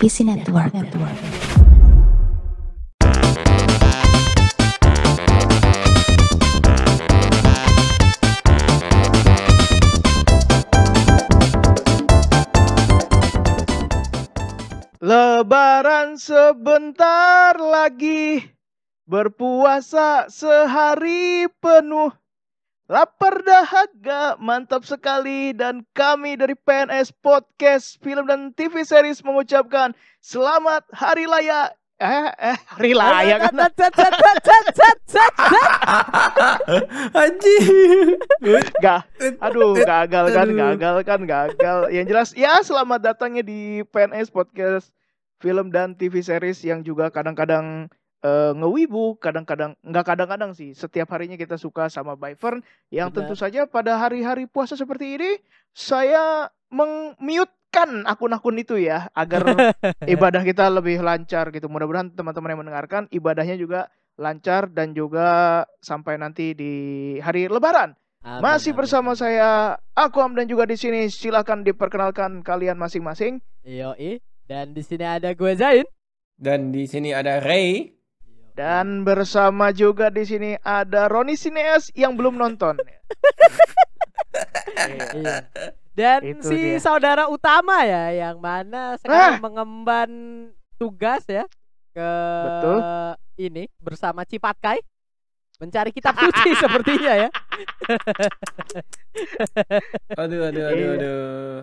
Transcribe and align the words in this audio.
PC 0.00 0.24
Network. 0.24 0.72
Lebaran 15.04 16.16
sebentar 16.16 17.60
lagi 17.60 18.40
Berpuasa 19.04 20.32
sehari 20.32 21.44
penuh 21.60 22.16
Lapar 22.90 23.38
dahaga 23.46 24.34
mantap 24.42 24.82
sekali. 24.82 25.54
Dan 25.54 25.86
kami 25.94 26.34
dari 26.34 26.58
PNS 26.58 27.14
Podcast 27.22 28.02
Film 28.02 28.26
dan 28.26 28.50
TV 28.50 28.82
Series 28.82 29.22
mengucapkan 29.22 29.94
Selamat 30.18 30.82
Hari 30.90 31.22
Raya. 31.30 31.70
Eh, 32.02 32.26
eh 32.50 32.58
Hari 32.58 32.90
Raya 32.98 33.46
kan. 33.46 33.54
Gak, 38.82 39.06
aduh 39.38 39.78
gagal 39.78 40.24
kan, 40.34 40.48
gagal 40.50 40.96
kan, 41.06 41.20
gagal. 41.22 41.78
Yang 41.94 42.06
jelas 42.10 42.28
ya 42.34 42.58
selamat 42.58 43.14
datangnya 43.14 43.46
di 43.46 43.86
PNS 43.86 44.34
Podcast 44.34 44.90
Film 45.38 45.70
dan 45.70 45.94
TV 45.94 46.26
Series 46.26 46.58
yang 46.66 46.82
juga 46.82 47.06
kadang-kadang 47.14 47.86
eh, 48.20 48.52
ngewibu, 48.56 49.16
kadang-kadang 49.16 49.76
nggak 49.80 50.04
kadang-kadang 50.04 50.52
sih. 50.52 50.72
Setiap 50.76 51.10
harinya 51.12 51.36
kita 51.36 51.56
suka 51.56 51.88
sama 51.88 52.16
Byvern 52.16 52.60
yang 52.92 53.08
Benar. 53.10 53.26
tentu 53.26 53.34
saja 53.36 53.64
pada 53.66 53.96
hari-hari 53.96 54.44
puasa 54.46 54.76
seperti 54.76 55.16
ini 55.16 55.30
saya 55.72 56.50
meng-mute-kan 56.70 58.06
akun-akun 58.06 58.58
itu 58.58 58.78
ya 58.78 59.10
agar 59.14 59.42
ibadah 60.14 60.42
kita 60.44 60.68
lebih 60.70 61.00
lancar 61.02 61.50
gitu. 61.54 61.66
Mudah-mudahan 61.66 62.12
teman-teman 62.14 62.50
yang 62.54 62.60
mendengarkan 62.66 63.02
ibadahnya 63.10 63.56
juga 63.58 63.90
lancar 64.20 64.68
dan 64.68 64.92
juga 64.92 65.64
sampai 65.80 66.20
nanti 66.20 66.52
di 66.52 66.72
hari 67.24 67.48
Lebaran. 67.48 67.96
Amin, 68.20 68.44
Masih 68.44 68.76
amin. 68.76 68.84
bersama 68.84 69.16
saya 69.16 69.80
Akwam 69.96 70.36
dan 70.36 70.44
juga 70.44 70.68
di 70.68 70.76
sini 70.76 71.08
silakan 71.08 71.64
diperkenalkan 71.64 72.44
kalian 72.44 72.76
masing-masing. 72.76 73.40
Yoi. 73.64 74.20
Dan 74.44 74.76
di 74.76 74.82
sini 74.84 75.06
ada 75.08 75.32
gue 75.32 75.52
Zain. 75.56 75.86
Dan 76.36 76.68
di 76.68 76.84
sini 76.84 77.16
ada 77.16 77.40
Ray. 77.40 77.96
Dan 78.60 79.08
bersama 79.08 79.72
juga 79.72 80.12
di 80.12 80.20
sini 80.20 80.52
ada 80.60 81.08
Roni 81.08 81.32
Sineas 81.32 81.88
yang 81.96 82.12
belum 82.12 82.36
nonton. 82.36 82.76
Iya. 85.10 85.50
Dan 85.92 86.20
Itu 86.22 86.54
si 86.54 86.56
dia. 86.56 86.78
saudara 86.78 87.26
utama 87.26 87.82
ya 87.82 88.14
yang 88.14 88.38
mana 88.38 88.94
sekarang 88.96 89.42
mengemban 89.42 90.10
tugas 90.78 91.26
ya 91.26 91.44
ke 91.90 92.10
Betul. 92.46 92.78
ini 93.36 93.64
bersama 93.82 94.22
Cipatkai 94.22 94.80
mencari 95.58 95.90
kitab 95.90 96.14
suci 96.16 96.54
sepertinya 96.62 97.26
ya. 97.26 97.28
Aduh, 100.14 100.40
aduh, 100.46 100.62
aduh, 100.70 100.78
Iya. 100.78 100.90
aduh. 100.94 101.54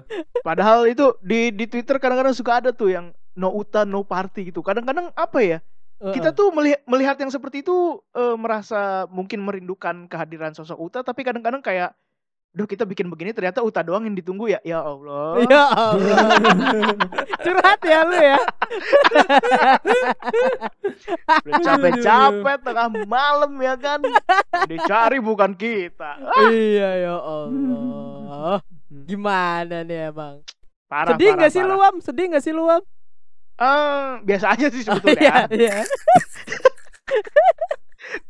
Padahal 0.44 0.86
itu 0.86 1.16
di 1.24 1.50
di 1.50 1.66
Twitter 1.66 1.98
kadang-kadang 1.98 2.36
suka 2.36 2.60
ada 2.62 2.70
tuh 2.76 2.92
yang 2.94 3.06
no 3.34 3.50
uta 3.56 3.88
no 3.88 4.04
party 4.04 4.52
gitu. 4.52 4.60
Kadang-kadang 4.62 5.10
apa 5.16 5.40
ya? 5.42 5.60
Kita 5.98 6.30
tuh 6.30 6.54
melihat 6.54 6.82
melihat 6.86 7.18
yang 7.18 7.34
seperti 7.34 7.66
itu 7.66 7.98
eh, 8.14 8.36
merasa 8.38 9.10
mungkin 9.10 9.42
merindukan 9.42 10.06
kehadiran 10.06 10.54
sosok 10.54 10.78
Uta 10.78 11.00
tapi 11.02 11.26
kadang-kadang 11.26 11.62
kayak 11.66 11.98
Duh 12.58 12.66
kita 12.66 12.90
bikin 12.90 13.06
begini 13.06 13.38
ternyata 13.38 13.62
Uta 13.62 13.86
doang 13.86 14.10
yang 14.10 14.18
ditunggu 14.18 14.50
ya. 14.50 14.58
Ya 14.66 14.82
Allah. 14.82 15.38
Ya 15.46 15.64
Allah. 15.70 16.26
Curhat 17.46 17.80
ya 17.86 18.00
lu 18.02 18.18
ya. 18.18 18.40
Udah 21.46 21.60
capek-capek 21.62 22.58
tengah 22.66 22.88
malam 23.06 23.52
ya 23.62 23.78
kan. 23.78 24.02
Dicari 24.66 25.22
bukan 25.22 25.54
kita. 25.54 26.18
Ah, 26.18 26.50
iya 26.50 26.90
ya 27.06 27.16
Allah. 27.22 28.58
Gimana 29.06 29.86
nih 29.86 30.10
emang? 30.10 30.42
parah, 30.88 31.14
Sedih 31.14 31.36
parah, 31.36 31.38
nggak 31.44 31.52
sih 31.52 31.62
parah. 31.62 31.78
lu 31.78 31.84
Am? 31.84 31.96
Sedih 32.02 32.26
nggak 32.32 32.44
sih 32.44 32.54
lu 32.56 32.64
Eh, 33.58 34.10
biasa 34.22 34.54
aja 34.54 34.66
sih 34.70 34.86
Iya, 34.86 34.88
sebetulnya. 34.94 35.34
iya. 35.50 35.78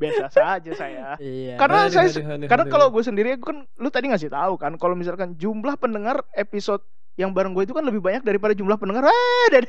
biasa 0.01 0.25
saja 0.31 0.71
saya. 0.73 1.19
Iya. 1.19 1.55
Karena 1.59 1.85
Aduh, 1.85 1.93
saya 1.93 2.07
aduh, 2.09 2.23
aduh, 2.33 2.47
karena 2.49 2.65
kalau 2.65 2.87
gue 2.89 3.03
sendiri 3.03 3.35
gue 3.35 3.43
kan 3.43 3.67
lu 3.77 3.89
tadi 3.91 4.09
ngasih 4.09 4.31
tahu 4.31 4.57
kan 4.57 4.73
kalau 4.79 4.95
misalkan 4.95 5.35
jumlah 5.37 5.75
pendengar 5.77 6.23
episode 6.33 6.81
yang 7.17 7.33
bareng 7.33 7.53
gue 7.53 7.65
itu 7.65 7.73
kan 7.73 7.81
lebih 7.81 8.01
banyak 8.01 8.21
daripada 8.23 8.53
jumlah 8.53 8.77
pendengar. 8.77 9.09
Dah. 9.53 9.61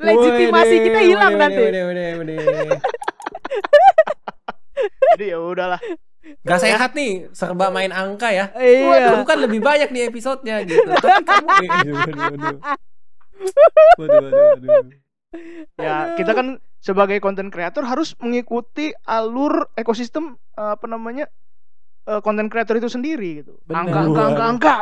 Legitimasi 0.06 0.76
kita 0.82 1.00
hilang 1.02 1.34
nanti. 1.38 1.62
Jadi 5.14 5.24
ya 5.28 5.38
udahlah. 5.38 5.80
Gak 6.40 6.56
sehat 6.56 6.96
nih, 6.96 7.28
serba 7.36 7.68
main 7.68 7.92
angka 7.92 8.32
ya. 8.32 8.48
Iya. 8.56 9.12
Kamu 9.12 9.24
kan 9.28 9.38
lebih 9.44 9.60
banyak 9.60 9.92
di 9.92 10.00
episodenya 10.08 10.64
gitu. 10.64 10.88
Tapi 10.88 11.20
kamu 11.20 11.48
Eh, 13.38 14.04
aduh, 14.04 14.18
aduh, 14.18 14.28
aduh. 14.28 14.30
Waduh, 14.30 14.30
waduh, 14.30 14.44
waduh. 14.54 14.84
Ya, 15.74 16.14
kita 16.14 16.30
kan 16.30 16.46
sebagai 16.78 17.18
konten 17.18 17.50
kreator 17.50 17.82
harus 17.82 18.14
mengikuti 18.22 18.94
alur 19.02 19.66
ekosistem 19.74 20.38
eh, 20.54 20.70
apa 20.78 20.86
namanya? 20.86 21.26
eh, 22.06 22.20
konten 22.20 22.46
kreator 22.52 22.78
itu 22.78 22.86
sendiri 22.86 23.42
gitu. 23.42 23.58
Angka 23.66 23.98
angka 24.06 24.22
angka 24.30 24.44
angka. 24.44 24.76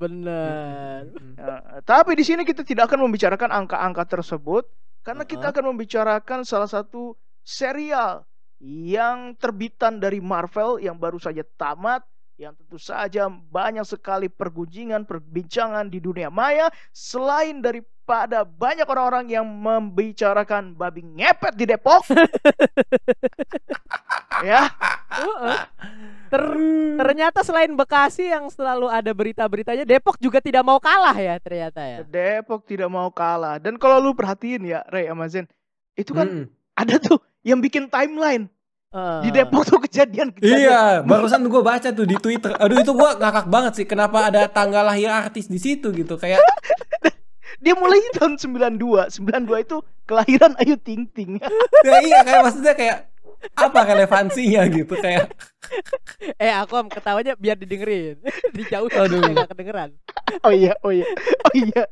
Bener. 0.00 1.12
Ya, 1.36 1.80
tapi 1.84 2.16
di 2.16 2.24
sini 2.24 2.42
kita 2.48 2.64
tidak 2.64 2.88
akan 2.88 3.04
membicarakan 3.04 3.52
angka-angka 3.52 4.08
tersebut 4.08 4.64
karena 5.04 5.28
kita 5.28 5.52
akan 5.52 5.76
membicarakan 5.76 6.40
salah 6.48 6.68
satu 6.68 7.14
serial 7.44 8.24
yang 8.60 9.36
terbitan 9.36 10.00
dari 10.00 10.20
Marvel 10.20 10.80
yang 10.80 10.96
baru 10.96 11.20
saja 11.20 11.44
tamat 11.56 12.04
yang 12.40 12.56
tentu 12.56 12.80
saja 12.80 13.28
banyak 13.28 13.84
sekali 13.84 14.32
pergunjingan, 14.32 15.04
perbincangan 15.04 15.92
di 15.92 16.00
dunia 16.00 16.32
maya 16.32 16.72
selain 16.88 17.60
daripada 17.60 18.48
banyak 18.48 18.88
orang-orang 18.88 19.28
yang 19.28 19.44
membicarakan 19.44 20.72
babi 20.72 21.04
ngepet 21.04 21.52
di 21.52 21.68
Depok. 21.68 22.00
ya, 24.48 24.72
Uh-uh. 25.20 25.68
Ter- 26.32 26.96
ternyata 26.96 27.44
selain 27.44 27.76
Bekasi 27.76 28.32
yang 28.32 28.48
selalu 28.48 28.88
ada 28.88 29.12
berita-beritanya, 29.12 29.84
Depok 29.84 30.16
juga 30.16 30.40
tidak 30.40 30.64
mau 30.64 30.80
kalah 30.80 31.20
ya 31.20 31.36
ternyata 31.36 31.84
ya. 31.84 32.08
Depok 32.08 32.64
tidak 32.64 32.88
mau 32.88 33.12
kalah. 33.12 33.60
Dan 33.60 33.76
kalau 33.76 34.00
lu 34.00 34.16
perhatiin 34.16 34.64
ya, 34.64 34.80
Ray 34.88 35.12
sama 35.12 35.28
Zen, 35.28 35.44
itu 35.92 36.16
kan 36.16 36.24
Mm. 36.24 36.44
ada 36.72 36.96
tuh 36.96 37.20
yang 37.44 37.60
bikin 37.60 37.92
timeline 37.92 38.48
Uh, 38.90 39.22
di 39.22 39.30
Depok 39.30 39.62
tuh 39.62 39.78
kejadian 39.86 40.34
kejadian 40.34 40.66
Iya, 40.66 40.82
barusan 41.06 41.46
gue 41.46 41.62
baca 41.62 41.94
tuh 41.94 42.02
di 42.02 42.18
Twitter. 42.18 42.58
Aduh 42.58 42.82
itu 42.82 42.90
gue 42.90 43.10
ngakak 43.22 43.46
banget 43.46 43.72
sih. 43.78 43.86
Kenapa 43.86 44.26
ada 44.26 44.50
tanggal 44.50 44.82
lahir 44.82 45.06
artis 45.14 45.46
di 45.46 45.62
situ 45.62 45.94
gitu? 45.94 46.18
Kayak 46.18 46.42
dia 47.62 47.78
mulai 47.78 48.02
tahun 48.18 48.34
92 48.34 49.22
92 49.22 49.46
itu 49.62 49.76
kelahiran 50.10 50.58
Ayu 50.58 50.74
Ting 50.74 51.06
Ting 51.06 51.38
ya 51.86 52.02
iya 52.02 52.18
kayak 52.26 52.42
maksudnya 52.42 52.74
kayak 52.74 52.98
apa 53.54 53.80
relevansinya 53.94 54.66
gitu 54.66 54.94
kayak 54.98 55.30
Eh 56.42 56.50
aku 56.50 56.74
am 56.74 56.90
ketawanya 56.90 57.38
biar 57.38 57.54
didengerin. 57.54 58.18
Dijauh 58.58 58.90
Aduh. 58.90 59.22
nggak 59.22 59.54
kedengeran. 59.54 59.94
oh 60.42 60.50
iya 60.50 60.74
oh 60.82 60.90
iya 60.90 61.06
oh 61.46 61.54
iya 61.54 61.82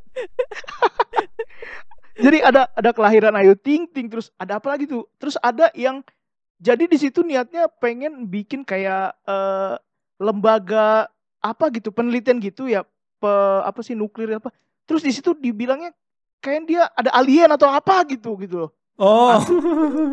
jadi 2.19 2.43
ada 2.43 2.67
ada 2.75 2.91
kelahiran 2.91 3.39
Ayu 3.39 3.55
Ting 3.55 3.87
Ting 3.87 4.11
terus 4.11 4.35
ada 4.35 4.59
apa 4.59 4.67
lagi 4.75 4.83
tuh 4.83 5.07
terus 5.15 5.39
ada 5.39 5.71
yang 5.71 6.03
jadi 6.59 6.83
di 6.91 6.97
situ 6.99 7.23
niatnya 7.23 7.71
pengen 7.79 8.27
bikin 8.27 8.67
kayak 8.67 9.15
eh, 9.23 9.75
lembaga 10.19 11.07
apa 11.39 11.71
gitu 11.71 11.95
penelitian 11.95 12.43
gitu 12.43 12.67
ya 12.67 12.83
pe, 13.19 13.31
apa 13.63 13.79
sih 13.79 13.95
nuklir 13.95 14.35
apa. 14.35 14.51
Terus 14.83 15.01
di 15.01 15.11
situ 15.15 15.31
dibilangnya 15.31 15.95
kayak 16.43 16.61
dia 16.67 16.81
ada 16.91 17.15
alien 17.15 17.51
atau 17.55 17.71
apa 17.71 18.03
gitu 18.11 18.35
gitu 18.43 18.67
loh. 18.67 18.71
Oh. 18.99 19.39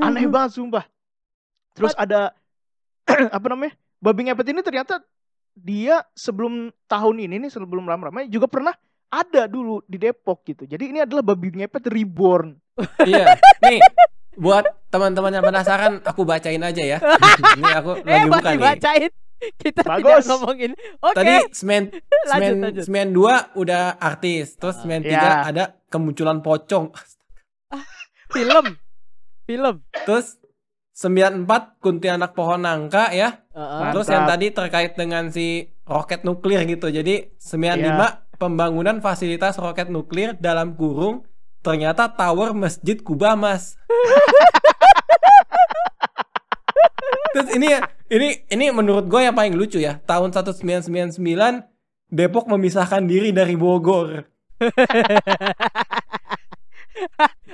Aneh 0.06 0.30
banget 0.30 0.62
sumpah. 0.62 0.86
Terus 1.74 1.92
ada 1.98 2.30
apa 3.36 3.46
namanya 3.50 3.74
babi 3.98 4.30
ngepet 4.30 4.46
ini 4.54 4.62
ternyata 4.62 5.02
dia 5.56 6.06
sebelum 6.14 6.70
tahun 6.86 7.26
ini 7.26 7.42
nih 7.42 7.50
sebelum 7.50 7.88
lama-lama 7.88 8.22
juga 8.30 8.46
pernah 8.46 8.76
ada 9.10 9.50
dulu 9.50 9.82
di 9.90 9.98
Depok 9.98 10.46
gitu. 10.46 10.62
Jadi 10.62 10.94
ini 10.94 11.02
adalah 11.02 11.26
babi 11.26 11.50
ngepet 11.50 11.90
reborn. 11.90 12.54
Iya 13.02 13.34
nih 13.64 13.80
buat 14.36 14.68
teman-teman 14.96 15.30
yang 15.30 15.44
penasaran 15.44 15.92
aku 16.00 16.24
bacain 16.24 16.58
aja 16.58 16.82
ya 16.82 16.98
ini 17.56 17.68
aku 17.70 18.00
Eh 18.00 18.16
lagi 18.16 18.26
buka 18.26 18.40
masih 18.40 18.50
nih 18.50 18.64
bacain. 18.64 19.10
Kita 19.36 19.84
Bagus. 19.84 20.00
tidak 20.00 20.24
ngomongin. 20.32 20.70
Oke. 20.98 21.12
tadi 21.14 21.34
semen 21.52 21.82
semen 22.24 22.56
lanjut. 22.64 22.82
semen 22.82 23.06
dua 23.12 23.34
udah 23.52 24.00
artis 24.00 24.56
terus 24.56 24.80
semen 24.80 25.04
Ya. 25.04 25.12
tiga 25.12 25.28
ada 25.44 25.64
kemunculan 25.86 26.40
pocong 26.40 26.88
film. 28.34 28.64
Film. 29.44 29.74
terus 30.02 30.40
sembilan 30.90 31.44
empat 31.44 31.76
kuntilanak 31.78 32.32
pohon 32.32 32.64
nangka 32.64 33.12
ya 33.12 33.36
Heeh. 33.52 33.92
terus 33.92 34.08
Mantap. 34.08 34.14
yang 34.16 34.24
tadi 34.26 34.46
terkait 34.50 34.92
dengan 34.96 35.28
si 35.28 35.46
roket 35.84 36.24
nuklir 36.24 36.64
gitu 36.64 36.88
jadi 36.88 37.30
sembilan 37.36 37.76
lima 37.78 38.06
pembangunan 38.34 38.98
fasilitas 38.98 39.54
roket 39.56 39.86
nuklir 39.86 40.32
dalam 40.34 40.72
kurung 40.72 41.28
ternyata 41.60 42.08
tower 42.08 42.54
Masjid 42.54 42.96
Kubamas. 42.96 43.76
Terus 47.36 47.52
ini 47.52 47.68
ya, 47.68 47.84
ini 48.08 48.28
ini 48.48 48.64
menurut 48.72 49.04
gue 49.04 49.20
yang 49.20 49.36
paling 49.36 49.52
lucu 49.52 49.76
ya. 49.76 50.00
Tahun 50.08 50.32
1999 50.32 51.20
Depok 52.08 52.48
memisahkan 52.48 53.04
diri 53.04 53.28
dari 53.36 53.52
Bogor. 53.60 54.24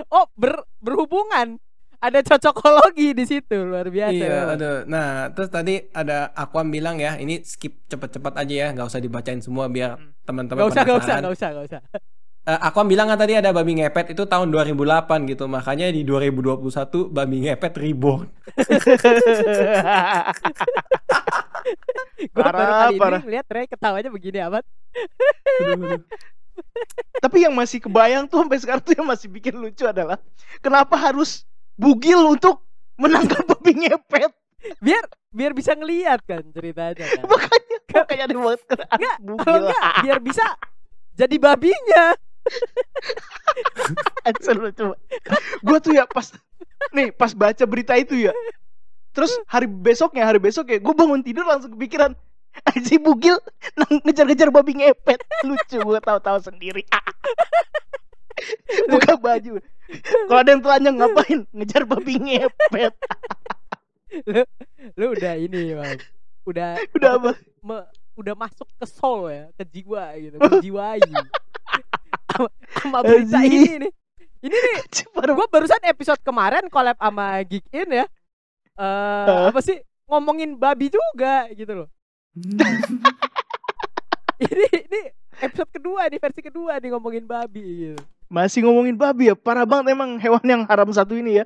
Oh, 0.06 0.30
ber, 0.38 0.62
berhubungan. 0.78 1.58
Ada 1.98 2.22
cocokologi 2.22 3.10
di 3.10 3.26
situ, 3.26 3.58
luar 3.58 3.90
biasa. 3.90 4.14
Iya, 4.14 4.54
aduh. 4.54 4.78
Nah, 4.86 5.34
terus 5.34 5.50
tadi 5.50 5.82
ada 5.90 6.30
Aquam 6.34 6.70
bilang 6.70 7.02
ya, 7.02 7.18
ini 7.18 7.42
skip 7.42 7.86
cepet-cepet 7.90 8.38
aja 8.38 8.54
ya, 8.54 8.66
nggak 8.70 8.86
usah 8.86 9.02
dibacain 9.02 9.42
semua 9.42 9.66
biar 9.66 9.98
Hmm. 9.98 10.14
teman-teman 10.22 10.62
Gak 10.62 10.70
usah, 10.78 10.82
gak 10.86 10.98
usah, 11.02 11.16
gak 11.18 11.34
usah, 11.34 11.48
gak 11.50 11.64
usah. 11.66 11.80
Eh, 12.42 12.58
Aquam 12.58 12.90
bilang 12.90 13.06
kan 13.06 13.14
tadi 13.14 13.38
ada 13.38 13.54
babi 13.54 13.78
ngepet 13.78 14.18
itu 14.18 14.26
tahun 14.26 14.50
2008 14.50 15.30
gitu, 15.30 15.46
makanya 15.46 15.94
di 15.94 16.02
2021 16.02 17.06
babi 17.06 17.46
ngepet 17.46 17.78
reborn. 17.78 18.26
Gue 22.22 22.42
baru 22.42 22.50
Parah, 22.58 22.90
kali 22.90 22.98
parah. 22.98 23.20
ini 23.22 23.30
lihat 23.38 23.46
Ray 23.46 23.66
ketawanya 23.70 24.10
begini 24.10 24.38
amat. 24.50 24.64
Tapi 27.22 27.38
yang 27.46 27.54
masih 27.54 27.78
kebayang 27.78 28.26
tuh 28.26 28.42
sampai 28.42 28.58
sekarang 28.58 28.82
tuh 28.82 28.94
yang 28.98 29.06
masih 29.06 29.30
bikin 29.30 29.54
lucu 29.54 29.86
adalah 29.86 30.18
kenapa 30.58 30.98
harus 30.98 31.46
bugil 31.78 32.26
untuk 32.26 32.58
menangkap 32.98 33.46
babi 33.46 33.86
ngepet? 33.86 34.34
Biar 34.82 35.06
biar 35.30 35.54
bisa 35.54 35.78
ngelihat 35.78 36.22
kan 36.26 36.42
ceritanya 36.50 37.06
kan. 37.06 37.22
Makanya 37.30 37.76
makanya 37.92 38.24
ada 38.26 38.34
banget 38.34 38.60
kan 38.66 38.78
Enggak, 38.98 39.16
bugil. 39.22 39.54
Enggak 39.62 39.92
biar 40.02 40.18
bisa 40.18 40.44
jadi 41.14 41.36
babinya. 41.38 42.04
Seru 44.44 44.70
coba. 44.72 44.94
Gua 45.62 45.78
tuh 45.78 45.94
ya 45.94 46.04
pas 46.06 46.32
nih 46.94 47.14
pas 47.14 47.32
baca 47.34 47.64
berita 47.66 47.94
itu 47.98 48.28
ya. 48.28 48.32
Terus 49.12 49.36
hari 49.44 49.68
besoknya, 49.68 50.24
hari 50.24 50.40
besok 50.40 50.72
ya, 50.72 50.80
gue 50.80 50.94
bangun 50.96 51.20
tidur 51.20 51.44
langsung 51.44 51.76
kepikiran 51.76 52.16
si 52.84 53.00
bugil 53.00 53.40
ngejar-ngejar 54.04 54.52
babi 54.52 54.76
ngepet 54.76 55.24
lucu 55.40 55.80
gue 55.80 56.00
tahu-tahu 56.04 56.36
sendiri 56.36 56.84
buka 58.92 59.16
baju 59.16 59.56
kalau 60.28 60.40
ada 60.44 60.52
yang 60.52 60.60
telanjang 60.60 61.00
ngapain 61.00 61.48
ngejar 61.48 61.88
babi 61.88 62.20
ngepet 62.20 62.92
Lu 65.00 65.16
udah 65.16 65.32
ini, 65.40 65.72
Bang. 65.72 65.96
Udah 66.44 66.76
udah 66.92 67.10
apa 67.16 67.30
me- 67.64 67.88
udah 68.12 68.36
masuk 68.36 68.68
ke 68.76 68.84
soul 68.84 69.32
ya, 69.32 69.48
ke 69.56 69.64
jiwa 69.64 70.12
gitu, 70.20 70.36
menjiwai. 70.36 71.00
Sama- 72.32 73.02
berita 73.02 73.40
ini 73.42 73.86
nih. 73.86 73.92
Ini 74.40 74.56
nih 74.56 74.76
Baru- 75.14 75.34
gue 75.34 75.46
barusan 75.48 75.82
episode 75.84 76.18
kemarin 76.20 76.66
collab 76.66 76.96
sama 76.96 77.38
Geek 77.42 77.66
In 77.70 77.90
ya. 77.94 78.06
Eh 78.72 79.26
Hah? 79.28 79.48
apa 79.48 79.60
sih 79.60 79.76
ngomongin 80.04 80.54
babi 80.54 80.88
juga 80.88 81.46
gitu 81.50 81.72
loh. 81.76 81.88
ini 84.42 84.66
ini 84.82 85.00
episode 85.38 85.70
kedua 85.70 86.08
nih 86.08 86.18
versi 86.18 86.40
kedua 86.40 86.76
nih 86.76 86.90
ngomongin 86.90 87.24
babi 87.24 87.62
gitu. 87.88 88.02
masih 88.26 88.64
ngomongin 88.64 88.96
babi 88.96 89.28
ya 89.28 89.36
parah 89.36 89.62
banget 89.62 89.92
emang 89.92 90.16
hewan 90.16 90.40
yang 90.42 90.62
haram 90.64 90.88
satu 90.88 91.12
ini 91.12 91.38
ya 91.38 91.44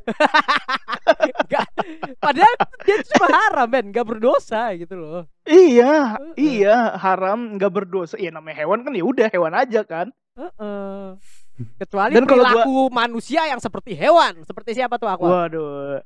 Nggak- 1.46 1.70
padahal 2.16 2.54
dia 2.82 2.96
cuma 3.04 3.26
haram 3.28 3.66
men, 3.66 3.90
gak 3.90 4.06
berdosa 4.06 4.70
gitu 4.72 4.94
loh. 4.94 5.22
iya 5.44 6.14
iya 6.34 6.94
haram 6.94 7.58
nggak 7.58 7.72
berdosa 7.72 8.14
iya 8.14 8.30
namanya 8.30 8.62
hewan 8.62 8.80
kan 8.80 8.94
ya 8.94 9.02
udah 9.02 9.26
hewan 9.28 9.52
aja 9.52 9.82
kan 9.82 10.14
Heeh. 10.36 11.16
Kecuali 11.80 12.12
Dan 12.12 12.24
kalau 12.24 12.44
gua- 12.44 12.62
perilaku 12.62 12.76
manusia 12.90 13.42
yang 13.44 13.56
seperti 13.56 13.92
hewan, 13.92 14.44
seperti 14.44 14.76
siapa 14.76 14.96
tuh 14.96 15.08
aku? 15.08 15.24
waduh 15.24 16.04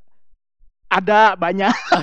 ada 0.87 1.35
banyak 1.35 1.71
Ah. 1.71 2.03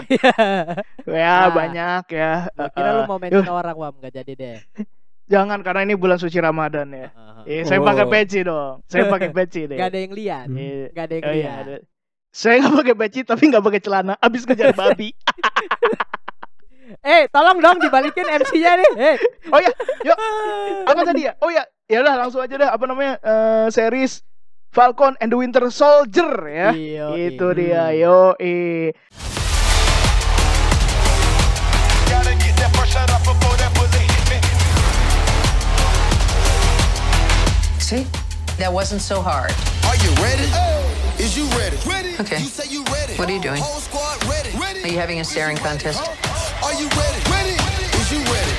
ya 1.07 1.47
banyak 1.49 2.03
ya 2.07 2.47
Kira 2.71 2.89
lu 2.93 3.01
Eh, 3.03 3.05
mau 3.05 3.17
mention 3.17 3.43
orang 3.45 3.75
wam 3.75 3.93
gak 3.97 4.15
jadi 4.15 4.31
deh. 4.33 4.57
jangan 5.27 5.59
karena 5.59 5.83
ini 5.83 5.95
bulan 5.95 6.15
suci 6.15 6.37
ramadan 6.37 6.87
ya 6.89 7.09
Heeh. 7.09 7.43
Eh, 7.47 7.63
saya 7.63 7.79
pakai 7.81 8.03
Oh. 8.03 8.09
peci 8.09 8.39
dong. 8.41 8.73
Saya 8.85 9.07
pakai 9.07 9.29
peci 9.29 9.61
deh. 9.65 9.75
Gak 9.75 9.91
ada 9.91 9.99
yang 9.99 10.13
lihat, 10.13 10.47
Eh, 10.49 10.87
gak 10.91 11.03
ada 11.03 11.13
yang 11.13 11.23
oh 11.23 11.31
iya, 11.31 11.43
lihat. 11.45 11.63
ada. 11.63 11.75
Saya 12.29 12.55
nggak 12.59 12.75
pakai 12.77 12.95
peci 12.97 13.19
tapi 13.23 13.43
nggak 13.45 13.63
pakai 13.63 13.81
celana. 13.81 14.13
Abis 14.17 14.43
ngejar 14.43 14.71
babi. 14.73 15.09
Eh, 17.03 17.27
tolong 17.27 17.59
dong 17.59 17.83
dibalikin 17.83 18.23
MC-nya 18.23 18.79
nih. 18.79 18.91
Eh, 18.95 19.15
Oh 19.51 19.59
ya, 19.59 19.71
yuk. 20.07 20.17
Apa 20.87 21.01
tadi 21.03 21.27
ya? 21.27 21.35
Oh 21.43 21.51
ya, 21.51 21.63
ya 21.87 21.99
udah 21.99 22.15
langsung 22.15 22.39
aja 22.39 22.55
dah. 22.55 22.69
Apa 22.71 22.83
namanya? 22.87 23.19
Eh, 23.19 23.67
series 23.71 24.23
Falcon 24.71 25.15
and 25.19 25.31
the 25.31 25.37
Winter 25.39 25.67
Soldier 25.67 26.31
ya. 26.47 26.69
Iyo, 26.71 27.07
Itu 27.15 27.47
iyo. 27.51 27.57
dia. 27.59 27.83
Yo, 27.91 28.17
eh. 28.39 28.91
See? 37.79 38.05
That 38.59 38.73
wasn't 38.73 39.01
so 39.01 39.21
hard. 39.21 39.51
Are 39.87 39.95
you 40.03 40.11
ready? 40.19 40.49
Is 41.23 41.37
you 41.37 41.45
ready? 41.55 41.77
Ready. 41.87 42.13
Okay. 42.19 42.39
You 42.43 42.49
say 42.51 42.67
you 42.69 42.83
ready. 42.91 43.13
What 43.15 43.29
are 43.29 43.33
you 43.33 43.41
doing? 43.41 43.61
Are 43.63 44.87
you 44.89 44.97
having 44.97 45.19
a 45.19 45.23
staring 45.23 45.57
contest? 45.57 46.01
Are 46.77 46.85
you 46.85 46.93
ready? 46.93 47.21
Ready. 47.25 47.55
Is 47.97 48.07
you 48.13 48.21
ready? 48.29 48.53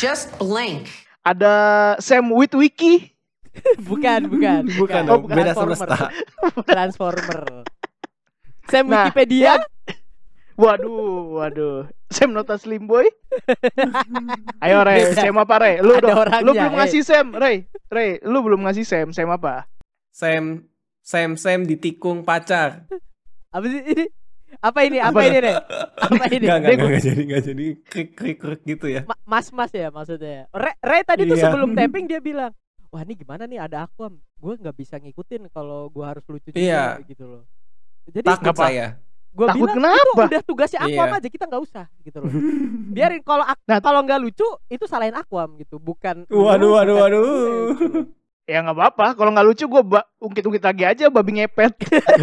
Just 0.00 0.32
blink. 0.40 0.88
Ada 1.20 1.52
Sam 2.00 2.32
Witwicky. 2.32 3.12
bukan, 3.92 4.32
bukan, 4.32 4.64
Bukan 4.72 5.02
Oh, 5.12 5.20
bukan. 5.20 5.36
beda 5.36 5.52
Transformer. 5.52 5.76
semesta. 5.76 5.96
Transformer. 6.72 7.40
Sam 8.72 8.84
Nah, 8.88 9.12
Wikipedia. 9.12 9.60
Waduh, 10.56 11.36
waduh. 11.36 11.84
Sam 12.08 12.32
Nota 12.32 12.56
Slim 12.56 12.88
Boy. 12.88 13.04
Ayo 14.64 14.80
Ray. 14.80 15.12
Sam 15.12 15.36
apa 15.36 15.60
Ray? 15.60 15.84
Lu 15.84 15.92
Ada 15.92 16.08
dong. 16.08 16.16
orangnya, 16.16 16.40
Lu 16.40 16.52
belum 16.56 16.72
eh. 16.72 16.76
ngasih 16.80 17.02
Sam, 17.04 17.26
Ray. 17.36 17.56
Ray, 17.92 18.10
lu 18.24 18.40
belum 18.40 18.64
ngasih 18.64 18.88
Sam. 18.88 19.12
Sam 19.12 19.28
apa? 19.28 19.68
Sam 20.08 20.64
Sam 21.04 21.36
Sam 21.36 21.68
ditikung 21.68 22.24
pacar. 22.24 22.88
Apa 23.52 23.68
sih 23.68 23.84
ini? 23.84 24.08
Apa 24.58 24.78
ini? 24.82 24.98
Apa, 24.98 25.10
Apa 25.10 25.20
ini 25.22 25.38
deh? 25.38 25.54
Apa 25.96 26.24
ini? 26.28 26.36
Enggak, 26.40 26.56
enggak, 26.56 26.70
Dia- 26.70 26.80
enggak, 26.80 27.02
jadi 27.02 27.20
enggak 27.22 27.42
jadi 27.44 27.66
krik 27.84 28.10
krik 28.14 28.38
krik 28.38 28.60
gitu 28.64 28.86
ya. 28.88 29.02
Ma- 29.04 29.20
Mas-mas 29.28 29.70
ya 29.70 29.88
maksudnya. 29.88 30.46
Ray, 30.50 30.74
Ray 30.80 31.02
tadi 31.02 31.22
tuh 31.24 31.34
Iya. 31.34 31.44
sebelum 31.44 31.68
tapping 31.78 32.06
dia 32.06 32.18
bilang, 32.18 32.50
"Wah, 32.88 33.02
ini 33.02 33.14
gimana 33.14 33.44
nih 33.44 33.60
ada 33.60 33.84
aku, 33.84 34.10
Gue 34.36 34.52
nggak 34.54 34.74
bisa 34.74 34.96
ngikutin 34.96 35.48
kalau 35.48 35.88
gue 35.88 36.04
harus 36.04 36.20
lucu 36.26 36.50
juga 36.50 36.60
Iya. 36.60 36.84
gitu 37.02 37.24
loh." 37.26 37.42
Jadi 38.06 38.22
Takut 38.22 38.52
Kenapa? 38.52 38.64
saya. 38.64 38.86
gue 39.32 39.44
Takut 39.44 39.68
bilang 39.68 39.76
kenapa? 39.76 40.00
itu 40.16 40.22
udah 40.32 40.42
tugasnya 40.42 40.80
Aquam 40.80 41.06
Iya. 41.06 41.16
aja 41.18 41.28
kita 41.28 41.44
nggak 41.44 41.62
usah 41.62 41.86
gitu 42.00 42.18
loh. 42.18 42.30
Biarin 42.96 43.20
kalau 43.20 43.44
Nah. 43.44 43.78
kalau 43.80 44.00
nggak 44.00 44.16
lucu 44.18 44.48
itu 44.66 44.84
salahin 44.86 45.12
Aquam 45.12 45.56
gitu, 45.56 45.76
bukan 45.76 46.24
Waduh, 46.26 46.70
waduh, 46.72 46.96
waduh. 47.02 47.24
gitu. 47.74 48.00
Ya 48.46 48.62
nggak 48.62 48.78
apa-apa. 48.78 49.06
Kalau 49.18 49.30
nggak 49.34 49.46
lucu 49.46 49.64
gue 49.66 49.82
ungkit-ungkit 50.22 50.62
lagi 50.62 50.84
aja 50.86 51.04
babi 51.10 51.42
ngepet. 51.42 51.74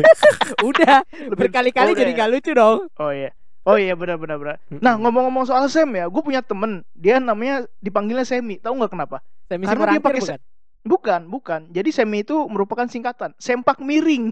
Udah 0.68 1.04
berkali-kali 1.36 1.92
Oh, 1.92 1.94
udah 1.94 2.00
jadi 2.00 2.12
ya? 2.12 2.18
nggak 2.24 2.32
lucu 2.32 2.52
dong. 2.56 2.80
Oh 2.96 3.12
iya. 3.12 3.36
Oh 3.64 3.80
iya 3.80 3.96
benar 3.96 4.20
benar 4.20 4.40
benar. 4.40 4.56
Nah 4.84 5.00
ngomong-ngomong 5.00 5.48
soal 5.48 5.68
Sam 5.72 5.96
ya, 5.96 6.08
gue 6.08 6.22
punya 6.24 6.44
temen. 6.44 6.84
Dia 6.96 7.20
namanya 7.20 7.64
dipanggilnya 7.80 8.28
Semi. 8.28 8.60
Tahu 8.60 8.76
nggak 8.76 8.92
kenapa? 8.92 9.24
Misi 9.54 9.70
Karena 9.70 9.96
dia 9.96 10.02
pakai 10.04 10.22
bukan? 10.24 10.40
Bukan, 10.84 11.22
bukan. 11.32 11.62
Jadi 11.72 11.90
Semi 11.96 12.28
itu 12.28 12.36
merupakan 12.52 12.88
singkatan 12.88 13.32
sempak 13.40 13.80
miring. 13.80 14.32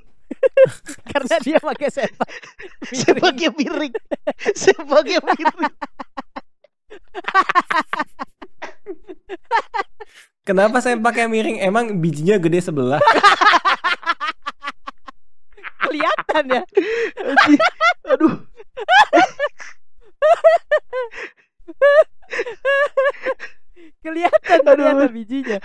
Karena 1.12 1.36
dia 1.44 1.60
pakai 1.60 1.88
sepak. 1.92 2.28
Sempaknya 3.04 3.52
miring. 3.56 3.94
Sempaknya 4.56 5.20
miring. 5.24 5.76
Kenapa 10.42 10.82
saya 10.82 10.98
pakai 10.98 11.30
miring? 11.30 11.62
Emang 11.62 12.02
bijinya 12.02 12.42
gede 12.42 12.66
sebelah. 12.66 12.98
Kelihatan 15.86 16.44
ya. 16.50 16.62
Aduh. 18.10 18.36
Kelihatan 24.02 24.60
Aduh. 24.66 24.66
ternyata 24.66 25.06
bijinya. 25.14 25.60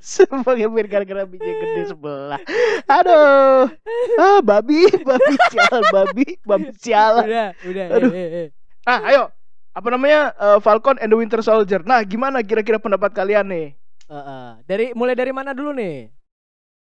Sempaknya 0.00 0.72
miring 0.72 0.88
gara-gara 0.88 1.28
bijinya 1.28 1.54
gede 1.60 1.82
sebelah. 1.92 2.40
Aduh. 2.88 3.68
Ah 4.16 4.40
babi, 4.40 4.88
babi 5.04 5.34
sialan, 5.52 5.84
babi, 5.92 6.26
babi 6.48 6.68
sialan. 6.80 7.26
Udah, 7.28 7.48
udah. 7.68 7.86
Aduh. 7.92 8.10
Eh, 8.14 8.16
eh, 8.16 8.30
eh. 8.48 8.48
Ah, 8.88 9.04
ayo. 9.12 9.28
Apa 9.72 9.88
namanya? 9.88 10.32
Eh, 10.34 10.58
Falcon 10.58 10.98
and 10.98 11.08
the 11.08 11.16
Winter 11.16 11.40
Soldier. 11.40 11.80
Nah, 11.82 12.02
gimana 12.02 12.40
kira-kira 12.40 12.76
pendapat 12.76 13.12
kalian 13.12 13.46
nih? 13.46 13.66
Eh, 14.04 14.14
eh. 14.14 14.48
Dari 14.64 14.86
mulai 14.92 15.14
dari 15.14 15.30
mana 15.30 15.52
dulu 15.52 15.70
nih? 15.72 16.10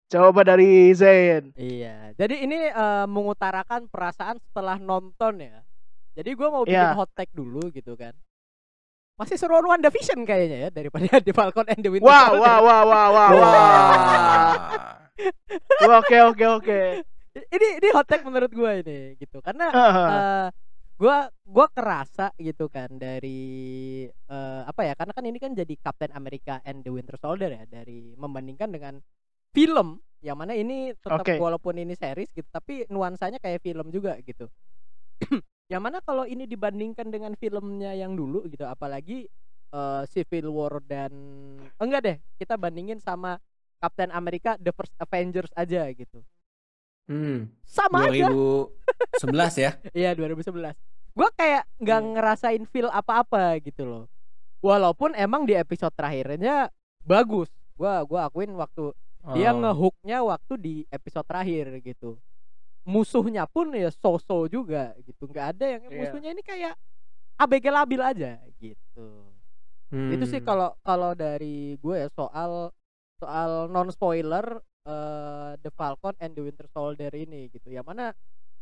Coba 0.08 0.46
dari 0.46 0.94
Zain. 0.94 1.50
Iya. 1.56 2.14
Jadi 2.14 2.44
ini 2.44 2.70
eh, 2.70 3.06
mengutarakan 3.06 3.88
perasaan 3.88 4.38
setelah 4.40 4.78
nonton 4.78 5.42
ya. 5.42 5.64
Jadi 6.14 6.30
gua 6.34 6.50
mau 6.52 6.62
bikin 6.62 6.78
Iya. 6.78 6.94
hot 6.94 7.10
take 7.12 7.34
dulu 7.34 7.70
gitu 7.70 7.96
kan. 7.96 8.14
masih 9.14 9.38
seruan 9.38 9.62
WandaVision 9.62 10.26
kayaknya 10.26 10.58
ya 10.58 10.70
daripada 10.74 11.06
The 11.22 11.30
Falcon 11.32 11.70
and 11.70 11.86
the 11.86 11.94
Winter 11.94 12.10
Wah, 12.10 12.34
Soldier. 12.34 12.42
wah, 12.42 12.60
wah, 12.60 12.82
wah, 12.84 13.08
wah, 13.08 13.30
wah. 13.30 14.58
Oke, 16.02 16.18
oke, 16.20 16.46
oke. 16.50 16.80
Ini 17.34 17.68
ini 17.78 17.88
hot 17.94 18.10
take 18.10 18.26
menurut 18.26 18.50
gue 18.50 18.72
ini 18.82 19.00
gitu 19.18 19.38
karena 19.40 19.70
Haha. 19.70 20.06
eh 20.10 20.48
gua 20.98 21.28
gua 21.42 21.68
kerasa 21.74 22.30
gitu 22.38 22.70
kan 22.70 22.90
dari 22.96 24.06
eh, 24.08 24.62
apa 24.64 24.82
ya 24.86 24.94
karena 24.94 25.14
kan 25.14 25.26
ini 25.26 25.38
kan 25.42 25.52
jadi 25.58 25.74
Captain 25.82 26.14
America 26.14 26.62
and 26.64 26.86
the 26.86 26.92
Winter 26.94 27.18
Soldier 27.18 27.50
ya 27.50 27.66
dari 27.66 28.14
membandingkan 28.14 28.70
dengan 28.70 29.02
film 29.54 30.02
yang 30.24 30.40
mana 30.40 30.56
ini 30.56 30.96
tetap 30.96 31.28
Oke. 31.28 31.36
walaupun 31.36 31.76
ini 31.76 31.94
series 32.00 32.32
gitu 32.32 32.48
tapi 32.48 32.88
nuansanya 32.88 33.44
kayak 33.44 33.60
film 33.60 33.92
juga 33.92 34.16
gitu. 34.24 34.48
Yang 35.72 35.82
mana 35.84 35.98
kalau 36.04 36.28
ini 36.28 36.44
dibandingkan 36.44 37.08
dengan 37.08 37.34
filmnya 37.40 37.96
yang 37.96 38.14
dulu 38.14 38.46
gitu 38.52 38.68
apalagi 38.68 39.26
eh, 39.72 40.04
Civil 40.12 40.52
War 40.52 40.80
dan 40.84 41.12
enggak 41.80 42.02
deh 42.04 42.18
kita 42.40 42.60
bandingin 42.60 43.00
sama 43.00 43.40
Captain 43.84 44.12
America 44.16 44.56
The 44.60 44.72
First 44.72 44.96
Avengers 44.96 45.52
aja 45.60 45.88
gitu. 45.92 46.24
Hmm, 47.04 47.52
sama 47.68 48.08
aja 48.08 48.32
2011 49.20 49.58
ya. 49.58 49.72
Iya 49.94 50.12
2011 50.14 50.76
Gua 51.14 51.30
kayak 51.32 51.64
nggak 51.78 52.00
Iya. 52.00 52.10
ngerasain 52.12 52.64
feel 52.66 52.90
apa-apa 52.90 53.58
gitu 53.60 53.84
loh 53.84 54.04
Walaupun 54.60 55.14
emang 55.14 55.44
di 55.44 55.54
episode 55.54 55.92
terakhirnya 55.92 56.72
bagus 57.00 57.48
Gua 57.74 58.02
gua 58.04 58.28
akuin 58.28 58.54
waktu 58.54 58.94
dia 59.32 59.50
Oh. 59.50 59.60
ngehooknya 59.60 60.20
waktu 60.20 60.54
di 60.58 60.76
episode 60.90 61.24
terakhir 61.24 61.80
gitu 61.80 62.20
Musuhnya 62.84 63.48
pun 63.48 63.72
ya 63.72 63.88
so-so 63.90 64.44
juga 64.46 64.92
gitu 65.00 65.24
nggak 65.24 65.48
ada 65.56 65.66
yang 65.70 65.84
Iya. 65.86 66.00
musuhnya 66.02 66.30
ini 66.32 66.42
kayak 66.42 66.74
ABG 67.40 67.66
labil 67.68 68.02
aja 68.02 68.32
gitu 68.58 69.08
Itu 69.94 70.26
sih 70.26 70.42
Hmm. 70.42 70.48
kalau 70.48 70.70
kalau 70.82 71.12
dari 71.14 71.78
gue 71.78 71.96
ya 71.96 72.10
soal 72.10 72.74
soal 73.16 73.70
non 73.70 73.88
spoiler 73.88 74.60
The 75.56 75.72
Falcon 75.72 76.12
and 76.20 76.36
the 76.36 76.44
Winter 76.44 76.68
Soldier 76.68 77.14
ini 77.14 77.48
gitu 77.48 77.72
Yang 77.72 77.86
mana 77.88 78.06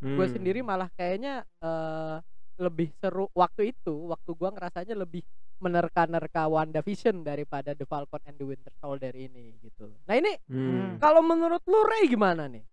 gue 0.02 0.26
Hmm. 0.26 0.34
sendiri 0.34 0.60
malah 0.66 0.90
kayaknya 0.98 1.46
eh 1.62 2.18
lebih 2.58 2.92
seru 3.00 3.30
waktu 3.32 3.72
itu 3.72 4.12
waktu 4.12 4.30
gua 4.36 4.52
ngerasanya 4.52 4.94
lebih 4.98 5.24
menerka-nerka 5.62 6.50
WandaVision 6.50 7.22
daripada 7.22 7.72
The 7.72 7.86
Falcon 7.86 8.18
and 8.26 8.34
the 8.36 8.44
Winter 8.44 8.74
Soldier 8.82 9.14
ini 9.14 9.56
gitu. 9.62 9.94
Nah 10.04 10.14
ini 10.18 10.34
Hmm. 10.50 10.98
kalau 10.98 11.22
menurut 11.22 11.62
lu 11.70 11.80
Ray 11.86 12.10
gimana 12.10 12.50
nih? 12.50 12.66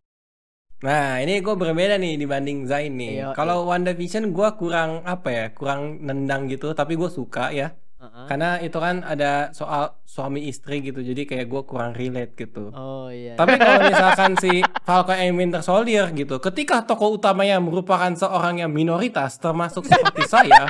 Nah, 0.79 1.19
ini 1.19 1.43
gue 1.43 1.55
berbeda 1.59 1.99
nih 1.99 2.15
dibanding 2.15 2.63
Zain 2.63 2.95
nih. 2.95 3.11
Iya, 3.19 3.27
Kalau 3.35 3.67
WandaVision 3.67 4.31
gue 4.31 4.49
kurang 4.55 5.03
apa 5.03 5.27
ya, 5.27 5.45
kurang 5.51 5.99
nendang 5.99 6.47
gitu, 6.47 6.71
tapi 6.71 6.95
gue 6.95 7.11
suka 7.11 7.51
ya. 7.51 7.75
Heeh. 7.99 8.25
Karena 8.31 8.63
itu 8.63 8.79
kan 8.79 9.03
ada 9.03 9.51
soal 9.51 9.99
suami 10.07 10.47
istri 10.47 10.79
gitu, 10.79 11.03
jadi 11.03 11.27
kayak 11.27 11.51
gue 11.51 11.61
kurang 11.67 11.91
relate 11.91 12.31
gitu. 12.39 12.71
Oh 12.71 13.11
iya. 13.11 13.35
Tapi 13.35 13.59
kalau 13.59 13.83
misalkan 13.91 14.39
si 14.39 14.63
Falcon 14.87 15.19
and 15.19 15.35
Winter 15.35 15.59
Soldier 15.59 16.07
gitu, 16.15 16.39
ketika 16.39 16.87
tokoh 16.87 17.19
utamanya 17.19 17.59
merupakan 17.59 18.07
seorang 18.15 18.63
yang 18.63 18.71
minoritas, 18.71 19.35
termasuk 19.35 19.83
seperti 19.83 20.23
saya. 20.31 20.63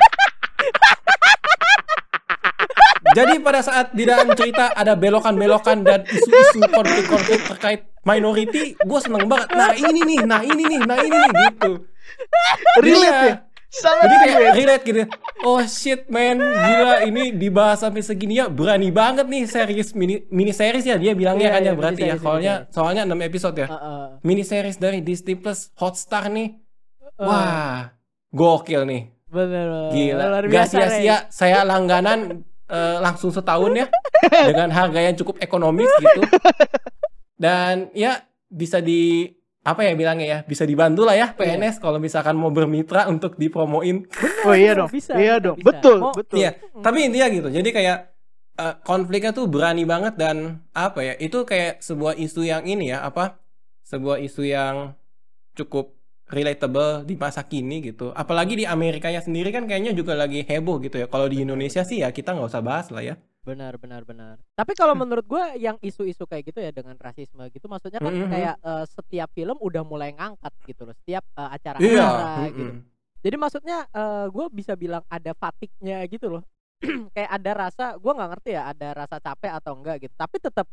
Jadi 3.10 3.42
pada 3.42 3.58
saat 3.58 3.90
di 3.90 4.06
dalam 4.06 4.30
cerita 4.38 4.70
ada 4.70 4.94
belokan-belokan 4.94 5.82
dan 5.82 6.06
isu-isu 6.06 6.62
konflik-konflik 6.62 7.42
terkait 7.42 7.80
minority, 8.06 8.74
gue 8.74 9.00
seneng 9.02 9.26
banget. 9.26 9.50
Nah 9.50 9.74
ini 9.74 10.00
nih, 10.06 10.20
nah 10.22 10.40
ini 10.42 10.62
nih, 10.62 10.80
nah 10.86 10.98
ini 10.98 11.16
nih 11.18 11.30
gitu. 11.50 11.72
Relate 12.86 13.02
Iya. 13.02 13.26
ya? 13.26 13.36
Sangat 13.70 14.02
Jadi 14.02 14.14
kayak 14.26 14.52
relate. 14.52 14.82
gitu. 14.82 15.00
Oh 15.40 15.62
shit 15.62 16.04
man, 16.06 16.36
gila 16.36 17.06
ini 17.06 17.30
dibahas 17.30 17.78
sampai 17.78 18.02
segini 18.02 18.36
ya 18.36 18.50
berani 18.50 18.90
banget 18.90 19.24
nih 19.24 19.46
series 19.46 19.94
mini 19.94 20.26
mini 20.26 20.50
series 20.50 20.82
ya 20.82 20.98
dia 20.98 21.14
bilangnya 21.14 21.48
Iya, 21.48 21.54
kan 21.54 21.60
ya 21.60 21.66
iya, 21.66 21.72
berarti 21.72 22.02
ya. 22.02 22.14
Soalnya 22.16 22.54
soalnya 22.68 23.02
6 23.06 23.14
episode 23.22 23.56
ya. 23.56 23.68
Heeh. 23.68 24.02
Mini 24.20 24.42
series 24.42 24.74
dari 24.74 24.98
Disney 25.00 25.34
Plus 25.34 25.70
Hotstar 25.74 26.26
nih. 26.28 26.58
Heeh. 27.16 27.22
Wah, 27.22 27.94
gokil 28.28 28.82
nih. 28.84 29.02
bener. 29.26 29.94
Gila. 29.94 30.24
Gak 30.50 30.66
sia-sia 30.66 31.16
saya 31.30 31.62
langganan 31.62 32.42
eh, 32.66 32.96
langsung 32.98 33.30
setahun 33.30 33.70
ya 33.72 33.86
dengan 34.44 34.66
harga 34.68 34.98
yang 35.00 35.14
cukup 35.14 35.38
ekonomis 35.38 35.86
gitu. 35.96 36.26
Dan 37.38 37.88
ya 37.94 38.18
bisa 38.46 38.82
di 38.82 39.30
apa 39.60 39.84
ya 39.84 39.92
bilangnya 39.92 40.26
ya 40.26 40.38
bisa 40.48 40.64
dibantu 40.64 41.04
lah 41.04 41.12
ya 41.12 41.36
PNS 41.36 41.84
kalau 41.84 42.00
misalkan 42.00 42.32
mau 42.32 42.48
bermitra 42.48 43.04
untuk 43.12 43.36
dipromoin 43.36 44.08
Oh 44.48 44.56
iya 44.56 44.72
dong. 44.72 44.88
Bisa, 44.88 45.12
iya 45.20 45.36
dong. 45.36 45.60
bisa. 45.60 45.68
Betul, 45.68 45.96
Mau- 46.00 46.16
betul. 46.16 46.40
Iya, 46.40 46.56
tapi 46.80 47.04
intinya 47.04 47.28
gitu. 47.28 47.48
Jadi 47.52 47.68
kayak 47.68 47.98
eh, 48.56 48.74
konfliknya 48.88 49.36
tuh 49.36 49.46
berani 49.52 49.84
banget 49.84 50.16
dan 50.16 50.64
apa 50.72 51.04
ya? 51.04 51.14
Itu 51.20 51.44
kayak 51.44 51.84
sebuah 51.84 52.16
isu 52.16 52.40
yang 52.48 52.64
ini 52.64 52.88
ya, 52.88 53.04
apa? 53.04 53.36
Sebuah 53.84 54.16
isu 54.24 54.48
yang 54.48 54.96
cukup 55.52 55.92
relatable 56.30 57.04
di 57.04 57.18
masa 57.20 57.44
kini 57.44 57.84
gitu. 57.84 58.14
Apalagi 58.16 58.56
di 58.56 58.64
Amerikanya 58.64 59.20
sendiri 59.20 59.50
kan 59.52 59.66
kayaknya 59.68 59.92
juga 59.92 60.16
lagi 60.16 60.46
heboh 60.46 60.80
gitu 60.80 60.96
ya. 61.02 61.06
Kalau 61.10 61.26
di 61.28 61.42
Indonesia 61.44 61.84
sih 61.84 62.00
ya 62.00 62.08
kita 62.14 62.32
nggak 62.32 62.48
usah 62.48 62.62
bahas 62.64 62.88
lah 62.88 63.02
ya. 63.04 63.14
Benar, 63.40 63.80
benar, 63.80 64.04
benar. 64.04 64.36
Tapi 64.52 64.76
kalau 64.76 64.92
Hmm. 64.92 65.08
menurut 65.08 65.24
gua 65.24 65.56
yang 65.56 65.80
isu-isu 65.80 66.28
kayak 66.28 66.52
gitu 66.52 66.60
ya 66.60 66.68
dengan 66.76 66.92
rasisme 67.00 67.40
gitu, 67.48 67.64
maksudnya 67.72 67.96
kan 67.96 68.12
Mhm. 68.12 68.28
kayak 68.28 68.56
eh, 68.60 68.84
setiap 68.84 69.28
film 69.32 69.56
udah 69.56 69.80
mulai 69.80 70.12
ngangkat 70.12 70.52
gitu 70.68 70.84
loh, 70.84 70.92
setiap 71.00 71.24
eh, 71.24 71.48
acara 71.56 71.78
Iya. 71.80 72.04
acara 72.04 72.28
gitu. 72.52 72.72
mm-mm. 72.76 72.84
Jadi 73.20 73.36
maksudnya 73.36 73.78
gue 74.32 74.46
bisa 74.48 74.72
bilang 74.80 75.04
ada 75.12 75.36
fatiknya 75.36 76.00
gitu 76.08 76.40
loh. 76.40 76.42
kayak 77.12 77.28
ada 77.36 77.50
rasa, 77.52 77.84
gue 78.00 78.12
nggak 78.16 78.30
ngerti 78.32 78.50
ya, 78.56 78.62
ada 78.72 78.88
rasa 78.96 79.20
capek 79.20 79.52
atau 79.60 79.76
enggak 79.76 80.00
gitu. 80.08 80.14
Tapi 80.16 80.36
tetap 80.40 80.64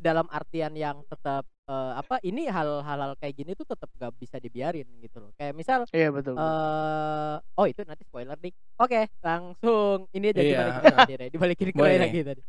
dalam 0.00 0.24
artian 0.32 0.72
yang 0.72 1.04
tetap 1.04 1.44
eh, 1.70 1.92
apa 1.94 2.18
ini 2.20 2.50
hal-hal 2.50 3.14
kayak 3.14 3.34
gini 3.36 3.54
tuh 3.54 3.62
tetap 3.62 3.86
gak 3.94 4.10
bisa 4.18 4.36
dibiarin 4.36 4.90
gitu 4.98 5.22
loh. 5.22 5.30
Kayak 5.38 5.54
misal 5.54 5.86
Iya, 5.88 6.10
betul. 6.10 6.34
betul. 6.34 6.42
eh 6.42 7.34
oh 7.54 7.66
itu 7.70 7.80
nanti 7.86 8.02
spoiler 8.02 8.34
dik. 8.34 8.54
Oke, 8.76 9.06
langsung 9.22 10.10
ini 10.10 10.34
aja 10.34 10.42
Iya. 10.42 10.62
dibalikin 10.82 11.16
Ray. 11.16 11.28
dibalikin 11.30 11.68
ke 11.70 11.78
nih. 11.78 11.98
lagi 12.02 12.20
tadi. 12.26 12.42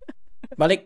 Balik. 0.60 0.80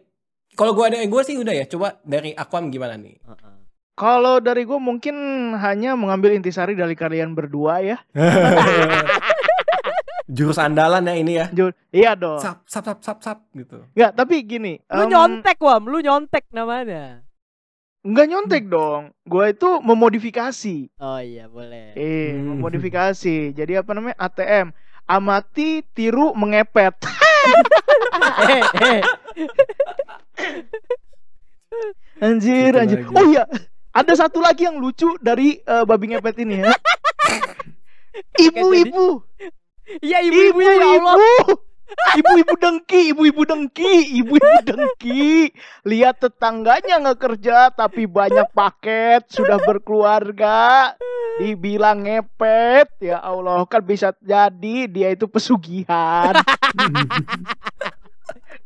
Kalau 0.56 0.72
gua 0.72 0.88
ada 0.88 0.98
gue 0.98 1.22
sih 1.22 1.36
udah 1.36 1.52
ya. 1.52 1.64
Coba 1.68 2.00
dari 2.02 2.32
Aquam 2.32 2.72
gimana 2.72 2.96
nih? 2.96 3.20
Heeh. 3.22 3.54
Kalau 3.92 4.40
dari 4.40 4.64
gue 4.64 4.76
mungkin 4.76 5.16
hanya 5.56 5.96
mengambil 5.96 6.32
intisari 6.32 6.76
dari 6.76 6.92
kalian 6.92 7.32
berdua 7.32 7.80
ya. 7.80 7.96
Jurus 10.26 10.58
andalan 10.58 11.06
ya 11.06 11.14
ini 11.14 11.32
ya. 11.38 11.46
Jul. 11.54 11.70
Iya 11.94 12.18
dong. 12.18 12.42
Sap 12.42 12.66
sap 12.66 12.84
sap 12.84 12.98
sap 13.00 13.18
sap 13.22 13.38
gitu. 13.54 13.86
Enggak, 13.94 14.12
tapi 14.12 14.42
gini. 14.42 14.82
Lu 14.90 15.06
em, 15.06 15.10
nyontek 15.12 15.58
Wam, 15.62 15.86
lu 15.86 16.02
nyontek 16.02 16.44
namanya. 16.50 17.22
Enggak 18.06 18.26
nyontek 18.30 18.64
dong. 18.70 19.10
Gua 19.26 19.50
itu 19.50 19.82
memodifikasi. 19.82 20.94
Oh 20.96 21.18
iya 21.18 21.50
boleh. 21.50 21.90
Eh, 21.92 22.30
Hmm. 22.30 22.54
memodifikasi. 22.54 23.50
Jadi 23.50 23.72
apa 23.74 23.90
namanya? 23.92 24.14
ATM. 24.16 24.70
Amati, 25.04 25.82
tiru, 25.90 26.30
mengepet. 26.32 26.94
eh, 28.46 28.62
eh. 28.90 29.00
Anjir, 32.18 32.72
anjir. 32.74 32.98
lagi. 33.02 33.12
Oh 33.12 33.24
iya, 33.28 33.44
ada 33.92 34.12
satu 34.14 34.40
lagi 34.40 34.64
yang 34.64 34.78
lucu 34.78 35.14
dari 35.20 35.60
eh, 35.60 35.84
babi 35.84 36.10
ngepet 36.10 36.36
ini 36.40 36.62
ya. 36.62 36.72
Ibu-ibu, 38.48 39.20
Iya 40.00 40.24
ibu-ibunya 40.24 40.72
ya 40.74 40.86
Allah. 40.96 41.14
ibu-ibu. 41.14 41.54
Ibu-ibu 42.16 42.54
dengki, 42.58 43.00
ibu-ibu 43.14 43.42
dengki, 43.46 44.18
ibu-ibu 44.18 44.58
dengki. 44.66 45.52
Lihat 45.86 46.18
tetangganya 46.18 46.98
nggak 47.02 47.20
kerja 47.20 47.70
tapi 47.70 48.10
banyak 48.10 48.50
paket, 48.50 49.28
sudah 49.30 49.60
berkeluarga. 49.62 50.94
Dibilang 51.36 52.08
ngepet, 52.08 52.96
ya 52.98 53.20
Allah 53.20 53.62
kan 53.68 53.84
bisa 53.84 54.16
jadi 54.24 54.88
dia 54.88 55.12
itu 55.12 55.28
pesugihan. 55.28 56.32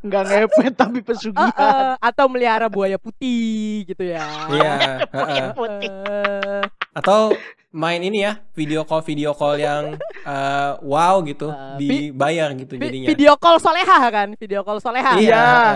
Nggak 0.01 0.23
ngepet 0.27 0.73
tapi 0.73 0.99
pesugihan. 0.99 1.53
eh, 1.61 1.93
atau 2.01 2.25
melihara 2.25 2.65
buaya 2.67 2.97
putih 2.97 3.85
gitu 3.85 4.01
ya. 4.01 4.25
Iya, 4.49 4.73
heeh. 5.15 5.47
Eh, 5.53 6.61
Atau 6.91 7.37
main 7.71 8.01
ini 8.01 8.25
ya, 8.25 8.41
video 8.51 8.83
call 8.83 8.99
video 9.01 9.31
call 9.31 9.55
yang 9.55 9.95
eh, 10.25 10.71
wow 10.81 11.21
gitu, 11.21 11.47
Eh, 11.47 11.77
vi- 11.77 11.89
dibayar 12.09 12.49
gitu 12.53 12.75
vi- 12.75 12.83
jadinya. 12.83 13.07
video 13.13 13.33
call 13.37 13.57
soleha 13.57 13.99
kan? 14.09 14.27
Video 14.35 14.61
call 14.61 14.79
soleha. 14.79 15.13
Iya. 15.15 15.37
Ah. 15.37 15.73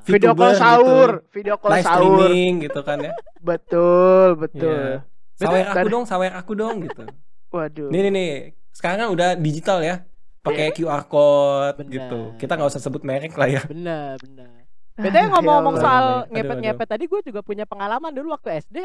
Video 0.00 0.32
call 0.32 0.50
VTuber 0.50 0.58
sahur, 0.58 1.10
gitu. 1.20 1.30
video 1.30 1.54
call 1.56 1.70
live 1.70 1.84
sahur. 1.84 2.02
streaming 2.18 2.52
gitu 2.66 2.80
kan 2.82 2.98
ya. 2.98 3.12
Betul, 3.48 4.28
betul. 4.36 5.00
Iya. 5.00 5.38
Sawer 5.40 5.64
aku 5.64 5.86
dong, 5.88 6.04
sawer 6.04 6.32
aku 6.34 6.52
dong 6.52 6.76
gitu. 6.84 7.04
Waduh. 7.48 7.88
Nih 7.88 8.00
nih 8.04 8.12
nih, 8.12 8.30
sekarang 8.70 8.98
kan 8.98 9.08
udah 9.08 9.28
digital 9.34 9.80
ya, 9.80 10.04
pakai 10.40 10.72
QR 10.72 11.04
code 11.08 11.76
Benar. 11.84 11.92
gitu. 11.92 12.20
Kita 12.40 12.52
nggak 12.56 12.70
usah 12.70 12.82
sebut 12.82 13.02
merek 13.04 13.36
lah 13.36 13.48
ya. 13.48 13.62
Bener, 13.68 14.16
bener. 14.20 14.68
Btw 15.00 15.26
ngomong-ngomong 15.32 15.76
Ya 15.76 15.82
soal 15.82 16.04
Allah. 16.04 16.20
Aduh, 16.24 16.32
ngepet-ngepet 16.36 16.88
tadi 16.88 17.04
gue 17.08 17.20
juga 17.24 17.40
punya 17.40 17.64
pengalaman 17.64 18.12
dulu 18.12 18.36
waktu 18.36 18.60
SD. 18.60 18.76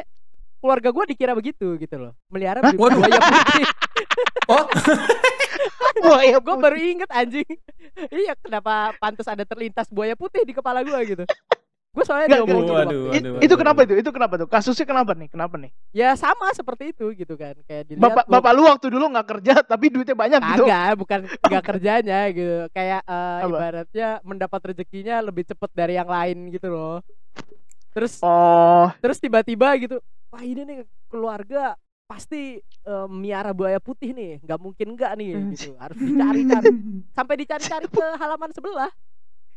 Keluarga 0.64 0.90
gue 0.90 1.04
dikira 1.12 1.34
begitu 1.36 1.76
gitu 1.76 1.96
loh. 2.00 2.14
Melihara 2.32 2.64
Hah? 2.64 2.72
Waduh. 2.72 3.00
buaya 3.08 3.20
putih. 3.20 3.66
Oh, 4.46 4.66
buaya 6.04 6.38
gue 6.38 6.56
baru 6.60 6.78
inget 6.78 7.10
anjing 7.12 7.48
iya 8.24 8.36
kenapa 8.38 8.94
pantas 9.00 9.28
ada 9.28 9.48
terlintas 9.48 9.88
buaya 9.88 10.14
putih 10.14 10.44
di 10.44 10.54
kepala 10.54 10.84
gue 10.84 11.00
gitu 11.08 11.24
gue 11.96 12.04
soalnya 12.04 12.28
nggak. 12.28 12.42
waktu 12.42 12.52
Waduh, 12.52 12.68
I- 12.68 12.76
waduh, 12.76 13.04
itu 13.16 13.26
waduh. 13.32 13.58
kenapa 13.58 13.80
itu? 13.82 13.94
Itu 13.96 14.10
kenapa 14.12 14.34
tuh? 14.36 14.48
Kasusnya 14.48 14.84
kenapa 14.84 15.12
nih? 15.12 15.28
Kenapa 15.28 15.56
nih? 15.56 15.72
ya 15.90 16.12
sama 16.14 16.52
seperti 16.52 16.92
itu 16.92 17.16
gitu 17.16 17.34
kan 17.34 17.56
kayak 17.64 17.88
dilihat 17.88 18.04
Bapak 18.04 18.24
gua- 18.24 18.34
bapak 18.36 18.52
lu 18.52 18.64
waktu 18.66 18.88
dulu 18.90 19.06
nggak 19.10 19.28
kerja 19.30 19.54
tapi 19.64 19.86
duitnya 19.88 20.14
banyak 20.14 20.42
gitu. 20.44 20.64
Kagak, 20.66 20.92
bukan 20.96 21.20
nggak 21.50 21.64
kerjanya 21.66 22.20
gitu. 22.30 22.58
Kayak 22.70 23.02
Apa? 23.02 23.48
ibaratnya 23.48 24.08
mendapat 24.22 24.60
rezekinya 24.66 25.16
lebih 25.22 25.44
cepet 25.46 25.70
dari 25.72 25.96
yang 25.96 26.06
lain 26.06 26.52
gitu 26.52 26.68
loh. 26.68 27.00
Terus 27.90 28.20
Oh, 28.20 28.92
terus 29.00 29.18
tiba-tiba 29.18 29.72
gitu, 29.78 30.04
wah 30.28 30.44
ini 30.44 30.62
nih 30.62 30.78
keluarga 31.08 31.80
pasti 32.06 32.60
eh, 32.62 33.08
miara 33.08 33.50
buaya 33.50 33.80
putih 33.80 34.12
nih, 34.12 34.38
nggak 34.40 34.60
mungkin 34.60 34.94
nggak 34.94 35.12
nih 35.16 35.28
gitu. 35.50 35.74
Harus 35.76 35.96
dicari-cari 35.96 36.68
sampai 37.18 37.36
dicari-cari 37.40 37.88
ke 37.88 38.06
halaman 38.20 38.52
sebelah. 38.52 38.92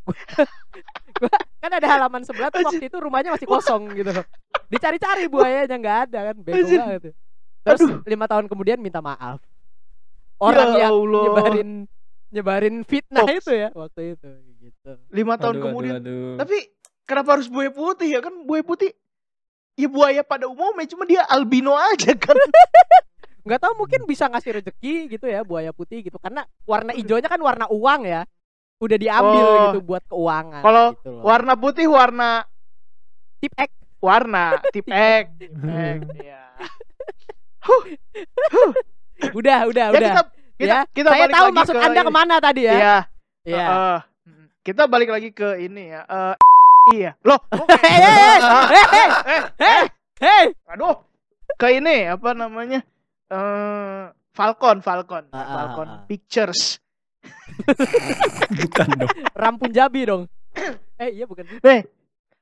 Gua 1.18 1.30
kan 1.58 1.70
ada 1.72 1.86
halaman 1.88 2.22
sebelah 2.22 2.48
tuh 2.48 2.62
waktu 2.62 2.86
itu 2.86 2.96
rumahnya 2.96 3.34
masih 3.34 3.44
kosong 3.44 3.90
gitu. 3.92 4.12
Dicari-cari 4.68 5.26
buayanya 5.26 5.74
nggak 5.74 5.98
ada 6.08 6.18
kan, 6.30 6.36
bego 6.38 6.62
banget. 6.68 7.00
tuh. 7.10 7.14
Terus 7.64 7.80
Aduh. 7.82 7.98
lima 8.06 8.24
tahun 8.24 8.46
kemudian 8.46 8.78
minta 8.78 9.02
maaf. 9.02 9.42
Orang 10.38 10.78
Ya 10.78 10.86
yang 10.86 10.94
Allah. 10.94 11.22
nyebarin 11.26 11.70
nyebarin 12.28 12.76
fitnah 12.84 13.24
Hoax. 13.26 13.40
itu 13.42 13.52
ya 13.56 13.68
waktu 13.74 14.14
itu 14.14 14.30
gitu. 14.60 14.90
lima 15.10 15.34
tahun 15.34 15.54
Aduh, 15.58 15.64
kemudian. 15.66 15.94
aduh, 15.98 16.12
aduh. 16.12 16.36
Tapi 16.38 16.56
kenapa 17.02 17.28
harus 17.34 17.48
buaya 17.50 17.72
putih 17.72 18.08
ya 18.14 18.20
kan? 18.22 18.34
Buaya 18.46 18.62
putih 18.62 18.94
ya 19.74 19.88
buaya 19.90 20.22
pada 20.22 20.46
umumnya 20.46 20.86
cuma 20.86 21.02
dia 21.04 21.26
albino 21.26 21.74
aja 21.74 22.14
kan. 22.14 22.36
nggak 23.48 23.64
tahu 23.64 23.72
mungkin 23.80 24.04
bisa 24.04 24.28
ngasih 24.28 24.60
rezeki 24.60 25.08
gitu 25.08 25.24
ya 25.24 25.40
buaya 25.40 25.72
putih 25.72 26.04
gitu 26.04 26.20
karena 26.20 26.44
warna 26.68 26.92
hijaunya 26.92 27.26
kan 27.26 27.40
warna 27.40 27.64
uang 27.72 28.04
ya 28.04 28.28
udah 28.78 28.94
diambil 28.96 29.42
Oh. 29.44 29.56
gitu 29.68 29.78
buat 29.82 30.02
keuangan 30.06 30.62
Kalau 30.62 30.86
gitu 30.94 31.10
loh. 31.10 31.22
Warna 31.26 31.52
putih 31.58 31.86
warna 31.90 32.30
tip 33.38 33.52
X 33.52 33.70
warna 33.98 34.44
tip 34.70 34.86
X. 35.18 35.24
Tip 35.36 35.52
X, 35.66 35.98
ya. 36.22 36.42
udah 39.34 39.58
udah 39.66 39.84
Ya, 39.84 39.92
udah 39.92 40.00
kita 40.00 40.22
kita, 40.58 40.74
ya 40.74 40.78
kita 40.90 41.08
saya 41.10 41.20
balik 41.20 41.34
tahu 41.34 41.44
lagi 41.44 41.56
maksud 41.58 41.74
ke 41.74 41.80
anda 41.80 42.00
ini. 42.00 42.06
ke 42.06 42.12
mana 42.14 42.34
tadi 42.38 42.60
ya 42.62 42.72
Iya. 42.72 42.96
Iya. 43.48 43.66
eh, 43.66 43.98
kita 44.62 44.82
balik 44.86 45.08
lagi 45.08 45.30
ke 45.32 45.48
ini 45.58 45.84
ya. 45.88 46.02
Eh, 46.04 46.34
iya. 46.92 47.10
Loh, 47.24 47.40
Hei, 47.50 47.96
hei, 47.96 48.14
hei, 48.14 48.38
hei, 48.38 48.84
hei, 48.84 49.08
eh, 49.24 49.42
hei, 49.58 49.82
hei. 50.20 50.44
Aduh. 50.68 51.02
Ke 51.56 51.72
ini 51.72 52.04
apa 52.06 52.30
namanya? 52.32 52.84
Eh 53.26 54.02
Falcon, 54.30 54.78
Falcon. 54.78 55.26
Ah, 55.32 55.38
ah, 55.38 55.46
Falcon 55.56 55.88
ah, 55.88 55.94
ah. 55.96 56.04
Pictures. 56.06 56.78
Bukan 58.58 58.88
dong. 58.96 59.10
rampun 59.34 59.70
jabi 59.70 60.06
dong 60.06 60.22
eh 61.02 61.10
iya 61.12 61.24
bukan 61.28 61.44
Nih, 61.62 61.86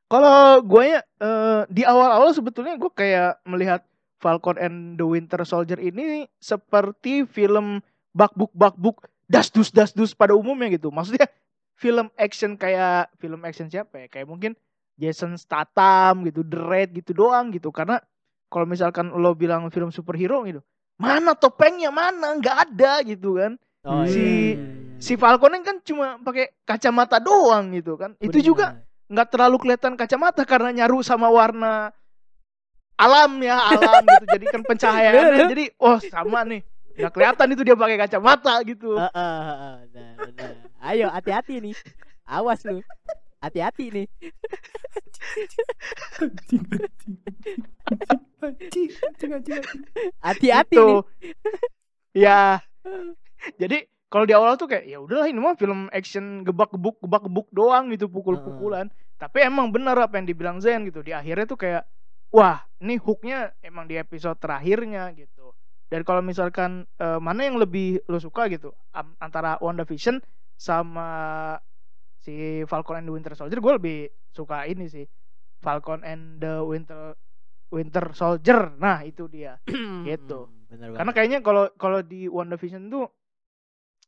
kalau 0.07 0.63
gue 0.63 0.97
ya 0.97 1.01
eh, 1.03 1.63
di 1.69 1.83
awal-awal 1.83 2.31
sebetulnya 2.33 2.79
gue 2.79 2.89
kayak 2.89 3.43
melihat 3.45 3.83
Falcon 4.17 4.57
and 4.57 4.97
the 4.97 5.05
Winter 5.05 5.45
Soldier 5.45 5.77
ini 5.77 6.25
seperti 6.41 7.29
film 7.29 7.85
bakbuk 8.17 8.49
bakbuk 8.57 9.05
dasdus 9.29 9.69
dasdus 9.69 10.17
pada 10.17 10.33
umumnya 10.33 10.73
gitu. 10.73 10.89
Maksudnya 10.89 11.29
film 11.77 12.09
action 12.17 12.57
kayak 12.57 13.13
film 13.21 13.45
action 13.45 13.69
siapa 13.69 14.01
ya? 14.01 14.07
Kayak 14.09 14.29
mungkin 14.33 14.53
Jason 14.97 15.37
Statham 15.37 16.25
gitu, 16.25 16.41
The 16.41 16.57
Raid 16.57 16.97
gitu 16.97 17.13
doang 17.13 17.53
gitu. 17.53 17.69
Karena 17.69 18.01
kalau 18.49 18.65
misalkan 18.65 19.13
lo 19.13 19.37
bilang 19.37 19.69
film 19.69 19.93
superhero 19.93 20.41
gitu, 20.49 20.65
mana 20.97 21.37
topengnya 21.37 21.93
mana? 21.93 22.41
nggak 22.41 22.57
ada 22.73 23.05
gitu 23.05 23.37
kan. 23.37 23.61
oh, 23.85 24.09
Si- 24.09 24.57
iya. 24.57 24.76
Si 24.97 25.15
Falcon 25.15 25.57
ini 25.57 25.65
kan 25.65 25.77
cuma 25.85 26.17
pakai 26.21 26.53
kacamata 26.65 27.21
doang 27.21 27.73
gitu 27.77 27.97
kan. 28.01 28.17
Itu 28.21 28.41
Bener. 28.41 28.47
juga 28.47 28.67
nggak 29.07 29.29
terlalu 29.31 29.57
kelihatan 29.63 29.95
kacamata 29.95 30.43
karena 30.43 30.75
nyaru 30.75 30.99
sama 31.05 31.31
warna 31.31 31.95
alam 32.99 33.39
ya 33.39 33.55
alam 33.55 34.03
gitu 34.03 34.25
jadi 34.35 34.47
kan 34.51 34.63
pencahayaannya 34.67 35.47
jadi 35.53 35.65
oh 35.79 36.01
sama 36.01 36.43
nih 36.49 36.65
nggak 36.97 37.13
kelihatan 37.13 37.47
itu 37.55 37.63
dia 37.63 37.77
pakai 37.77 37.97
kacamata 38.03 38.55
gitu 38.67 38.97
Heeh, 38.99 39.13
heeh, 39.47 39.75
benar, 39.93 40.15
benar. 40.17 40.53
Ayo 40.81 41.07
hati-hati 41.13 41.55
nih. 41.61 41.75
Awas 42.27 42.65
lu. 42.67 42.81
Hati-hati 43.39 43.85
nih. 43.95 44.07
Hati-hati 50.25 50.77
nih. 50.79 51.03
ya 52.17 52.65
jadi 53.61 53.85
kalau 54.07 54.25
di 54.25 54.35
awal 54.35 54.55
tuh 54.55 54.71
kayak 54.71 54.87
ya 54.87 55.03
udahlah 55.03 55.27
ini 55.27 55.43
mah 55.43 55.59
film 55.59 55.91
action 55.91 56.47
gebak-gebuk 56.47 57.03
gebak-gebuk 57.03 57.51
doang 57.51 57.91
gitu 57.91 58.07
pukul-pukulan. 58.07 58.87
Tapi 59.19 59.43
emang 59.43 59.75
bener 59.75 59.99
apa 59.99 60.21
yang 60.21 60.27
dibilang 60.31 60.63
Zen 60.63 60.87
gitu. 60.87 61.03
Di 61.03 61.11
akhirnya 61.11 61.47
tuh 61.49 61.59
kayak 61.59 61.83
wah 62.31 62.63
ini 62.79 63.01
hooknya 63.03 63.57
emang 63.67 63.91
di 63.91 63.99
episode 63.99 64.39
terakhirnya 64.39 65.11
gitu. 65.19 65.57
Dan 65.91 66.07
kalau 66.07 66.23
misalkan 66.23 66.87
eh, 67.03 67.19
mana 67.19 67.51
yang 67.51 67.59
lebih 67.59 68.03
lo 68.07 68.23
suka 68.23 68.47
gitu 68.47 68.71
antara 69.19 69.59
WandaVision 69.59 70.23
sama 70.55 71.09
si 72.23 72.63
Falcon 72.67 73.03
and 73.03 73.07
the 73.07 73.15
Winter 73.15 73.35
Soldier 73.35 73.59
gue 73.59 73.73
lebih 73.75 73.99
suka 74.31 74.71
ini 74.71 74.87
sih. 74.87 75.07
Falcon 75.59 76.07
and 76.07 76.39
the 76.39 76.63
Winter 76.63 77.19
Winter 77.75 78.15
Soldier. 78.15 78.71
Nah 78.79 79.03
itu 79.03 79.27
dia. 79.27 79.59
Gitu. 80.07 80.47
Bener 80.71 80.95
karena 80.95 81.13
kayaknya 81.15 81.39
kalau 81.43 81.71
kalau 81.75 82.03
di 82.07 82.31
WandaVision 82.31 82.87
tuh 82.87 83.11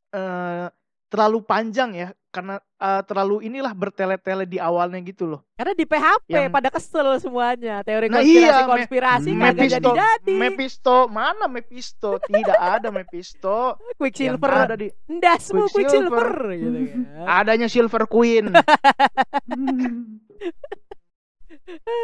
eh 0.09 0.67
terlalu 1.09 1.41
panjang 1.41 1.89
ya 1.97 2.09
karena 2.29 2.61
eh, 2.77 3.01
terlalu 3.09 3.41
inilah 3.41 3.73
bertele-tele 3.73 4.45
di 4.45 4.61
awalnya 4.61 5.01
gitu 5.01 5.25
loh. 5.25 5.41
Karena 5.57 5.73
di 5.73 5.81
PHP 5.81 6.29
Yang- 6.29 6.53
pada 6.53 6.69
kesel 6.69 7.07
semuanya. 7.17 7.81
Teori 7.81 8.05
Nah, 8.05 8.21
konspirasi 8.21 8.37
iya, 8.37 8.53
Me- 8.61 8.69
konspirasi 8.69 9.29
kagak 9.33 9.41
Mephisto, 9.49 9.73
jadi-jadi. 9.73 10.35
Mephisto, 10.37 10.95
mana 11.09 11.45
Mephisto? 11.49 12.09
Tidak 12.21 12.53
ada 12.53 12.87
Mephisto. 12.89 13.57
Quicksilver 13.97 14.51
ada 14.53 14.77
di 14.77 14.93
ndasmu 15.09 15.65
Quicksilver. 15.65 16.27
Quicksilver 16.29 16.29
gitu 16.53 16.79
kan. 16.85 17.25
adanya 17.25 17.65
Silver 17.65 18.03
Queen. 18.05 18.45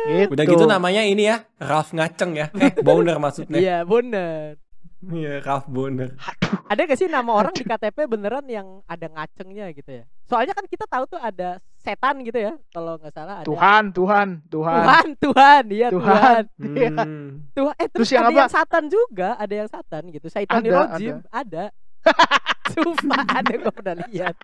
gitu. 0.02 0.34
Udah 0.34 0.46
gitu 0.46 0.66
namanya 0.66 1.02
ini 1.06 1.30
ya, 1.30 1.46
Ralph 1.58 1.94
ngaceng 1.94 2.34
ya. 2.34 2.48
Eh, 2.58 2.74
boner 2.82 3.18
maksudnya. 3.18 3.58
Iya 3.58 3.78
bener. 3.86 4.58
Iya, 5.12 5.44
Ralph 5.44 5.70
boner. 5.70 6.18
Ada 6.66 6.82
gak 6.90 6.98
sih 6.98 7.06
nama 7.06 7.30
orang 7.30 7.54
di 7.54 7.62
KTP 7.62 8.10
beneran 8.10 8.46
yang 8.50 8.82
ada 8.90 9.06
ngacengnya 9.06 9.70
gitu 9.76 10.02
ya? 10.02 10.04
Soalnya 10.26 10.58
kan 10.58 10.66
kita 10.66 10.86
tahu 10.90 11.06
tuh 11.06 11.22
ada 11.22 11.62
setan 11.78 12.26
gitu 12.26 12.42
ya. 12.42 12.54
Kalau 12.74 12.98
nggak 12.98 13.14
salah 13.14 13.42
ada 13.42 13.48
Tuhan, 13.48 13.94
Tuhan, 13.94 14.28
Tuhan. 14.50 14.82
Tuhan, 14.82 15.08
Tuhan, 15.22 15.64
iya 15.70 15.88
Tuhan. 15.94 16.10
Tuhan. 16.10 16.44
Iya. 16.82 16.90
Hmm. 16.98 17.30
Tuhan. 17.54 17.76
Eh 17.78 17.88
terus, 17.94 18.10
Terus 18.10 18.10
yang 18.18 18.26
ada 18.26 18.34
apa? 18.34 18.40
yang 18.42 18.52
satan 18.52 18.84
juga, 18.90 19.30
ada 19.38 19.54
yang 19.54 19.70
satan 19.70 20.02
gitu. 20.10 20.28
Saitani 20.34 20.68
Ada, 20.70 20.78
Rojim, 20.82 21.16
ada. 21.30 21.64
Sumpah 22.74 23.24
ada 23.30 23.54
gue 23.54 23.74
pernah 23.74 23.96
lihat. 24.10 24.36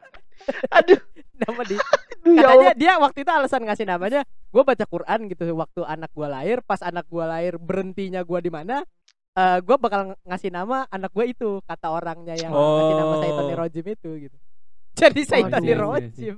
Aduh, 0.77 1.01
Nama 1.41 1.61
di 1.65 1.75
aduh 2.21 2.33
ya 2.37 2.45
katanya 2.45 2.69
Allah. 2.69 2.77
dia 2.77 2.93
waktu 3.01 3.17
itu 3.25 3.31
alasan 3.33 3.61
ngasih 3.65 3.85
namanya 3.89 4.21
gue 4.53 4.61
baca 4.61 4.85
Quran 4.85 5.19
gitu 5.25 5.57
waktu 5.57 5.81
anak 5.81 6.13
gue 6.13 6.27
lahir 6.29 6.61
pas 6.61 6.77
anak 6.85 7.09
gue 7.09 7.25
lahir 7.25 7.57
berhentinya 7.57 8.21
gue 8.21 8.39
di 8.45 8.53
mana 8.53 8.85
eh 9.31 9.57
gue 9.63 9.75
bakal 9.79 10.13
ngasih 10.27 10.51
nama 10.51 10.83
anak 10.91 11.11
gue 11.15 11.25
itu 11.31 11.49
kata 11.63 11.87
orangnya 11.87 12.35
yang 12.35 12.51
ngasih 12.51 12.95
nama 12.99 13.13
Oh. 13.15 13.19
Saitani 13.23 13.53
Rojim 13.55 13.85
itu 13.87 14.09
gitu 14.27 14.37
jadi 14.99 15.21
iya, 15.23 15.57
iya, 15.63 15.75
Rojim 15.79 16.35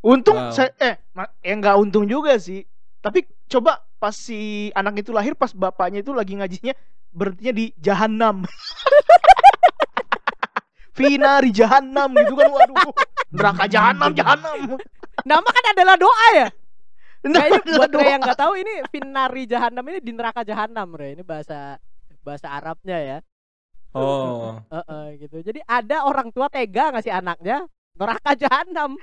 Untung 0.00 0.36
Wow. 0.36 0.52
saya 0.52 0.72
eh 0.80 0.96
ya 1.40 1.54
nggak 1.56 1.76
untung 1.80 2.04
juga 2.04 2.36
sih. 2.36 2.64
Tapi 3.00 3.24
coba 3.48 3.80
pas 3.96 4.12
si 4.12 4.68
anak 4.76 5.00
itu 5.00 5.12
lahir 5.12 5.32
pas 5.32 5.52
bapaknya 5.56 6.04
itu 6.04 6.12
lagi 6.12 6.36
ngajinya 6.36 6.76
berhentinya 7.12 7.52
di 7.56 7.64
jahanam. 7.80 8.44
Finari 10.92 11.48
jahanam 11.60 12.12
gitu 12.12 12.34
kan 12.36 12.48
waduh. 12.52 12.92
Neraka 13.32 13.64
jahanam 13.70 14.10
jahanam. 14.12 14.76
nama 15.20 15.44
kan 15.44 15.64
adalah 15.76 15.96
doa 16.00 16.26
ya 16.32 16.48
Nah, 17.20 17.44
kayaknya 17.44 17.60
buat 17.76 17.90
doa. 17.92 18.00
Ray 18.00 18.10
yang 18.16 18.22
nggak 18.24 18.40
tahu 18.40 18.52
ini 18.56 18.72
Finari 18.88 19.42
Jahanam 19.44 19.84
ini 19.92 19.98
di 20.00 20.12
neraka 20.16 20.40
Jahanam 20.40 20.88
Ray 20.96 21.12
ini 21.12 21.20
bahasa 21.20 21.76
bahasa 22.22 22.48
Arabnya 22.48 22.98
ya 22.98 23.18
Oh. 23.90 24.54
Heeh, 24.74 25.18
gitu 25.18 25.42
jadi 25.42 25.60
ada 25.66 26.06
orang 26.06 26.30
tua 26.30 26.46
tega 26.46 26.94
ngasih 26.94 27.10
anaknya 27.10 27.66
neraka 27.94 28.32
Jahanam 28.34 28.94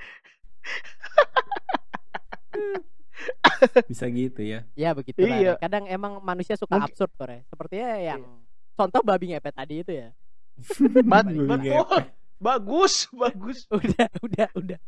Bisa 3.84 4.06
gitu 4.06 4.40
ya. 4.40 4.62
Ya 4.72 4.94
begitu 4.94 5.18
lah. 5.20 5.36
Iya. 5.36 5.52
Kadang 5.58 5.84
emang 5.84 6.22
manusia 6.22 6.54
suka 6.54 6.78
Mungkin- 6.78 6.94
absurd 6.94 7.10
kok, 7.12 7.26
Ray. 7.26 7.42
Sepertinya 7.44 7.90
yang 7.98 8.20
Iya. 8.22 8.38
contoh 8.72 9.00
babi 9.02 9.34
ngepet 9.34 9.54
tadi 9.54 9.74
itu 9.82 9.92
ya. 9.92 10.08
Bat- 11.02 11.26
Babi 11.28 11.34
betul. 11.36 11.74
ngepet. 11.74 12.04
Bagus, 12.38 12.94
bagus. 13.10 13.58
Udah, 13.74 14.06
udah, 14.22 14.48
udah. 14.54 14.78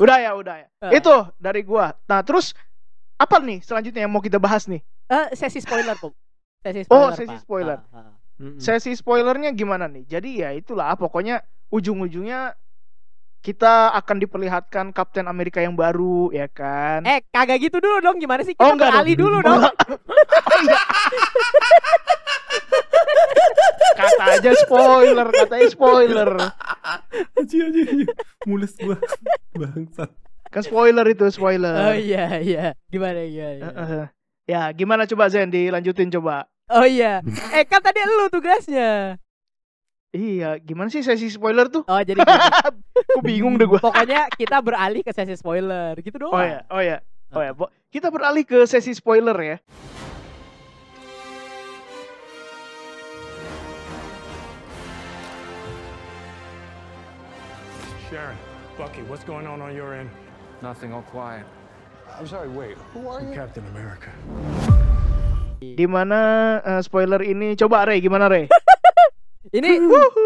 Udah 0.00 0.16
ya, 0.16 0.30
udah 0.32 0.56
ya. 0.56 0.68
Eh. 0.88 0.96
Itu 0.96 1.12
dari 1.36 1.60
gua. 1.60 1.92
Nah, 2.08 2.24
terus 2.24 2.56
apa 3.14 3.36
nih 3.38 3.60
selanjutnya 3.60 4.02
yang 4.02 4.12
mau 4.12 4.24
kita 4.24 4.40
bahas 4.40 4.64
nih? 4.64 4.80
Eh, 5.06 5.36
sesi 5.36 5.60
spoiler, 5.60 5.92
Pum. 5.94 6.10
Sesi 6.58 6.80
Oh, 6.88 7.08
spoiler. 7.08 7.14
sesi 7.14 7.28
Pak. 7.28 7.40
spoiler. 7.42 7.78
Ah, 7.90 7.98
ah. 8.02 8.14
Mm-mm. 8.36 8.60
sesi 8.60 8.92
spoilernya 8.92 9.50
gimana 9.52 9.88
nih? 9.88 10.04
Jadi 10.06 10.30
ya 10.40 10.52
itulah 10.52 10.92
pokoknya 10.94 11.40
ujung-ujungnya 11.68 12.52
kita 13.40 13.94
akan 13.94 14.16
diperlihatkan 14.18 14.90
Kapten 14.90 15.24
Amerika 15.24 15.58
yang 15.58 15.72
baru 15.72 16.28
ya 16.30 16.44
kan. 16.46 17.06
Eh, 17.06 17.22
kagak 17.26 17.62
gitu 17.62 17.78
dulu 17.78 18.02
dong. 18.02 18.18
Gimana 18.18 18.42
sih? 18.42 18.52
Oh, 18.52 18.66
Kita 18.66 18.74
enggak 18.74 18.90
beralih 18.92 19.14
dong. 19.14 19.22
dulu 19.22 19.36
Oh, 19.36 19.42
dong. 19.42 19.56
enggak. 19.56 19.74
Oh, 19.78 20.58
iya. 20.66 20.78
Kata 23.96 24.24
aja 24.36 24.50
spoiler, 24.58 25.28
katanya 25.30 25.68
spoiler. 25.70 26.30
Aji, 27.38 27.56
aji, 27.62 27.80
aji. 27.86 28.04
Mules 28.44 28.74
gua. 28.76 28.98
Bangsat. 29.54 30.10
Kan 30.46 30.62
spoiler 30.62 31.06
itu 31.06 31.24
Oh 31.24 31.32
spoiler. 31.32 31.96
iya, 31.96 32.36
iya. 32.38 32.64
Gimana 32.88 33.22
ya? 33.22 33.48
Eh, 33.56 33.64
eh. 33.64 34.06
Ya, 34.46 34.70
gimana 34.70 35.10
coba 35.10 35.26
Zen 35.26 35.50
dilanjutin 35.50 36.06
coba. 36.14 36.46
Oh 36.70 36.86
iya. 36.86 37.18
Eh, 37.50 37.66
kan 37.66 37.82
tadi 37.82 37.98
lu 38.06 38.30
tugasnya. 38.30 39.18
Iya, 40.14 40.62
gimana 40.62 40.86
sih 40.86 41.02
sesi 41.02 41.26
spoiler 41.28 41.66
tuh? 41.66 41.82
Oh, 41.82 41.98
jadi. 42.00 42.22
Aku 42.22 43.20
bingung 43.26 43.58
deh 43.58 43.66
gua. 43.66 43.82
Pokoknya 43.82 44.30
kita 44.38 44.62
beralih 44.62 45.02
ke 45.02 45.10
sesi 45.10 45.34
spoiler 45.34 45.98
gitu 45.98 46.16
doang. 46.22 46.38
Oh 46.38 46.42
ya, 46.46 46.58
oh 46.70 46.78
ya. 46.82 46.98
Oh 47.34 47.42
ya, 47.42 47.52
Bo- 47.52 47.74
kita 47.90 48.06
beralih 48.08 48.46
ke 48.46 48.64
sesi 48.70 48.94
spoiler 48.94 49.34
ya. 49.34 49.56
Sharon, 58.08 58.36
Bucky, 58.78 59.02
what's 59.02 59.24
going 59.24 59.46
on 59.46 59.60
on 59.60 59.74
your 59.74 59.94
end? 59.94 60.10
Nothing, 60.62 60.92
all 60.92 61.02
quiet. 61.02 61.44
I'm 62.16 62.24
sorry, 62.26 62.48
wait, 62.48 62.80
who 62.96 63.04
are 63.12 63.20
you? 63.20 63.36
Captain 63.36 63.64
America. 63.76 64.08
Di 65.60 65.84
mana 65.84 66.18
eh, 66.64 66.80
spoiler 66.80 67.20
ini? 67.20 67.52
Coba 67.54 67.84
Ray, 67.84 68.00
gimana 68.00 68.28
Ray? 68.28 68.48
Ini 69.46 69.78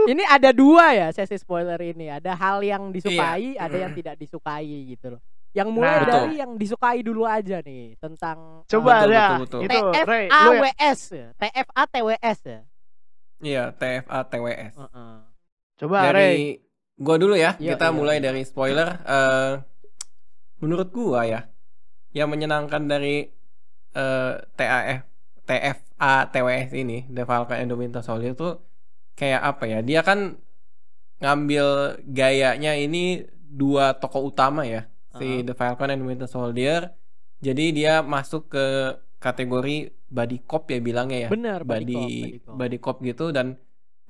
ini 0.08 0.24
ada 0.24 0.48
dua 0.48 0.96
ya 0.96 1.12
sesi 1.12 1.36
spoiler 1.36 1.76
ini. 1.76 2.08
Ada 2.08 2.32
hal 2.32 2.64
yang 2.64 2.88
disukai, 2.88 3.52
Iya. 3.52 3.68
ada 3.68 3.76
yang 3.76 3.92
tidak 3.92 4.16
disukai 4.16 4.64
gitu 4.88 5.12
loh. 5.12 5.20
Yang 5.52 5.68
mulai 5.76 5.96
Nah. 6.00 6.08
dari 6.08 6.34
yang 6.40 6.56
disukai 6.56 7.04
dulu 7.04 7.28
aja 7.28 7.60
nih 7.60 8.00
tentang 8.00 8.64
Coba 8.64 9.04
Betul, 9.04 9.12
ya. 9.12 9.28
betul, 9.36 9.38
betul. 9.44 9.60
Itu 9.60 9.76
Ray, 10.08 10.24
lu 10.24 10.32
ya. 10.32 10.72
TFAWS 10.72 11.00
ya. 11.12 11.28
TFATWS 11.36 12.38
ya. 12.48 12.60
Iya, 13.44 13.64
TFA 13.76 14.18
TWS. 14.24 14.74
Heeh. 14.80 15.14
Coba 15.84 15.96
Ray. 16.00 16.08
Dari 16.16 16.40
gua 16.96 17.16
dulu 17.20 17.34
ya. 17.36 17.50
Iya, 17.60 17.76
kita 17.76 17.86
iya, 17.86 17.94
mulai 17.94 18.16
iya. 18.18 18.24
dari 18.24 18.42
spoiler. 18.48 18.88
eh 19.04 19.52
menurut 20.64 20.88
gua 20.88 21.28
ya, 21.28 21.40
yang 22.16 22.28
menyenangkan 22.30 22.86
dari 22.86 23.28
eh 23.90 24.32
TAF 24.56 25.02
TFA 25.46 26.30
TWS 26.30 26.70
ini, 26.78 27.10
The 27.10 27.26
Falcon 27.26 27.58
and 27.58 27.68
the 27.70 27.78
Winter 27.78 28.02
Soldier 28.06 28.38
tuh 28.38 28.62
kayak 29.18 29.42
apa 29.42 29.64
ya? 29.66 29.78
Dia 29.82 30.00
kan 30.06 30.38
ngambil 31.20 31.98
gayanya 32.06 32.72
ini 32.78 33.26
dua 33.50 33.98
tokoh 33.98 34.30
utama 34.30 34.62
ya, 34.62 34.86
si 35.18 35.42
The 35.42 35.52
Falcon 35.58 35.90
and 35.90 36.00
the 36.02 36.06
Winter 36.06 36.30
Soldier. 36.30 36.94
Jadi 37.42 37.74
dia 37.74 38.00
masuk 38.04 38.52
ke 38.52 38.94
kategori 39.20 39.92
body 40.08 40.38
cop 40.48 40.70
ya 40.72 40.78
bilangnya 40.80 41.18
ya 41.26 41.28
Bener, 41.28 41.60
body 41.62 41.96
cop. 42.40 42.56
body 42.56 42.78
cop 42.80 42.96
gitu 43.04 43.30
dan 43.30 43.60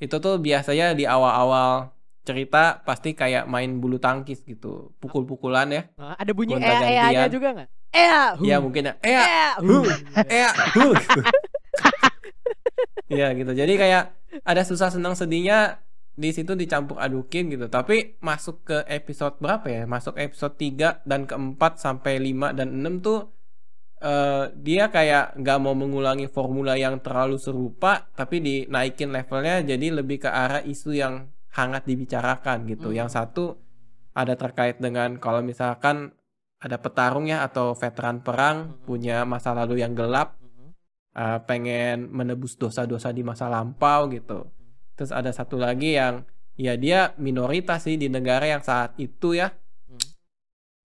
itu 0.00 0.16
tuh 0.16 0.38
biasanya 0.40 0.96
di 0.96 1.04
awal-awal 1.04 1.92
cerita 2.20 2.80
pasti 2.80 3.12
kayak 3.12 3.44
main 3.44 3.76
bulu 3.76 3.96
tangkis 3.96 4.40
gitu 4.42 4.90
pukul-pukulan 4.98 5.66
ya 5.66 5.83
Nah, 5.94 6.14
ada 6.14 6.30
bunyi 6.30 6.54
Gonta-gantian. 6.54 7.11
ea-ea-nya 7.11 7.28
juga 7.28 7.48
nggak? 7.54 7.68
Ea. 7.90 8.22
ya 8.38 8.56
mungkin 8.59 8.83
ya 8.85 8.92
eh 9.00 9.12
Ea. 9.12 9.48
hu 9.59 9.76
eh 10.30 10.50
hu 10.72 10.85
ya 13.11 13.35
gitu 13.35 13.50
jadi 13.50 13.72
kayak 13.72 14.02
ada 14.40 14.62
susah 14.62 14.88
senang 14.88 15.12
sedihnya 15.12 15.83
di 16.14 16.30
situ 16.30 16.54
dicampur 16.54 16.96
adukin 16.96 17.48
gitu 17.48 17.66
tapi 17.66 18.14
masuk 18.20 18.62
ke 18.62 18.76
episode 18.87 19.35
berapa 19.40 19.66
ya 19.66 19.83
masuk 19.85 20.14
episode 20.14 20.54
3 20.54 21.02
dan 21.02 21.24
keempat 21.24 21.76
sampai 21.76 22.20
5 22.20 22.54
dan 22.54 22.68
6 22.78 23.02
tuh 23.02 23.18
eh, 23.98 24.52
dia 24.54 24.87
kayak 24.87 25.35
nggak 25.35 25.59
mau 25.59 25.74
mengulangi 25.74 26.28
formula 26.28 26.76
yang 26.76 27.00
terlalu 27.00 27.40
serupa 27.40 28.06
tapi 28.14 28.38
dinaikin 28.38 29.11
levelnya 29.11 29.64
jadi 29.64 29.96
lebih 29.96 30.22
ke 30.22 30.28
arah 30.30 30.62
isu 30.62 30.94
yang 30.94 31.26
hangat 31.50 31.82
dibicarakan 31.84 32.66
gitu 32.66 32.90
Hmm. 32.90 33.04
yang 33.04 33.10
satu 33.10 33.58
ada 34.14 34.34
terkait 34.34 34.78
dengan 34.78 35.18
kalau 35.18 35.42
misalkan 35.42 36.14
ada 36.60 36.76
petarung 36.76 37.26
ya 37.26 37.42
atau 37.42 37.72
veteran 37.72 38.20
perang 38.20 38.56
Hmm. 38.70 38.76
punya 38.84 39.16
masa 39.24 39.50
lalu 39.50 39.80
yang 39.80 39.94
gelap 39.94 40.36
Mhm. 40.38 40.66
uh, 41.16 41.38
pengen 41.44 42.06
menebus 42.10 42.54
dosa-dosa 42.54 43.10
di 43.10 43.22
masa 43.22 43.48
lampau 43.48 44.06
gitu. 44.08 44.46
Terus 44.94 45.10
ada 45.10 45.32
satu 45.32 45.56
lagi 45.56 45.96
yang 45.96 46.22
ya 46.54 46.76
dia 46.76 47.16
minoritas 47.16 47.88
sih 47.88 47.96
di 47.96 48.12
negara 48.12 48.44
yang 48.44 48.60
saat 48.60 48.92
itu 49.00 49.32
ya. 49.32 49.48
Hmm. 49.88 49.98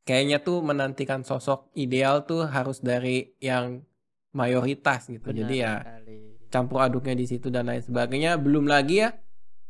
Kayaknya 0.06 0.40
tuh 0.40 0.64
menantikan 0.64 1.22
sosok 1.22 1.74
ideal 1.76 2.24
tuh 2.24 2.48
harus 2.48 2.80
dari 2.80 3.36
yang 3.38 3.84
mayoritas 4.32 5.10
gitu. 5.10 5.30
Benar 5.30 5.40
Jadi 5.44 5.56
ya 5.60 5.74
sekali. 5.84 6.18
campur 6.48 6.80
aduknya 6.80 7.14
di 7.14 7.26
situ 7.28 7.52
dan 7.52 7.68
lain 7.68 7.84
sebagainya. 7.84 8.40
Belum 8.40 8.64
lagi 8.64 9.04
ya 9.04 9.12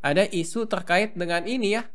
ada 0.05 0.29
isu 0.29 0.69
terkait 0.69 1.17
dengan 1.17 1.41
ini 1.49 1.81
ya. 1.81 1.89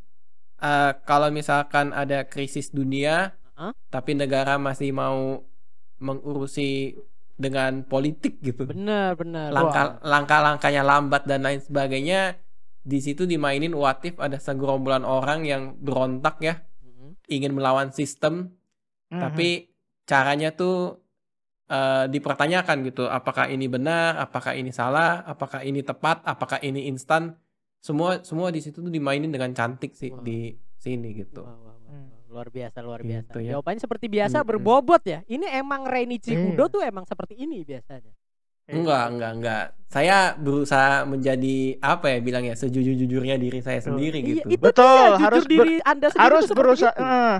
Uh, 0.61 0.93
kalau 1.07 1.31
misalkan 1.31 1.95
ada 1.95 2.27
krisis 2.27 2.75
dunia, 2.75 3.39
Heeh. 3.55 3.73
tapi 3.89 4.19
negara 4.19 4.59
masih 4.59 4.91
mau 4.91 5.47
mengurusi 6.03 6.99
dengan 7.39 7.87
politik 7.87 8.43
gitu. 8.43 8.67
Bener 8.69 9.15
bener. 9.15 9.55
Langkah 9.55 10.03
langkah-langkahnya 10.03 10.83
lambat 10.83 11.23
dan 11.25 11.47
lain 11.47 11.63
sebagainya. 11.63 12.37
Di 12.83 12.99
situ 13.01 13.25
dimainin 13.25 13.73
what 13.73 14.03
if 14.05 14.19
ada 14.19 14.37
segerombolan 14.37 15.07
orang 15.07 15.47
yang 15.47 15.77
berontak 15.79 16.41
ya, 16.43 16.65
Mhm. 16.83 17.17
ingin 17.29 17.53
melawan 17.55 17.95
sistem, 17.95 18.57
Mhm. 19.09 19.21
tapi 19.21 19.49
caranya 20.05 20.51
tuh 20.51 20.99
eh, 21.71 22.11
dipertanyakan 22.11 22.83
gitu 22.83 23.07
apakah 23.07 23.47
ini 23.47 23.71
benar 23.71 24.19
apakah 24.19 24.59
ini 24.59 24.75
salah 24.75 25.23
apakah 25.23 25.63
ini 25.63 25.87
tepat 25.87 26.19
apakah 26.27 26.59
ini 26.67 26.91
instan 26.91 27.39
semua 27.81 28.21
semua 28.21 28.49
di 28.49 28.61
situ 28.61 28.79
tuh 28.79 28.89
dimainin 28.89 29.29
dengan 29.29 29.51
cantik 29.51 29.93
sih 29.93 30.09
Wah. 30.09 30.21
di 30.21 30.53
sini 30.77 31.13
gitu 31.15 31.41
wah, 31.41 31.57
wah, 31.57 31.77
Hmm. 31.83 32.07
wah. 32.07 32.19
Luar 32.31 32.47
biasa, 32.47 32.79
luar 32.79 33.01
Gitu 33.01 33.11
biasa. 33.11 33.37
ya. 33.41 33.51
Jawabannya 33.53 33.81
seperti 33.81 34.07
biasa 34.07 34.37
Mm-mm. 34.39 34.49
berbobot 34.49 35.03
ya. 35.03 35.27
Ini 35.27 35.51
emang 35.57 35.83
Renichi 35.83 36.31
Kudo 36.31 36.63
Iya. 36.63 36.71
tuh 36.71 36.83
emang 36.85 37.03
seperti 37.03 37.35
ini 37.37 37.65
biasanya. 37.65 38.15
enggak 38.71 39.05
enggak 39.11 39.33
enggak 39.35 39.65
saya 39.91 40.17
berusaha 40.39 41.03
menjadi 41.03 41.57
apa 41.83 42.07
ya 42.07 42.19
bilangnya 42.23 42.55
sejujur-jujurnya 42.55 43.35
diri 43.35 43.59
saya 43.59 43.83
sendiri 43.83 44.23
Iya, 44.23 44.27
gitu 44.39 44.47
itu 44.49 44.63
Betul, 44.63 44.87
dia, 45.11 45.19
harus 45.19 45.43
ber- 45.43 45.51
diri 45.51 45.75
Anda 45.83 46.07
sendiri 46.07 46.23
harus 46.23 46.47
berusaha 46.49 46.95
itu. 46.95 47.03
Hmm. 47.03 47.39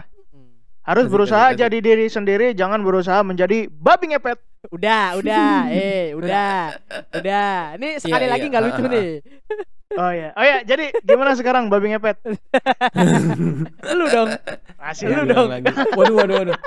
harus 0.83 1.07
berusaha 1.07 1.47
jadi 1.55 1.79
diri 1.79 2.07
sendiri, 2.09 2.51
jangan 2.51 2.83
berusaha 2.83 3.23
menjadi 3.23 3.71
babi 3.71 4.11
ngepet. 4.11 4.43
Udah, 4.69 5.15
udah, 5.15 5.49
eh, 5.71 6.19
udah, 6.19 6.75
udah. 7.15 7.79
Ini 7.79 7.89
sekali 8.03 8.27
Iya, 8.27 8.33
lagi 8.35 8.43
iya. 8.43 8.51
nggak 8.51 8.65
lucu 8.65 8.75
Ah, 8.75 8.83
ah, 8.83 8.91
nih. 8.91 9.11
Oh 9.93 10.13
ya. 10.13 10.31
Oh 10.33 10.45
ya, 10.45 10.63
jadi 10.63 10.95
gimana 11.01 11.35
sekarang 11.35 11.67
babi 11.67 11.91
ngepet? 11.91 12.23
Lu 13.99 14.07
dong. 14.07 14.29
Masih 14.77 15.11
Lu 15.11 15.27
dong. 15.27 15.49
lagi. 15.51 15.67
Waduh, 15.99 16.15
waduh, 16.15 16.37
waduh. 16.41 16.59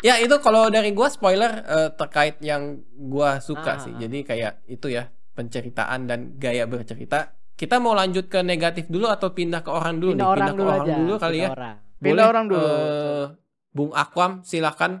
Ya 0.00 0.20
itu 0.20 0.36
kalau 0.38 0.68
dari 0.68 0.92
gua 0.92 1.08
spoiler 1.08 1.64
eh, 1.64 1.88
terkait 1.90 2.36
yang 2.38 2.84
gua 2.94 3.40
suka 3.40 3.70
Ah, 3.70 3.80
sih. 3.80 3.88
ah, 3.88 3.98
Jadi 3.98 4.18
kayak 4.22 4.52
itu 4.66 4.92
ya 4.92 5.08
penceritaan 5.32 6.04
dan 6.04 6.36
gaya 6.36 6.64
bercerita. 6.64 7.32
Kita 7.54 7.78
mau 7.78 7.96
lanjut 7.96 8.26
ke 8.26 8.42
negatif 8.42 8.86
dulu 8.86 9.08
atau 9.08 9.30
pindah 9.30 9.64
ke 9.64 9.70
orang 9.70 9.96
dulu 9.96 10.12
Pindah 10.12 10.20
nih? 10.20 10.28
orang 10.28 10.38
pindah 10.42 10.52
dulu 10.52 10.60
ke 10.60 10.68
orang 10.68 10.84
aja. 10.84 10.94
dulu 10.94 11.14
kali 11.16 11.32
pindah 11.32 11.40
ya. 11.40 11.48
orang. 11.50 11.76
Pindah 11.96 12.26
orang 12.26 12.44
dulu. 12.44 12.60
eh, 12.60 13.24
Bung 13.72 13.92
Akwam 13.92 14.32
silakan 14.42 14.92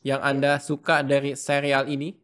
yang 0.00 0.20
Anda 0.20 0.56
suka 0.56 1.02
dari 1.02 1.34
serial 1.34 1.84
ini. 1.86 2.14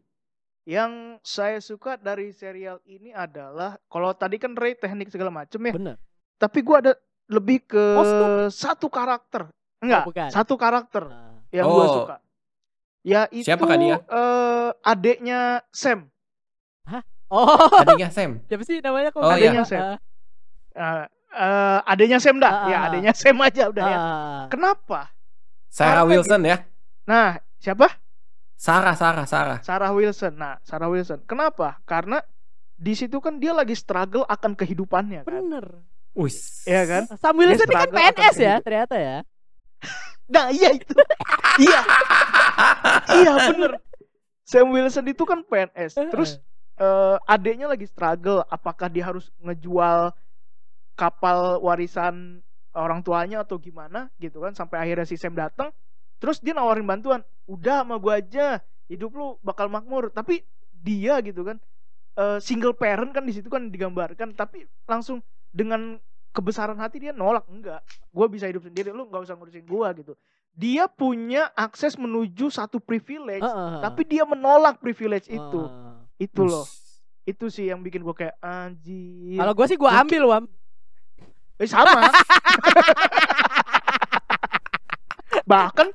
Yang 0.67 0.91
saya 1.23 1.57
suka 1.57 1.95
dari 1.95 2.35
serial 2.35 2.83
ini 2.83 3.15
adalah 3.15 3.79
kalau 3.87 4.11
tadi 4.11 4.35
kan 4.35 4.51
Ray 4.51 4.75
teknik 4.75 5.07
segala 5.07 5.31
macem 5.31 5.63
ya. 5.63 5.71
Bener. 5.71 5.95
Tapi 6.35 6.59
gua 6.59 6.83
ada 6.83 6.93
lebih 7.25 7.63
ke 7.63 7.79
Kostum. 7.95 8.51
satu 8.51 8.87
karakter. 8.87 9.47
Enggak, 9.79 10.03
Oh, 10.03 10.07
bukan. 10.11 10.27
satu 10.27 10.59
karakter 10.59 11.07
Nah, 11.07 11.39
yang 11.49 11.65
gua 11.65 11.85
Oh. 11.87 11.93
suka. 12.03 12.15
Ya 12.99 13.31
itu 13.31 13.47
Siapakah 13.47 13.79
dia? 13.79 13.97
eh, 14.03 14.69
adeknya 14.83 15.39
Sam. 15.71 16.11
Oh, 17.27 17.47
Adanya 17.83 18.07
Sam. 18.07 18.43
siapa 18.43 18.63
sih 18.63 18.79
namanya 18.79 19.11
kok? 19.11 19.19
Oh, 19.19 19.35
iya. 19.35 19.51
ada? 19.55 19.63
Sam. 19.63 19.81
Eh, 20.75 21.05
adeknya 21.85 22.19
Sam 22.19 22.39
dah. 22.39 22.51
Ah, 22.51 22.67
ya, 22.67 22.75
ah, 22.75 22.79
ah. 22.79 22.87
adeknya 22.91 23.13
Sam 23.15 23.37
aja 23.39 23.63
udah 23.67 23.83
ya. 23.83 23.97
Ah, 23.97 24.43
Kenapa? 24.47 25.11
Sarah 25.67 26.03
Karena 26.03 26.11
Wilson 26.11 26.41
ya. 26.43 26.57
Nah, 27.03 27.29
siapa? 27.57 27.87
Sarah, 28.57 28.97
Sarah, 28.97 29.29
Sarah. 29.29 29.59
Sarah 29.61 29.93
Wilson. 29.93 30.33
Nah, 30.33 30.57
Sarah 30.65 30.89
Wilson. 30.89 31.21
Kenapa? 31.29 31.77
Karena 31.85 32.17
di 32.73 32.97
situ 32.97 33.21
kan 33.21 33.37
dia 33.37 33.53
lagi 33.53 33.77
struggle 33.77 34.25
akan 34.25 34.57
kehidupannya 34.57 35.21
kan. 35.21 35.29
bener. 35.29 35.65
Wis. 36.17 36.65
Iya 36.65 36.83
kan? 36.89 37.03
Sam 37.21 37.37
Wilson 37.37 37.69
ini 37.69 37.77
kan 37.77 37.89
PNS 37.93 38.37
ya 38.41 38.55
ternyata 38.59 38.95
ya. 38.97 39.17
Nah, 40.27 40.51
iya 40.51 40.75
itu. 40.75 40.91
iya. 41.63 41.81
iya, 43.15 43.31
bener. 43.47 43.79
Sam 44.43 44.67
Wilson 44.75 45.07
itu 45.07 45.23
kan 45.23 45.39
PNS. 45.39 45.95
Terus 46.11 46.35
eh, 46.75 47.15
adiknya 47.23 47.71
lagi 47.71 47.87
struggle 47.87 48.43
apakah 48.51 48.91
dia 48.91 49.07
harus 49.07 49.31
ngejual 49.39 50.11
kapal 50.99 51.63
warisan 51.63 52.43
orang 52.75 52.99
tuanya 53.05 53.47
atau 53.47 53.55
gimana 53.55 54.11
gitu 54.19 54.43
kan 54.43 54.51
sampai 54.51 54.83
akhirnya 54.83 55.05
si 55.07 55.15
Sam 55.15 55.31
datang 55.31 55.71
terus 56.17 56.41
dia 56.41 56.53
nawarin 56.53 56.85
bantuan 56.85 57.21
udah 57.45 57.85
sama 57.85 57.95
gua 58.01 58.19
aja 58.21 58.61
hidup 58.89 59.13
lu 59.13 59.27
bakal 59.45 59.69
makmur 59.69 60.09
tapi 60.11 60.41
dia 60.71 61.19
gitu 61.21 61.43
kan 61.45 61.57
eh, 62.17 62.39
single 62.41 62.73
parent 62.73 63.13
kan 63.13 63.23
di 63.25 63.33
situ 63.35 63.47
kan 63.47 63.69
digambarkan 63.69 64.33
tapi 64.33 64.65
langsung 64.89 65.21
dengan 65.53 65.97
kebesaran 66.33 66.77
hati 66.77 67.09
dia 67.09 67.13
nolak 67.13 67.45
enggak 67.49 67.81
gua 68.13 68.25
bisa 68.29 68.45
hidup 68.45 68.65
sendiri 68.65 68.93
lu 68.93 69.09
nggak 69.09 69.25
usah 69.25 69.35
ngurusin 69.37 69.65
gua 69.65 69.93
gitu 69.93 70.13
dia 70.57 70.89
punya 70.89 71.53
akses 71.53 71.93
menuju 72.01 72.49
satu 72.49 72.81
privilege 72.81 73.45
Heeh. 73.45 73.81
tapi 73.81 74.01
dia 74.05 74.25
menolak 74.25 74.81
privilege 74.81 75.29
itu 75.29 75.61
Wah. 75.69 76.01
itu 76.17 76.41
loh 76.41 76.65
itu 77.27 77.51
sih 77.51 77.67
yang 77.67 77.83
bikin 77.83 78.01
gua 78.01 78.15
kayak 78.15 78.39
anjir 78.39 79.35
Kalau 79.35 79.51
gue 79.51 79.65
sih 79.67 79.75
gue 79.75 79.91
ambil 79.91 80.23
wam. 80.31 80.43
Eh, 81.59 81.67
sama. 81.67 82.07
Bahkan 85.47 85.87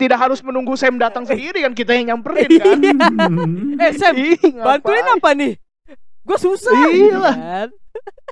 tidak 0.00 0.18
harus 0.20 0.40
menunggu 0.40 0.76
Sam 0.76 0.96
datang 0.96 1.24
sendiri 1.28 1.64
kan 1.64 1.72
kita 1.76 1.92
yang 1.96 2.16
nyamperin 2.16 2.48
kan. 2.56 2.78
Eh 3.84 3.92
Sam, 3.96 4.14
bantuin 4.60 5.04
apa 5.08 5.32
nih? 5.32 5.56
Gue 6.24 6.38
susah. 6.38 6.72
Iya 6.92 7.16
lah. 7.16 7.36
kan. 7.36 7.68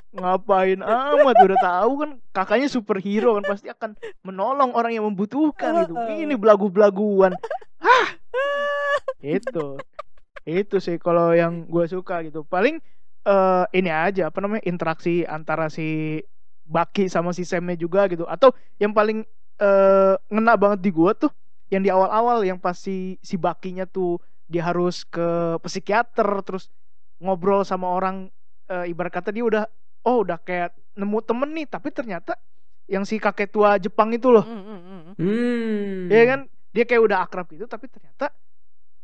Ngapain 0.09 0.81
amat 0.81 1.35
udah 1.45 1.59
tahu 1.61 1.91
kan 2.01 2.09
kakaknya 2.33 2.65
superhero 2.65 3.37
kan 3.37 3.45
pasti 3.45 3.69
akan 3.69 3.93
menolong 4.25 4.73
orang 4.73 4.93
yang 4.97 5.05
membutuhkan 5.05 5.85
gitu. 5.85 5.93
Ini 5.93 6.33
belagu-belaguan. 6.37 7.37
Hah. 7.81 8.07
Itu. 9.21 9.77
Itu 10.45 10.81
sih 10.81 10.97
kalau 10.97 11.33
yang 11.37 11.69
gue 11.69 11.85
suka 11.85 12.25
gitu. 12.25 12.41
Paling 12.45 12.81
eh 13.25 13.63
ini 13.75 13.91
aja 13.93 14.33
apa 14.33 14.39
namanya 14.41 14.63
interaksi 14.65 15.27
antara 15.27 15.69
si 15.69 16.21
Baki 16.69 17.09
sama 17.09 17.33
si 17.33 17.45
Samnya 17.45 17.77
juga 17.77 18.05
gitu. 18.09 18.25
Atau 18.25 18.53
yang 18.81 18.93
paling 18.93 19.25
eh 19.59 20.15
ngena 20.27 20.55
banget 20.55 20.79
di 20.79 20.89
gua 20.89 21.11
tuh 21.11 21.29
yang 21.67 21.79
di 21.79 21.87
awal-awal 21.87 22.41
yang 22.41 22.57
pas 22.57 22.73
si 22.73 22.97
si 23.19 23.35
Bakinya 23.35 23.83
tuh 23.83 24.17
dia 24.45 24.63
harus 24.63 25.03
ke 25.03 25.21
psikiater 25.61 26.25
terus 26.41 26.71
ngobrol 27.17 27.61
sama 27.61 27.87
orang 27.87 28.31
eh, 28.65 28.87
ibarat 28.87 29.11
kata 29.11 29.29
dia 29.29 29.43
udah 29.43 29.63
oh 30.01 30.23
udah 30.23 30.39
kayak 30.39 30.71
nemu 30.95 31.19
temen 31.21 31.49
nih 31.53 31.67
tapi 31.67 31.89
ternyata 31.89 32.33
yang 32.85 33.03
si 33.03 33.15
kakek 33.15 33.49
tua 33.49 33.75
Jepang 33.75 34.09
itu 34.09 34.29
loh 34.29 34.47
Hmm, 35.13 36.07
ya 36.07 36.23
kan 36.25 36.39
dia 36.69 36.83
kayak 36.83 37.03
udah 37.03 37.17
akrab 37.21 37.49
gitu 37.49 37.65
tapi 37.65 37.85
ternyata 37.85 38.31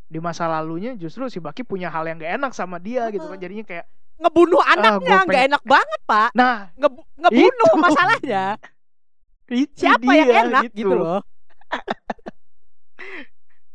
di 0.04 0.16
masa 0.16 0.46
lalunya 0.46 0.94
justru 0.94 1.26
si 1.26 1.36
Baki 1.36 1.62
punya 1.62 1.86
hal 1.86 2.02
yang 2.04 2.16
gak 2.16 2.34
enak 2.36 2.52
sama 2.52 2.78
dia 2.78 3.10
gitu 3.10 3.26
kan 3.26 3.36
jadinya 3.36 3.62
kayak 3.62 3.86
Ngebunuh 4.16 4.64
Ah, 4.64 4.72
anaknya 4.72 5.16
pengen- 5.22 5.44
enak 5.46 5.62
banget 5.62 6.00
pak. 6.02 6.30
nah 6.32 6.72
Ngebu- 6.72 7.04
ngebunuh 7.16 7.68
Itu. 7.68 7.78
masalahnya. 7.78 8.44
itu 9.48 9.72
Siapa 9.76 10.02
dia, 10.04 10.22
yang 10.22 10.28
enak 10.50 10.62
gitu 10.70 10.90
loh. 10.92 11.20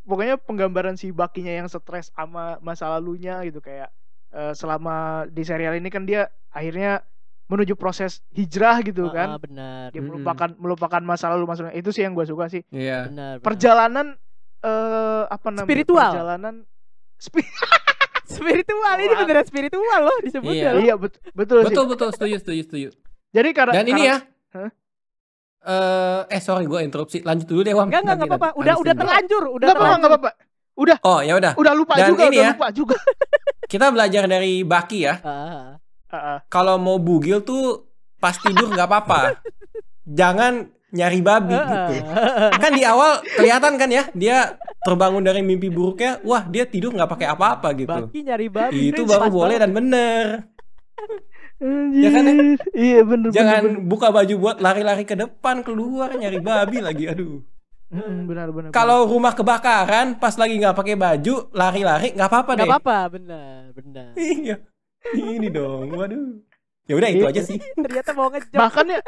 pokoknya 0.03 0.35
penggambaran 0.37 0.95
si 0.95 1.09
Bakinya 1.09 1.53
yang 1.53 1.67
stres 1.67 2.11
sama 2.11 2.57
masa 2.59 2.89
lalunya 2.89 3.39
gitu 3.41 3.59
kayak 3.59 3.87
eh, 4.29 4.51
selama 4.51 4.95
di 5.25 5.41
serial 5.41 5.73
ini 5.73 5.87
kan 5.87 6.03
dia 6.03 6.25
akhirnya 6.49 7.05
menuju 7.47 7.75
proses 7.75 8.23
hijrah 8.29 8.79
gitu 8.81 9.07
Ah, 9.07 9.13
kan 9.13 9.27
benar. 9.39 9.87
dia 9.89 9.99
melupakan 9.99 10.49
melupakan 10.53 11.01
masa 11.01 11.29
lalu 11.29 11.45
masa 11.45 11.61
lalu. 11.65 11.77
itu 11.77 11.89
sih 11.89 12.01
yang 12.01 12.11
gue 12.11 12.23
suka 12.23 12.47
sih 12.47 12.63
Iya. 12.69 13.07
Benar. 13.07 13.33
benar. 13.37 13.43
perjalanan 13.43 14.07
eh 14.61 15.23
apa 15.25 15.47
namanya 15.49 15.67
Spiritual. 15.67 16.11
perjalanan 16.11 16.55
spi- 17.17 17.51
spiritual 18.31 18.95
ini 18.97 19.13
beneran 19.15 19.43
spiritual 19.43 19.99
loh 20.01 20.17
disebutnya. 20.21 20.55
Iya. 20.57 20.69
loh. 20.71 20.81
iya 20.81 20.93
bet- 20.95 21.21
betul, 21.31 21.57
sih 21.59 21.67
Betul 21.69 21.85
betul 21.87 22.09
setuju 22.09 22.35
setuju 22.37 22.61
setuju. 22.63 22.89
jadi 23.29 23.49
karena 23.51 23.73
Dan 23.73 23.85
ini 23.85 24.01
ya. 24.01 24.17
Hah? 24.51 24.69
Eh 25.61 26.21
eh 26.27 26.41
sorry 26.41 26.65
gue 26.65 26.79
interupsi. 26.81 27.21
Lanjut 27.21 27.45
dulu 27.45 27.61
deh, 27.61 27.71
Wam. 27.71 27.85
Enggak 27.85 28.01
enggak 28.01 28.15
enggak 28.17 28.31
apa-apa. 28.31 28.49
Udah 28.55 28.75
udah 28.75 28.93
terlanjur, 28.93 29.43
udah 29.45 29.65
nggak 29.65 29.71
apa-apa 29.71 29.77
terlanjur. 29.77 29.99
nggak 29.99 30.13
apa-apa 30.17 30.31
udah 30.71 30.97
Oh, 31.03 31.19
ya 31.19 31.33
udah. 31.35 31.53
udah 31.53 31.73
lupa 31.75 31.93
Dan 31.95 32.09
juga 32.09 32.23
ini 32.25 32.29
udah 32.33 32.41
ya. 32.41 32.51
lupa 32.55 32.67
juga 32.71 32.95
Kita 33.71 33.85
belajar 33.87 34.23
dari 34.25 34.53
Baki 34.63 34.99
ya. 34.99 35.15
Ah. 35.21 35.77
Ah, 36.07 36.15
ah. 36.15 36.37
Kalau 36.47 36.75
mau 36.75 36.97
bugil 36.97 37.39
tuh 37.41 37.85
pas 38.17 38.33
tidur 38.33 38.67
nggak 38.67 38.83
apa-apa. 38.83 39.39
Jangan 40.03 40.65
nyari 40.91 41.19
babi 41.21 41.53
Ah, 41.53 41.87
gitu. 41.87 42.03
Kan 42.57 42.71
di 42.73 42.83
awal 42.83 43.23
kelihatan 43.23 43.77
kan 43.77 43.87
ya, 43.87 44.03
dia 44.11 44.59
terbangun 44.81 45.23
dari 45.23 45.39
mimpi 45.39 45.69
buruknya, 45.69 46.19
wah 46.21 46.43
dia 46.43 46.65
tidur 46.65 46.91
nggak 46.91 47.07
pakai 47.09 47.27
apa-apa 47.29 47.67
gitu. 47.73 47.87
Baki 47.87 48.19
nyari 48.25 48.47
babi. 48.49 48.91
Itu 48.91 49.05
baru 49.05 49.29
boleh 49.29 49.55
dan 49.55 49.71
bener. 49.71 50.51
Anjir. 51.61 52.01
Ya 52.01 52.09
kan, 52.09 52.23
ya? 52.25 52.33
iya 52.73 52.99
bener 53.01 53.29
Jangan 53.29 53.61
bener, 53.63 53.79
buka 53.85 54.07
baju 54.09 54.33
buat 54.35 54.57
lari-lari 54.57 55.05
ke 55.05 55.13
depan 55.13 55.61
keluar 55.61 56.09
nyari 56.11 56.41
babi 56.41 56.81
lagi. 56.81 57.05
Aduh. 57.05 57.45
bener. 57.87 58.23
Benar 58.25 58.47
benar 58.49 58.69
Kalau 58.71 59.05
rumah 59.05 59.31
kebakaran 59.31 60.15
pas 60.15 60.33
lagi 60.33 60.57
nggak 60.57 60.73
pakai 60.73 60.95
baju 60.95 61.51
lari-lari 61.51 62.11
nggak 62.11 62.25
apa-apa 62.25 62.51
Enggak 62.51 62.65
deh. 62.65 62.71
apa-apa, 62.73 62.97
benar, 63.11 63.59
benar. 63.71 64.09
Iya. 64.15 64.55
Ini 65.11 65.47
dong. 65.49 65.91
Waduh. 65.91 66.41
Ya 66.85 66.93
udah 66.97 67.09
itu 67.09 67.23
aja 67.23 67.41
sih. 67.41 67.61
Ternyata 67.77 68.09
mau 68.11 68.27
ngejok. 68.27 68.57
bahkan 68.57 68.85
ya 68.89 68.99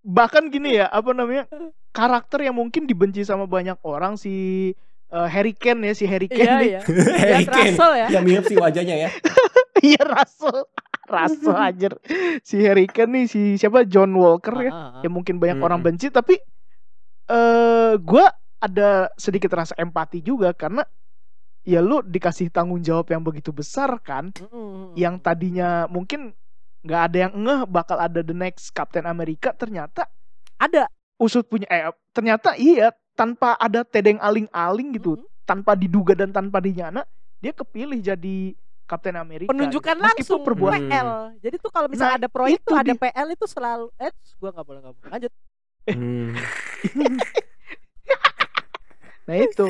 bahkan 0.00 0.46
gini 0.46 0.78
ya 0.78 0.86
apa 0.86 1.10
namanya 1.10 1.44
karakter 1.90 2.40
yang 2.40 2.54
mungkin 2.54 2.86
dibenci 2.86 3.26
sama 3.26 3.44
banyak 3.44 3.74
orang 3.82 4.14
si 4.14 4.70
eh, 5.10 5.28
Harry 5.28 5.50
Kane 5.50 5.82
ya 5.82 5.94
si 5.94 6.06
Harry 6.06 6.30
Kane 6.30 6.46
Iya, 6.46 6.56
iya. 6.62 6.80
Harry 7.18 7.44
Kane. 7.44 7.74
Russell 7.74 7.92
ya. 7.96 8.06
Yang 8.14 8.24
mirip 8.24 8.44
sih 8.46 8.56
wajahnya 8.56 8.96
ya. 8.96 9.10
iya 9.92 10.02
Russell 10.02 10.62
Russell 11.06 11.56
anjir 11.66 11.92
si 12.42 12.60
Harry 12.62 12.86
Kane 12.86 13.10
nih 13.12 13.24
si 13.26 13.40
siapa 13.56 13.86
John 13.86 14.12
Walker 14.14 14.54
ya 14.60 14.70
Ah, 14.70 14.76
ah, 14.76 14.88
ah. 14.98 15.02
yang 15.06 15.14
mungkin 15.14 15.38
banyak 15.38 15.58
orang 15.58 15.80
Mm-mm. 15.80 15.88
benci 15.94 16.08
tapi 16.10 16.36
eh 17.26 17.92
gua 18.00 18.30
ada 18.58 19.10
sedikit 19.16 19.52
rasa 19.52 19.74
empati 19.76 20.22
juga 20.22 20.54
karena 20.54 20.82
ya 21.66 21.82
lu 21.82 21.98
dikasih 22.00 22.48
tanggung 22.48 22.78
jawab 22.80 23.10
yang 23.10 23.22
begitu 23.22 23.50
besar 23.50 23.98
kan 24.00 24.30
Mm-mm. 24.32 24.94
yang 24.94 25.18
tadinya 25.18 25.90
mungkin 25.90 26.32
nggak 26.86 27.02
ada 27.10 27.16
yang 27.26 27.34
ngeh 27.34 27.60
bakal 27.66 27.98
ada 27.98 28.22
the 28.22 28.34
next 28.34 28.70
Captain 28.70 29.02
America 29.04 29.50
ternyata 29.50 30.06
ada 30.56 30.86
usut 31.18 31.42
punya 31.50 31.66
eh 31.66 31.90
ternyata 32.14 32.54
iya 32.54 32.94
tanpa 33.18 33.58
ada 33.58 33.82
tedeng 33.82 34.20
aling-aling 34.22 34.94
gitu 34.94 35.18
Mm-mm. 35.18 35.26
tanpa 35.42 35.74
diduga 35.74 36.14
dan 36.14 36.30
tanpa 36.30 36.62
dinyana 36.62 37.02
dia 37.42 37.50
kepilih 37.52 37.98
jadi 37.98 38.54
Captain 38.86 39.16
America 39.18 39.50
penunjukan 39.50 39.92
gitu. 39.92 40.00
Meskipun 40.00 40.14
langsung 40.14 40.40
perbuatan 40.46 40.80
Hmm. 40.80 40.90
PL. 40.90 41.10
Jadi 41.42 41.56
tuh 41.58 41.70
kalau 41.74 41.88
misalnya 41.90 42.14
Nah, 42.14 42.20
ada 42.22 42.28
proyek 42.30 42.54
itu 42.56 42.68
tuh 42.70 42.76
ada 42.78 42.92
dia. 42.94 43.02
PL 43.02 43.26
itu 43.34 43.46
selalu 43.46 43.86
eh 43.98 44.12
gua 44.38 44.50
nggak 44.54 44.66
boleh 44.66 44.80
ngomong. 44.86 45.04
Lanjut. 45.10 45.32
Hmm. 45.86 46.32
nah 49.26 49.34
itu 49.34 49.66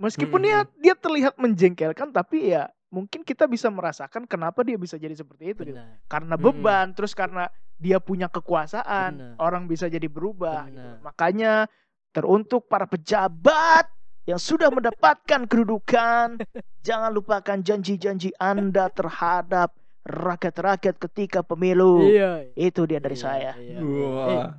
meskipun 0.00 0.40
Mm-mm. 0.40 0.48
dia 0.48 0.58
dia 0.80 0.94
terlihat 0.96 1.36
menjengkelkan 1.36 2.08
tapi 2.08 2.56
ya 2.56 2.72
mungkin 2.88 3.20
kita 3.20 3.44
bisa 3.44 3.68
merasakan 3.68 4.24
kenapa 4.24 4.64
dia 4.64 4.80
bisa 4.80 4.96
jadi 4.96 5.12
seperti 5.12 5.52
itu 5.52 5.60
gitu. 5.68 5.80
Karena 6.08 6.34
Mm-mm. 6.34 6.64
beban 6.64 6.86
terus 6.96 7.12
karena 7.12 7.52
dia 7.76 8.00
punya 8.00 8.26
kekuasaan 8.26 9.10
Benar. 9.12 9.34
orang 9.36 9.66
bisa 9.66 9.86
jadi 9.86 10.08
berubah 10.08 10.72
gitu. 10.72 10.90
Makanya 11.04 11.68
teruntuk 12.14 12.64
para 12.64 12.86
pejabat 12.86 13.90
yang 14.24 14.40
sudah 14.40 14.72
mendapatkan 14.72 15.44
kedudukan 15.44 16.40
jangan 16.80 17.10
lupakan 17.12 17.60
janji-janji 17.60 18.32
anda 18.40 18.88
terhadap 18.88 19.72
rakyat-rakyat 20.04 20.96
ketika 21.00 21.40
pemilu 21.40 22.04
Iya. 22.04 22.52
itu 22.56 22.84
dia 22.84 23.00
dari 23.00 23.16
Iya, 23.16 23.24
saya 23.24 23.52
iya. 23.56 23.78
Wah. 23.80 24.52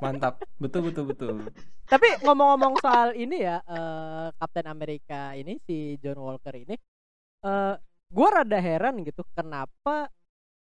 Mantap. 0.00 0.40
Betul 0.56 0.90
betul 0.90 1.04
betul. 1.12 1.34
Tapi 1.86 2.08
ngomong-ngomong 2.24 2.80
soal 2.80 3.12
ini 3.12 3.44
ya, 3.44 3.60
eh 3.62 4.28
Captain 4.34 4.64
America 4.66 5.36
ini 5.36 5.60
si 5.62 6.00
John 6.00 6.18
Walker 6.24 6.56
ini, 6.56 6.74
eh 7.44 7.74
gue 8.08 8.28
rada 8.32 8.58
heran 8.58 9.04
gitu, 9.04 9.22
kenapa 9.36 10.08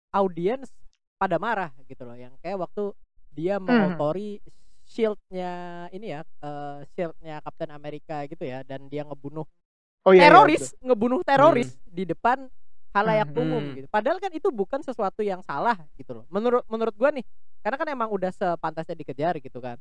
audiens 0.09 0.71
pada 1.19 1.35
marah 1.35 1.69
gitu 1.85 2.07
loh, 2.07 2.15
yang 2.15 2.31
kayak 2.39 2.63
waktu 2.63 2.95
dia 3.29 3.59
mengotori 3.59 4.39
shieldnya 4.87 5.51
ini 5.91 6.15
ya, 6.15 6.21
eh 6.23 6.79
shieldnya 6.95 7.43
Captain 7.43 7.71
America 7.71 8.23
gitu 8.25 8.43
ya, 8.43 8.63
dan 8.63 8.87
dia 8.87 9.03
ngebunuh 9.03 9.43
oh 10.07 10.11
iya, 10.15 10.25
iya, 10.25 10.27
teroris, 10.31 10.71
ngebunuh 10.79 11.19
teroris 11.21 11.75
di 11.83 12.07
depan 12.07 12.47
halayak 12.95 13.29
Hmm. 13.29 13.43
umum 13.43 13.63
Hmm. 13.63 13.75
gitu. 13.77 13.87
Padahal 13.91 14.17
kan 14.17 14.31
itu 14.31 14.47
bukan 14.49 14.79
sesuatu 14.81 15.21
yang 15.21 15.43
salah 15.43 15.75
gitu 15.99 16.17
loh. 16.17 16.25
Menurut 16.31 16.63
menurut 16.65 16.95
gua 16.95 17.11
nih, 17.11 17.27
karena 17.61 17.77
kan 17.77 17.87
emang 17.91 18.09
udah 18.09 18.31
sepantasnya 18.31 18.95
dikejar 18.95 19.37
gitu 19.37 19.59
kan. 19.59 19.77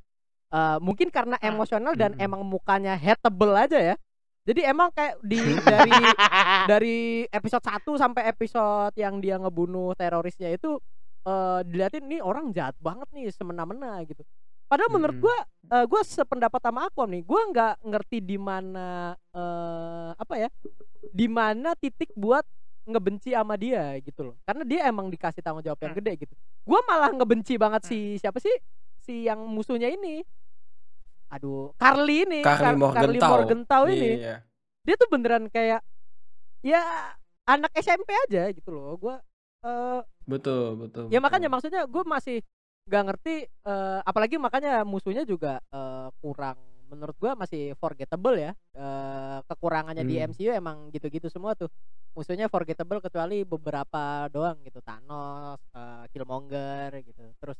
Eh, 0.51 0.79
mungkin 0.83 1.09
karena 1.09 1.39
Hmm. 1.39 1.55
emosional 1.55 1.95
dan 1.95 2.13
Hmm. 2.19 2.27
emang 2.27 2.43
mukanya 2.45 2.99
hateable 2.99 3.55
aja 3.57 3.79
ya. 3.79 3.97
Jadi 4.47 4.63
emang 4.63 4.95
kayak 4.95 5.19
di 5.23 5.39
dari 5.75 5.95
dari 6.67 6.99
episode 7.31 7.65
1 7.67 7.99
sampai 7.99 8.31
episode 8.31 8.95
yang 8.95 9.19
dia 9.19 9.39
ngebunuh 9.39 9.95
terorisnya 9.95 10.51
itu 10.51 10.79
eh 11.27 11.61
diliatin 11.67 12.07
nih 12.07 12.23
orang 12.23 12.55
jahat 12.55 12.79
banget 12.79 13.11
nih 13.11 13.31
semena-mena 13.35 13.99
gitu. 14.07 14.23
Padahal 14.67 14.91
menurut 14.91 15.17
Mm-mm. 15.17 15.27
gua 15.27 15.39
eh 15.67 15.85
gua 15.87 16.03
sependapat 16.03 16.61
sama 16.61 16.87
Aquam 16.87 17.07
nih, 17.09 17.23
gua 17.23 17.43
nggak 17.51 17.75
ngerti 17.83 18.19
di 18.21 18.37
mana 18.37 19.15
eh 19.31 20.11
apa 20.15 20.35
ya? 20.37 20.51
di 21.07 21.27
mana 21.27 21.73
titik 21.73 22.11
buat 22.13 22.43
ngebenci 22.85 23.31
sama 23.31 23.55
dia 23.55 23.95
gitu 23.99 24.31
loh. 24.31 24.37
Karena 24.43 24.63
dia 24.63 24.81
emang 24.85 25.07
dikasih 25.07 25.41
tanggung 25.41 25.63
jawab 25.63 25.79
yang 25.81 25.95
Hmm. 25.95 26.01
gede 26.03 26.13
gitu. 26.23 26.35
Gua 26.63 26.83
malah 26.85 27.11
ngebenci 27.11 27.55
banget 27.57 27.83
si 27.85 27.99
siapa 28.17 28.39
sih? 28.39 28.53
Si 28.99 29.25
yang 29.25 29.43
musuhnya 29.43 29.87
ini. 29.87 30.23
Aduh, 31.27 31.75
Carly 31.75 32.23
ini, 32.23 32.39
Carly 32.43 32.79
Car- 32.79 32.95
Carly 32.95 33.19
Morgenthau. 33.19 33.31
Morgenthau 33.33 33.83
ini. 33.87 34.11
Iya. 34.19 34.37
Dia 34.83 34.95
tuh 34.95 35.09
beneran 35.11 35.47
kayak 35.47 35.83
ya 36.63 36.83
anak 37.45 37.71
SMP 37.75 38.11
aja 38.27 38.51
gitu 38.51 38.71
loh. 38.71 38.95
Gua 38.95 39.19
eh 39.63 40.01
Betul, 40.27 40.75
betul. 40.77 41.07
ya 41.07 41.19
betul. 41.19 41.23
makanya 41.23 41.49
maksudnya 41.49 41.83
gue 41.87 42.03
masih 42.03 42.43
gak 42.87 43.03
ngerti 43.03 43.35
eh, 43.45 44.01
apalagi 44.03 44.39
makanya 44.39 44.87
musuhnya 44.87 45.27
juga 45.27 45.59
eh, 45.69 46.09
kurang 46.23 46.57
menurut 46.87 47.19
gua 47.19 47.35
masih 47.35 47.75
forgettable 47.77 48.39
ya. 48.39 48.55
Eh, 48.73 49.39
kekurangannya 49.51 50.07
di 50.07 50.23
Hmm. 50.23 50.31
MCU 50.31 50.55
emang 50.55 50.87
gitu-gitu 50.95 51.27
semua 51.27 51.59
tuh. 51.59 51.67
Musuhnya 52.15 52.47
forgettable 52.47 53.03
kecuali 53.03 53.43
beberapa 53.43 54.31
doang 54.31 54.63
gitu 54.63 54.79
Thanos 54.81 55.59
eh, 55.75 56.05
Killmonger 56.15 56.95
gitu. 57.03 57.27
Terus 57.43 57.59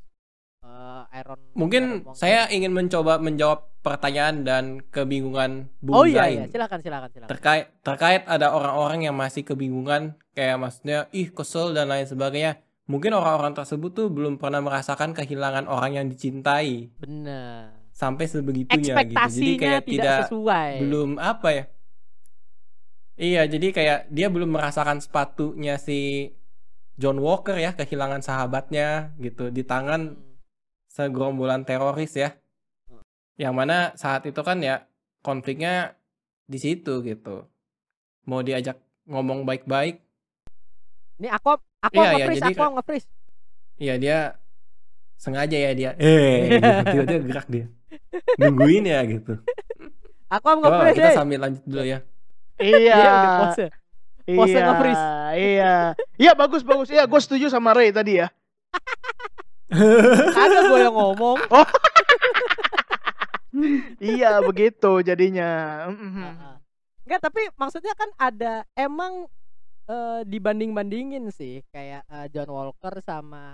eh, 0.63 1.03
Iron 1.19 1.43
Mungkin 1.59 2.07
Iron 2.07 2.15
saya 2.15 2.47
ingin 2.47 2.71
mencoba 2.71 3.19
menjawab 3.19 3.67
pertanyaan 3.83 4.47
dan 4.47 4.65
kebingungan 4.95 5.75
Bung 5.83 5.95
oh 5.95 6.07
iya 6.07 6.31
Zain. 6.31 6.39
iya. 6.39 6.45
Silakan 6.47 6.79
silakan 6.87 7.11
silakan. 7.11 7.31
Terkait 7.35 7.65
terkait 7.83 8.23
ada 8.31 8.55
orang-orang 8.55 9.11
yang 9.11 9.19
masih 9.19 9.43
kebingungan 9.43 10.15
kayak 10.39 10.55
maksudnya 10.55 11.11
ih 11.11 11.35
kesel 11.35 11.75
dan 11.75 11.91
lain 11.91 12.07
sebagainya 12.07 12.63
mungkin 12.87 13.13
orang-orang 13.15 13.55
tersebut 13.55 13.91
tuh 13.93 14.09
belum 14.09 14.39
pernah 14.39 14.63
merasakan 14.63 15.15
kehilangan 15.15 15.67
orang 15.67 15.99
yang 15.99 16.07
dicintai. 16.07 16.91
Bener 16.99 17.87
sampai 17.97 18.29
sebegitunya 18.29 18.93
gitu. 19.09 19.17
Jadi 19.17 19.51
kayak 19.57 19.83
tidak, 19.89 20.05
tidak 20.05 20.19
sesuai. 20.29 20.71
belum 20.85 21.11
apa 21.17 21.49
ya? 21.49 21.65
Iya 23.17 23.43
jadi 23.49 23.73
kayak 23.73 24.01
dia 24.13 24.29
belum 24.29 24.53
merasakan 24.53 25.01
sepatunya 25.01 25.81
si 25.81 26.29
John 27.01 27.17
Walker 27.17 27.57
ya 27.57 27.73
kehilangan 27.73 28.21
sahabatnya 28.21 29.17
gitu 29.17 29.49
di 29.49 29.65
tangan 29.65 30.13
Hmm. 30.13 31.13
segerombolan 31.13 31.65
teroris 31.65 32.13
ya. 32.17 32.37
Yang 33.37 33.55
mana 33.57 33.77
saat 33.97 34.25
itu 34.29 34.41
kan 34.45 34.61
ya 34.61 34.85
konfliknya 35.25 35.97
di 36.45 36.57
situ 36.61 37.01
gitu. 37.05 37.49
Mau 38.29 38.41
diajak 38.41 38.81
ngomong 39.09 39.45
baik-baik. 39.45 40.01
Ini 41.17 41.33
aku 41.33 41.57
aku 41.87 41.95
Iya, 41.95 42.03
iya, 42.03 42.11
nge-freeze 42.13 42.41
jadi 42.41 42.47
aku 42.47 42.59
kayak- 42.59 42.75
nge-freeze 42.75 43.09
ya 43.77 43.95
dia 43.97 44.19
sengaja 45.17 45.57
ya 45.57 45.71
dia 45.73 45.91
eh 45.97 46.37
gitu, 46.51 46.61
tiba-tiba 46.93 47.21
gerak 47.25 47.47
dia 47.47 47.67
nungguin 48.37 48.85
ya 48.85 49.01
gitu 49.05 49.33
aku 50.27 50.47
nge-freeze 50.57 50.97
kita 50.97 51.09
eh. 51.09 51.17
sambil 51.17 51.39
lanjut 51.41 51.65
dulu 51.65 51.85
ya 51.85 52.01
Iya. 52.57 52.97
Dia 52.97 53.13
udah 53.13 53.33
pose. 53.43 53.65
Pose 54.27 54.49
iya, 54.51 54.65
nge-freeze. 54.65 55.05
iya. 55.37 55.75
Iya 56.17 56.33
bagus 56.33 56.65
bagus. 56.65 56.89
Iya, 56.89 57.05
gue 57.05 57.21
setuju 57.21 57.47
sama 57.47 57.77
Ray 57.77 57.93
tadi 57.93 58.17
ya. 58.17 58.33
Ada 60.41 60.59
gue 60.65 60.79
yang 60.81 60.97
ngomong. 60.97 61.37
iya, 63.99 64.41
begitu 64.41 65.01
jadinya. 65.01 65.85
Enggak, 67.05 67.21
tapi 67.23 67.45
maksudnya 67.55 67.93
kan 67.93 68.09
ada 68.17 68.65
emang 68.73 69.29
eh, 69.87 70.21
dibanding-bandingin 70.25 71.31
sih 71.31 71.63
kayak 71.71 72.03
eh, 72.07 72.27
John 72.31 72.51
Walker 72.51 72.99
sama 73.01 73.45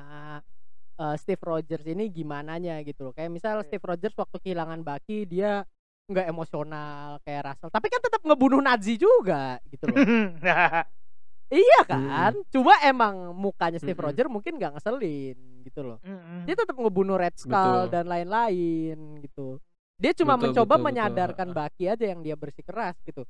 eh, 0.97 1.17
Steve 1.17 1.41
Rogers 1.41 1.85
ini 1.85 2.09
gimana 2.09 2.57
nya 2.57 2.81
gitu 2.83 3.09
loh. 3.09 3.13
Kayak 3.13 3.31
misal 3.33 3.61
Steve 3.63 3.83
Rogers 3.83 4.17
waktu 4.17 4.37
kehilangan 4.41 4.81
Bucky 4.81 5.25
dia 5.25 5.65
nggak 6.03 6.29
emosional 6.29 7.23
kayak 7.23 7.43
Russell, 7.47 7.71
tapi 7.71 7.87
kan 7.89 8.03
tetap 8.03 8.21
ngebunuh 8.21 8.61
Nazi 8.61 8.99
juga 8.99 9.57
gitu 9.71 9.87
loh. 9.89 9.97
iya 11.53 11.81
kan? 11.85 12.33
Cuma 12.49 12.75
emang 12.83 13.33
mukanya 13.33 13.79
Steve 13.79 13.97
Mm-mm. 13.97 14.09
Rogers 14.11 14.31
mungkin 14.33 14.53
nggak 14.59 14.73
ngeselin 14.77 15.39
gitu 15.63 15.81
loh. 15.85 15.99
Mhm. 16.03 16.49
Dia 16.49 16.57
tetap 16.59 16.75
ngebunuh 16.75 17.17
Red 17.17 17.37
Skull 17.39 17.87
Betul. 17.87 17.93
dan 17.93 18.05
lain-lain 18.09 18.99
gitu. 19.23 19.61
Dia 19.97 20.11
cuma 20.13 20.35
Betul, 20.35 20.51
mencoba 20.51 20.67
betul, 20.67 20.75
betul. 20.75 20.87
menyadarkan 20.91 21.49
Ha-ha. 21.55 21.59
Baki 21.71 21.85
aja 21.87 22.05
yang 22.09 22.21
dia 22.21 22.35
bersikeras 22.35 22.97
gitu. 23.07 23.23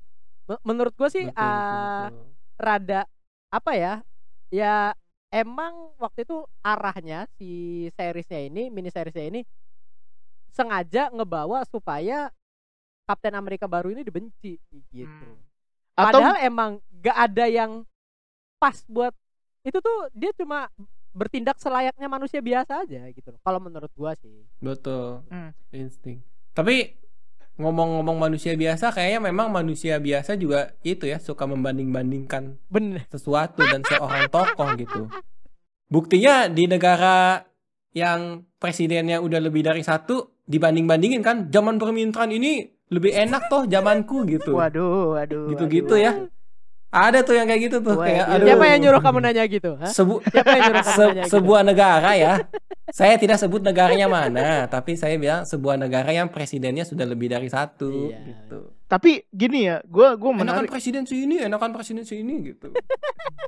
Me- 0.49 0.63
Menurut 0.65 0.95
gue 0.97 1.09
sih 1.13 1.29
Betul, 1.29 1.37
betul, 1.37 1.45
ah, 1.45 2.09
betul. 2.09 2.25
Rada 2.63 3.05
apa 3.51 3.75
ya? 3.75 3.95
Ya 4.55 4.95
emang 5.35 5.91
waktu 5.99 6.23
itu 6.23 6.47
arahnya 6.63 7.27
si 7.35 7.89
seriesnya 7.99 8.47
ini, 8.47 8.71
mini 8.71 8.89
seriesnya 8.95 9.27
ini 9.27 9.43
sengaja 10.53 11.09
ngebawa 11.11 11.65
supaya 11.67 12.31
Kapten 13.03 13.35
Amerika 13.35 13.67
baru 13.67 13.91
ini 13.91 14.07
dibenci 14.07 14.63
gitu. 14.95 15.09
Hmm. 15.11 15.41
Atau 15.99 16.23
Padahal 16.23 16.37
emang 16.41 16.71
gak 17.03 17.19
ada 17.19 17.45
yang 17.51 17.83
pas 18.63 18.79
buat 18.87 19.11
itu 19.67 19.75
tuh 19.83 19.99
dia 20.15 20.31
cuma 20.39 20.71
bertindak 21.13 21.59
selayaknya 21.61 22.09
manusia 22.09 22.39
biasa 22.41 22.87
aja 22.87 23.11
gitu 23.11 23.29
loh. 23.35 23.41
Kalau 23.43 23.59
menurut 23.59 23.91
gua 23.99 24.15
sih. 24.17 24.47
betul 24.63 25.27
Hmm. 25.29 25.51
insting 25.75 26.23
tapi 26.53 26.97
ngomong-ngomong 27.61 28.17
manusia 28.17 28.57
biasa 28.57 28.97
kayaknya 28.97 29.29
memang 29.29 29.53
manusia 29.53 30.01
biasa 30.01 30.41
juga 30.41 30.73
itu 30.81 31.05
ya 31.05 31.21
suka 31.21 31.45
membanding-bandingkan 31.45 32.57
Bener. 32.73 33.05
sesuatu 33.13 33.61
dan 33.69 33.85
seorang 33.85 34.33
tokoh 34.33 34.69
gitu. 34.81 35.13
Buktinya 35.93 36.49
di 36.49 36.65
negara 36.65 37.45
yang 37.93 38.49
presidennya 38.57 39.21
udah 39.21 39.37
lebih 39.37 39.61
dari 39.61 39.85
satu 39.85 40.41
dibanding-bandingin 40.49 41.21
kan 41.21 41.53
zaman 41.53 41.77
permintaan 41.77 42.33
ini 42.33 42.65
lebih 42.89 43.13
enak 43.13 43.53
toh 43.53 43.69
zamanku 43.69 44.25
gitu. 44.25 44.57
waduh, 44.57 45.17
waduh. 45.21 45.53
Gitu-gitu 45.53 45.97
waduh. 45.97 46.05
ya. 46.05 46.13
Ada 46.93 47.19
tuh 47.21 47.33
yang 47.33 47.49
kayak 47.49 47.63
gitu 47.63 47.77
tuh 47.81 47.97
kayak 47.97 48.25
aduh. 48.29 48.47
Siapa 48.47 48.65
yang 48.67 48.81
nyuruh 48.81 49.01
kamu 49.01 49.19
nanya 49.21 49.45
gitu? 49.47 49.71
Hah? 49.75 49.89
Sebu- 49.89 50.21
Siapa 50.23 50.49
yang 50.51 50.63
nyuruh 50.69 50.83
kamu 50.83 50.93
se- 50.93 51.07
nanya 51.07 51.23
gitu? 51.23 51.33
sebuah 51.33 51.61
negara 51.63 52.11
ya. 52.15 52.33
Saya 52.89 53.15
tidak 53.17 53.39
sebut 53.39 53.59
negaranya 53.59 54.05
mana, 54.07 54.49
tapi 54.67 54.93
saya 54.93 55.17
bilang 55.17 55.43
sebuah 55.43 55.75
negara 55.75 56.13
yang 56.13 56.29
presidennya 56.29 56.85
sudah 56.85 57.03
lebih 57.03 57.27
dari 57.27 57.49
satu 57.49 58.13
Iya. 58.13 58.19
gitu. 58.23 58.59
Tapi 58.85 59.25
gini 59.27 59.65
ya, 59.65 59.81
gua 59.83 60.13
gua 60.15 60.37
Enakan 60.37 60.45
menarik 60.61 60.69
presiden 60.69 61.03
sini, 61.03 61.41
enakan 61.41 61.73
presiden 61.73 62.05
sini 62.05 62.45
gitu. 62.47 62.69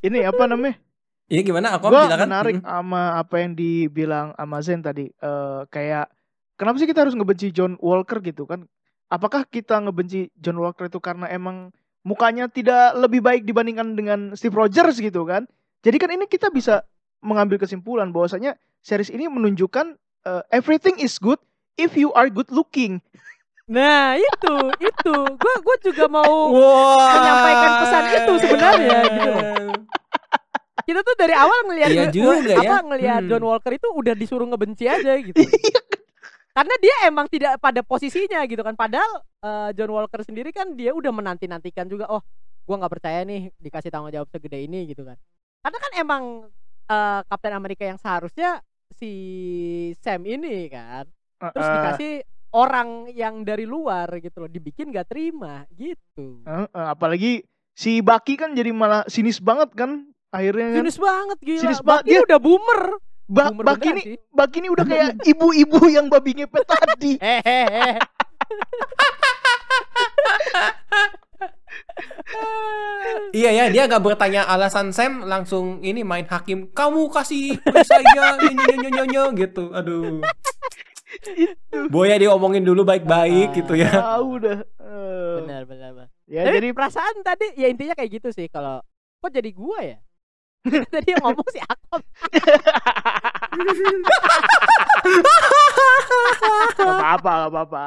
ini 0.00 0.22
apa 0.22 0.44
namanya? 0.46 0.80
Iya 1.26 1.42
gimana? 1.42 1.74
Aku 1.74 1.90
Gua 1.90 2.06
silakan. 2.06 2.24
menarik 2.24 2.56
Mm. 2.56 2.64
sama 2.64 3.02
apa 3.18 3.34
yang 3.36 3.52
dibilang 3.52 4.26
sama 4.32 4.56
Zen 4.60 4.80
tadi. 4.80 5.10
Eh 5.10 5.60
kayak 5.68 6.06
kenapa 6.54 6.78
sih 6.78 6.86
kita 6.86 7.02
harus 7.02 7.12
ngebenci 7.12 7.50
John 7.50 7.76
Walker 7.78 8.22
gitu 8.22 8.46
kan? 8.46 8.64
Apakah 9.06 9.44
kita 9.44 9.76
ngebenci 9.78 10.30
John 10.34 10.56
Walker 10.56 10.86
itu 10.86 10.98
karena 10.98 11.26
emang 11.28 11.74
mukanya 12.06 12.46
tidak 12.46 12.94
lebih 12.94 13.18
baik 13.18 13.42
dibandingkan 13.42 13.98
dengan 13.98 14.18
Steve 14.38 14.54
Rogers 14.54 15.02
gitu 15.02 15.26
kan? 15.26 15.50
Jadi 15.82 15.96
kan 15.98 16.10
ini 16.14 16.30
kita 16.30 16.48
bisa 16.48 16.86
mengambil 17.18 17.58
kesimpulan 17.58 18.14
bahwasanya 18.14 18.54
series 18.78 19.10
ini 19.10 19.26
menunjukkan 19.26 19.98
eh, 20.22 20.42
everything 20.54 20.94
is 21.02 21.18
good 21.18 21.42
if 21.74 21.98
you 21.98 22.14
are 22.14 22.30
good 22.30 22.46
looking. 22.54 23.02
Nah, 23.66 24.14
itu, 24.14 24.54
itu. 24.78 25.14
Gua 25.34 25.54
gua 25.58 25.76
juga 25.82 26.04
mau 26.06 26.54
Wah. 26.54 27.10
menyampaikan 27.18 27.70
pesan 27.82 28.04
itu 28.14 28.32
sebenarnya, 28.46 28.98
gitu 29.10 29.20
loh. 29.26 29.42
kita 30.86 31.02
tuh 31.02 31.14
dari 31.18 31.34
awal 31.34 31.66
ngelihat 31.66 31.90
Iya 31.90 32.04
juga 32.14 32.54
apa 32.54 32.62
ya. 32.62 32.78
ngelihat 32.86 33.20
Hmm. 33.26 33.30
John 33.34 33.42
Walker 33.42 33.74
itu 33.74 33.88
udah 33.90 34.14
disuruh 34.14 34.46
ngebenci 34.46 34.86
aja 34.86 35.18
gitu. 35.18 35.42
Karena 36.56 36.74
dia 36.80 36.96
emang 37.04 37.28
tidak 37.28 37.60
pada 37.60 37.84
posisinya 37.84 38.40
gitu 38.48 38.64
kan. 38.64 38.72
Padahal 38.72 39.12
eh, 39.20 39.70
John 39.76 39.92
Walker 39.92 40.24
sendiri 40.24 40.48
kan 40.50 40.72
dia 40.72 40.90
udah 40.90 41.12
menanti-nantikan 41.12 41.84
juga. 41.84 42.08
Oh, 42.08 42.24
gua 42.64 42.80
nggak 42.80 42.94
percaya 42.96 43.20
nih 43.22 43.52
dikasih 43.60 43.92
tanggung 43.92 44.08
jawab 44.08 44.26
segede 44.26 44.56
ini 44.58 44.88
gitu 44.88 45.04
kan. 45.04 45.20
Karena 45.60 45.78
kan 45.78 45.92
emang 45.94 46.22
eh, 46.88 47.20
Kapten 47.22 47.52
Amerika 47.52 47.84
yang 47.84 48.00
seharusnya 48.00 48.64
si 48.90 49.12
Sam 50.00 50.24
ini 50.24 50.72
kan. 50.72 51.04
Terus 51.52 51.60
Eh, 51.62 51.74
dikasih 51.76 52.12
orang 52.56 52.88
yang 53.12 53.44
dari 53.44 53.68
luar 53.68 54.08
gitu 54.16 54.40
loh, 54.40 54.48
dibikin 54.48 54.88
gak 54.88 55.12
terima 55.12 55.68
gitu. 55.70 56.40
eh, 56.42 56.64
eh, 56.64 56.88
apalagi 56.88 57.44
si 57.76 58.00
Baki 58.00 58.40
kan 58.40 58.56
jadi 58.56 58.72
malah 58.72 59.04
sinis 59.04 59.36
banget 59.36 59.76
kan 59.76 60.08
akhirnya 60.32 60.72
kan. 60.72 60.76
Sinis 60.80 60.96
banget 60.96 61.38
gila. 61.44 61.60
Sinis 61.60 61.80
banget, 61.84 62.00
Baki 62.00 62.10
dia- 62.10 62.24
udah 62.24 62.38
boomer. 62.40 62.82
Ba 63.26 63.50
Boomer 63.50 63.74
beneran 63.74 63.98
ini 63.98 64.02
sih. 64.06 64.16
Baki 64.30 64.56
ini 64.62 64.68
udah 64.70 64.84
kayak 64.86 65.10
ibu-ibu 65.26 65.80
yang 65.90 66.06
babi 66.06 66.30
ngepet 66.42 66.64
tadi. 66.66 67.12
Eh, 67.26 67.42
eh, 67.42 67.66
eh. 67.66 67.96
Iya 73.34 73.50
ya, 73.52 73.64
dia 73.68 73.82
gak 73.90 74.02
bertanya 74.02 74.46
alasan 74.46 74.94
Sam 74.94 75.26
langsung 75.26 75.82
ini 75.82 76.06
main 76.06 76.24
hakim. 76.26 76.70
Kamu 76.70 77.10
kasih 77.10 77.58
saya 77.82 78.38
ini 78.46 78.62
nyo 78.62 78.88
nyo 78.94 79.04
nyo 79.04 79.24
gitu. 79.34 79.74
Aduh. 79.74 80.22
Boya 81.90 82.16
diomongin 82.20 82.62
dulu 82.62 82.86
baik-baik 82.86 83.56
gitu 83.58 83.74
ya. 83.74 83.90
Tahu 83.90 84.30
dah. 84.38 84.58
Eh, 84.62 85.34
benar, 85.42 85.62
benar, 85.66 85.90
benar. 85.94 86.08
Ya 86.26 86.42
Tapi 86.46 86.56
jadi 86.62 86.68
perasaan 86.74 87.14
tadi 87.22 87.46
ya 87.54 87.66
intinya 87.70 87.94
kayak 87.94 88.10
gitu 88.22 88.28
sih 88.34 88.46
kalau 88.50 88.82
kok 89.22 89.30
jadi 89.30 89.50
gua 89.54 89.78
ya? 89.82 89.98
tadi 90.92 91.08
yang 91.10 91.22
ngomong 91.22 91.48
si 91.48 91.60
Akom. 91.60 92.00
gak 96.76 96.90
apa-apa, 97.00 97.32
gak 97.46 97.50
apa-apa. 97.52 97.86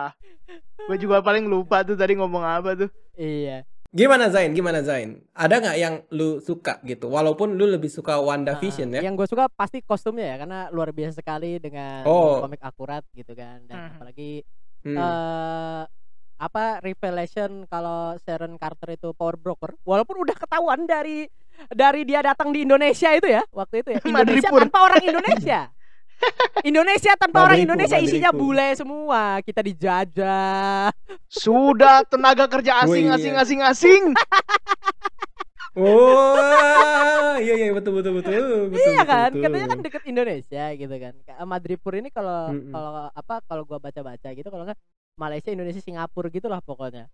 Gue 0.88 0.98
juga 0.98 1.22
paling 1.22 1.46
lupa 1.46 1.84
tuh 1.84 1.94
tadi 1.94 2.16
ngomong 2.16 2.42
apa 2.42 2.74
tuh. 2.76 2.90
Iya. 3.14 3.68
Gimana 3.90 4.30
Zain? 4.30 4.54
Gimana 4.54 4.86
Zain? 4.86 5.18
Ada 5.34 5.56
nggak 5.58 5.78
yang 5.78 5.96
lu 6.14 6.38
suka 6.38 6.78
gitu? 6.84 7.10
Walaupun 7.10 7.58
lu 7.58 7.66
lebih 7.66 7.90
suka 7.90 8.22
WandaVision 8.22 8.94
Nah, 8.94 9.02
ya. 9.02 9.10
Yang 9.10 9.16
gue 9.18 9.28
suka 9.34 9.50
pasti 9.50 9.82
kostumnya 9.82 10.30
ya 10.30 10.36
karena 10.38 10.60
luar 10.70 10.94
biasa 10.94 11.20
sekali 11.20 11.58
dengan 11.58 12.06
Oh. 12.06 12.38
komik 12.40 12.62
akurat 12.62 13.02
gitu 13.12 13.34
kan 13.34 13.66
dan 13.66 13.76
Mhm. 13.76 13.90
apalagi 13.98 14.32
Hmm. 14.86 14.96
eh 14.96 15.84
apa 16.40 16.80
revelation 16.80 17.68
kalau 17.68 18.16
Sharon 18.24 18.56
Carter 18.56 18.96
itu 18.96 19.12
power 19.12 19.36
broker 19.36 19.76
walaupun 19.84 20.24
udah 20.24 20.38
ketahuan 20.38 20.88
dari 20.88 21.28
dari 21.70 22.02
dia 22.04 22.20
datang 22.20 22.50
di 22.50 22.64
Indonesia 22.64 23.10
itu 23.12 23.28
ya 23.28 23.44
waktu 23.50 23.82
itu 23.82 23.90
ya 23.94 24.00
Indonesia 24.10 24.48
Madripur. 24.48 24.60
tanpa 24.64 24.80
orang 24.82 25.02
Indonesia 25.02 25.60
Indonesia 26.70 27.12
tanpa 27.16 27.38
orang 27.40 27.56
Madripur, 27.56 27.66
Indonesia 27.72 27.98
isinya 27.98 28.32
Madripur. 28.32 28.52
bule 28.52 28.68
semua 28.76 29.22
kita 29.40 29.62
dijajah 29.62 30.92
Sudah 31.26 32.04
tenaga 32.04 32.46
kerja 32.46 32.84
asing 32.84 33.08
Oh, 33.08 33.16
iya. 33.16 33.18
asing 33.18 33.34
asing 33.36 33.60
asing. 33.62 34.04
Oh, 35.80 37.38
iya 37.40 37.54
iya 37.56 37.72
betul 37.72 37.94
betul 37.96 38.20
betul. 38.20 38.34
betul 38.68 38.84
iya 38.84 39.00
betul, 39.00 39.06
kan 39.06 39.30
betul. 39.30 39.42
katanya 39.46 39.68
kan 39.70 39.80
deket 39.80 40.04
Indonesia 40.04 40.64
gitu 40.74 40.92
kan 40.92 41.14
Madripur 41.46 41.94
ini 41.94 42.10
kalau 42.10 42.52
Mm-mm. 42.52 42.74
kalau 42.74 42.92
apa 43.08 43.36
kalau 43.46 43.64
gua 43.64 43.78
baca-baca 43.78 44.28
gitu 44.30 44.50
kalau 44.50 44.66
nggak 44.66 44.80
Malaysia 45.16 45.54
Indonesia 45.54 45.80
Singapura 45.80 46.28
gitulah 46.28 46.60
pokoknya 46.60 47.08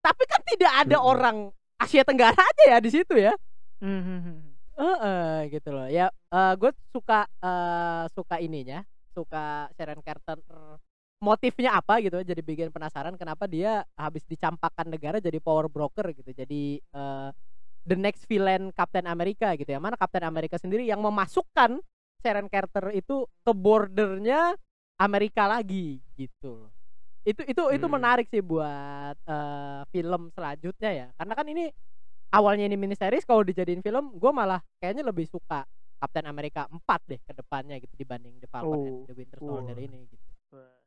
tapi 0.00 0.24
kan 0.24 0.40
tidak 0.42 0.72
ada 0.72 0.96
Mm-mm. 0.96 1.04
orang 1.06 1.36
Asia 1.76 2.02
Tenggara 2.02 2.34
aja 2.34 2.64
ya 2.64 2.78
di 2.80 2.90
situ 2.90 3.14
ya 3.14 3.36
Hmm. 3.78 4.42
Heeh, 4.78 5.50
gitu 5.50 5.74
loh. 5.74 5.86
Ya, 5.90 6.10
gue 6.54 6.70
suka 6.94 7.26
eh, 7.42 8.04
suka 8.14 8.36
ininya, 8.38 8.82
suka 9.14 9.66
Sharon 9.74 10.02
Carter 10.02 10.38
motifnya 11.18 11.74
apa 11.78 11.98
gitu. 11.98 12.22
Jadi 12.22 12.40
bikin 12.46 12.70
penasaran 12.70 13.18
kenapa 13.18 13.50
dia 13.50 13.82
habis 13.98 14.22
dicampakkan 14.26 14.86
negara 14.86 15.18
jadi 15.18 15.38
power 15.42 15.66
broker 15.66 16.14
gitu. 16.14 16.30
Jadi 16.30 16.78
eh, 16.78 17.28
the 17.86 17.96
next 17.98 18.26
villain 18.30 18.70
Captain 18.74 19.06
America 19.10 19.50
gitu 19.58 19.66
ya. 19.66 19.82
Mana 19.82 19.98
Captain 19.98 20.22
America 20.26 20.58
sendiri 20.58 20.86
yang 20.86 21.02
memasukkan 21.02 21.82
Sharon 22.22 22.46
Carter 22.50 22.94
itu 22.94 23.26
ke 23.46 23.52
bordernya 23.54 24.54
Amerika 24.98 25.46
lagi 25.46 26.02
gitu 26.18 26.66
loh. 26.66 26.70
Itu 27.26 27.42
itu 27.46 27.62
itu 27.74 27.86
Hmm. 27.86 27.94
menarik 27.98 28.26
sih 28.30 28.42
buat 28.42 29.18
eh, 29.26 29.82
film 29.90 30.30
selanjutnya 30.34 30.90
ya. 30.94 31.06
Karena 31.18 31.34
kan 31.34 31.46
ini 31.50 31.66
awalnya 32.30 32.64
ini 32.64 32.74
mini 32.74 32.92
series 32.92 33.22
kalau 33.22 33.40
dijadiin 33.40 33.80
film 33.80 34.12
gue 34.12 34.30
malah 34.30 34.60
kayaknya 34.76 35.02
lebih 35.02 35.24
suka 35.24 35.64
Captain 35.96 36.24
America 36.24 36.64
4 36.64 36.78
deh 37.04 37.18
ke 37.18 37.32
depannya 37.32 37.76
gitu 37.76 37.94
dibanding 37.94 38.36
The 38.36 38.46
Falcon 38.46 38.70
Oh. 38.70 38.86
and 38.86 38.98
The 39.04 39.14
Winter 39.14 39.38
Soldier 39.38 39.74
Oh. 39.74 39.82
ini 39.82 39.98
gitu. 40.06 40.26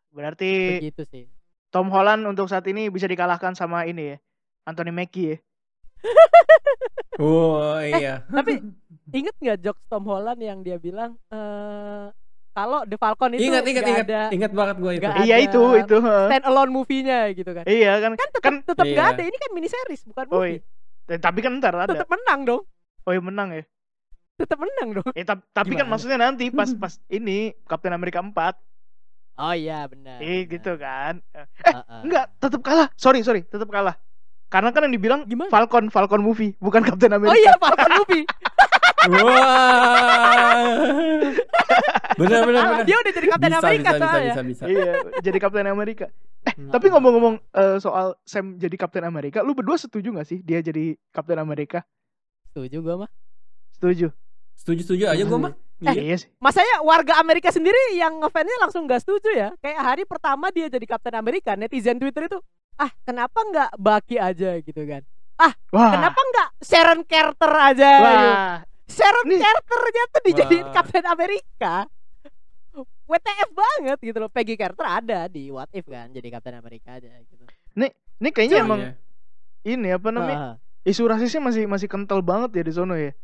Berarti 0.09 0.51
Begitu 0.79 1.03
sih. 1.05 1.23
Tom 1.67 1.87
Holland 1.87 2.23
untuk 2.25 2.45
saat 2.45 2.63
ini 2.65 2.87
bisa 2.87 3.05
dikalahkan 3.05 3.51
sama 3.53 3.83
ini 3.83 4.11
ya. 4.11 4.17
Anthony 4.63 4.91
Mackie 4.91 5.27
ya. 5.27 5.37
Oh 7.19 7.77
iya. 7.77 8.25
Tapi 8.25 8.63
inget 9.13 9.35
nggak 9.35 9.57
jokes 9.61 9.83
Tom 9.85 10.03
Holland 10.03 10.39
yang 10.39 10.61
dia 10.61 10.77
bilang 10.77 11.19
eh 11.27 12.07
kalau 12.51 12.83
The 12.83 12.97
Falcon 12.97 13.31
itu 13.31 13.47
Ingat 13.47 13.63
ingat 13.63 13.85
ingat 13.85 14.05
ada 14.05 14.21
ingat 14.31 14.51
banget 14.51 14.75
gue 14.77 14.91
itu. 14.93 15.07
Iya 15.21 15.35
itu 15.39 15.61
itu. 15.77 15.97
heeh. 15.97 16.25
stand 16.27 16.45
alone 16.45 16.71
movie-nya 16.71 17.19
gitu 17.31 17.47
kan. 17.47 17.63
Iya 17.63 17.93
kan. 17.97 18.11
Kan 18.13 18.27
tetap 18.27 18.41
Kan 18.41 18.55
tetap 18.65 18.85
Iya. 18.85 19.03
ada. 19.11 19.21
Ini 19.21 19.37
kan 19.37 19.49
mini 19.51 19.67
series 19.67 20.01
bukan 20.03 20.25
Oh, 20.29 20.41
movie. 20.41 20.59
Eh, 21.10 21.20
tapi 21.22 21.39
kan 21.41 21.58
ntar 21.58 21.74
ada. 21.74 21.93
Tetap 21.95 22.10
menang 22.10 22.45
dong. 22.45 22.64
Oh 23.08 23.12
iya 23.16 23.22
menang 23.24 23.49
ya. 23.56 23.64
Tetap 24.38 24.58
menang 24.58 24.89
dong. 25.02 25.10
Eh 25.14 25.26
tap- 25.26 25.45
tapi 25.54 25.74
kan 25.78 25.86
maksudnya 25.89 26.18
nanti 26.18 26.49
pas 26.49 26.70
pas 26.78 26.93
ini 27.10 27.54
Captain 27.66 27.93
America 27.93 28.22
4. 28.22 28.58
Oh 29.41 29.54
iya 29.56 29.88
benar. 29.89 30.22
Eh 30.22 30.45
benar. 30.45 30.52
gitu 30.54 30.72
kan. 30.78 31.14
Eh, 31.34 31.45
Heeh. 31.66 32.02
enggak, 32.06 32.26
tetap 32.38 32.62
kalah. 32.62 32.88
Sorry, 32.99 33.26
sorry, 33.26 33.41
tetap 33.47 33.70
kalah. 33.74 33.95
Karena 34.52 34.70
kan 34.70 34.84
yang 34.84 34.93
dibilang 34.93 35.22
Gimana? 35.24 35.47
Falcon, 35.47 35.88
Falcon 35.88 36.20
movie, 36.20 36.52
bukan 36.60 36.84
Captain 36.84 37.08
Oh 37.10 37.18
America. 37.18 37.39
iya 37.39 37.56
Falcon 37.56 37.91
movie. 37.97 38.26
Wah. 39.02 40.68
benar 42.14 42.41
benar 42.43 42.62
benar. 42.68 42.84
Dia 42.84 42.97
udah 42.99 43.12
jadi 43.12 43.28
Captain 43.28 43.52
bisa, 43.52 43.62
America 43.64 43.82
bisa, 43.82 43.95
bisa, 43.95 44.06
soalnya. 44.06 44.34
bisa, 44.34 44.43
bisa. 44.43 44.64
iya, 44.68 44.93
jadi 45.20 45.38
Captain 45.39 45.68
America. 45.68 46.06
Eh, 46.41 46.54
Hmm. 46.58 46.74
tapi 46.74 46.89
ngomong-ngomong 46.89 47.36
eh, 47.54 47.78
soal 47.78 48.18
Sam 48.26 48.58
jadi 48.58 48.74
Captain 48.76 49.06
America, 49.06 49.39
lu 49.39 49.54
berdua 49.54 49.78
setuju 49.78 50.10
gak 50.12 50.26
sih 50.26 50.41
dia 50.41 50.58
jadi 50.60 50.97
Captain 51.10 51.38
America? 51.38 51.86
Setuju 52.49 52.82
gue 52.82 52.95
mah. 52.97 53.10
Setuju. 53.72 54.10
Setuju-setuju 54.62 55.09
aja 55.09 55.24
gue 55.24 55.39
mah. 55.39 55.53
Eh, 55.82 55.89
Iya. 55.89 56.01
iya 56.05 56.16
sih. 56.16 56.30
Masanya 56.38 56.86
warga 56.86 57.18
Amerika 57.18 57.49
sendiri 57.49 57.97
yang 57.97 58.22
ngefansnya 58.22 58.62
langsung 58.62 58.86
gak 58.86 59.01
setuju 59.01 59.34
ya? 59.34 59.49
Kayak 59.57 59.82
hari 59.82 60.03
pertama 60.05 60.53
dia 60.53 60.70
jadi 60.70 60.86
Captain 60.86 61.18
Amerika, 61.18 61.57
netizen 61.57 61.97
Twitter 61.97 62.30
itu, 62.30 62.38
ah 62.78 62.93
kenapa 63.01 63.41
nggak 63.41 63.72
Bucky 63.76 64.22
aja 64.22 64.62
gitu 64.62 64.78
kan? 64.86 65.01
Wah. 65.74 65.89
Kenapa 65.89 66.22
nggak 66.22 66.49
Sharon 66.62 67.01
Carter 67.01 67.49
aja? 67.49 67.89
gitu? 67.97 68.05
Wah. 68.05 68.55
Sharon 68.86 69.26
Nih. 69.26 69.39
Carternya 69.41 70.03
tuh 70.05 70.22
dijadiin 70.22 70.66
Wah. 70.70 70.74
Captain 70.76 71.05
Amerika. 71.07 71.74
WTF 73.09 73.49
banget 73.51 73.97
gitu 73.99 74.18
loh. 74.22 74.30
Peggy 74.30 74.53
Carter 74.53 74.86
ada 74.86 75.26
di 75.26 75.49
What 75.49 75.74
If 75.74 75.84
kan, 75.84 76.14
jadi 76.14 76.28
Captain 76.30 76.55
Amerika 76.55 76.95
aja 76.95 77.09
gitu. 77.26 77.41
Ini 77.74 78.30
kayaknya 78.30 78.62
Iya. 78.62 78.64
emang 78.64 78.82
ini 79.64 79.89
apa 79.89 80.09
namanya? 80.14 80.38
Wah, 80.38 80.55
Isu 80.82 81.03
rasisnya 81.05 81.41
masih 81.41 81.66
masih 81.66 81.89
kental 81.89 82.22
banget 82.22 82.53
ya 82.53 82.64
di 82.64 82.72
sono 82.72 82.93
ya. 82.93 83.18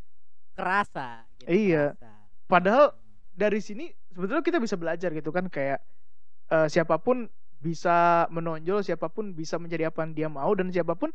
kerasa. 0.53 1.21
Iya. 1.47 1.95
kerasa. 1.95 2.11
Padahal 2.45 2.85
dari 3.31 3.59
sini 3.59 3.85
sebetulnya 4.09 4.41
kita 4.41 4.57
bisa 4.57 4.75
belajar 4.75 5.09
gitu 5.09 5.29
kan 5.29 5.47
kayak 5.47 5.79
eh, 6.47 6.67
siapa 6.67 6.97
pun 6.97 7.27
bisa 7.57 8.27
menonjol, 8.29 8.81
siapa 8.81 9.07
pun 9.07 9.31
bisa 9.31 9.57
menjadi 9.57 9.89
apa 9.89 10.03
yang 10.03 10.13
dia 10.13 10.27
mau 10.27 10.53
dan 10.53 10.69
siapa 10.69 10.93
pun 10.93 11.09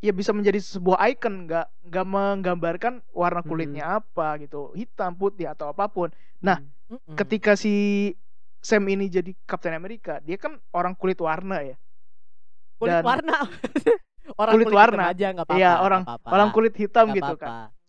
ya 0.00 0.10
bisa 0.10 0.32
menjadi 0.32 0.56
sebuah 0.56 0.96
icon, 1.08 1.44
nggak 1.44 1.66
nggak 1.86 2.06
menggambarkan 2.06 3.04
warna 3.10 3.40
kulitnya 3.42 3.96
apa 3.96 4.36
gitu, 4.38 4.72
hitam, 4.72 5.12
putih 5.12 5.48
atau 5.48 5.68
apa 5.68 5.88
pun. 5.88 6.08
Nah, 6.40 6.56
Mm-mm. 6.86 7.16
ketika 7.16 7.52
si 7.52 8.12
Sam 8.58 8.84
ini 8.86 9.08
jadi 9.08 9.32
Captain 9.44 9.72
America, 9.72 10.20
dia 10.20 10.36
kan 10.36 10.56
orang 10.70 10.92
kulit 10.92 11.16
warna 11.18 11.60
ya. 11.60 11.76
kulit 12.76 12.96
dan- 12.96 13.04
warna. 13.04 13.36
orang 14.40 14.52
Kulit 14.54 14.66
kulit, 14.68 14.78
warna. 14.78 15.02
aja 15.10 15.26
nggak 15.32 15.44
apa-apa. 15.44 15.60
Iya, 15.60 15.68
nggak 15.70 15.84
orang 15.84 16.02
apa-apa. 16.04 16.28
orang 16.30 16.48
kulit 16.50 16.74
hitam 16.76 17.04
Nggak 17.08 17.16
gitu 17.16 17.32
apa-apa. 17.36 17.44
kan. 17.44 17.79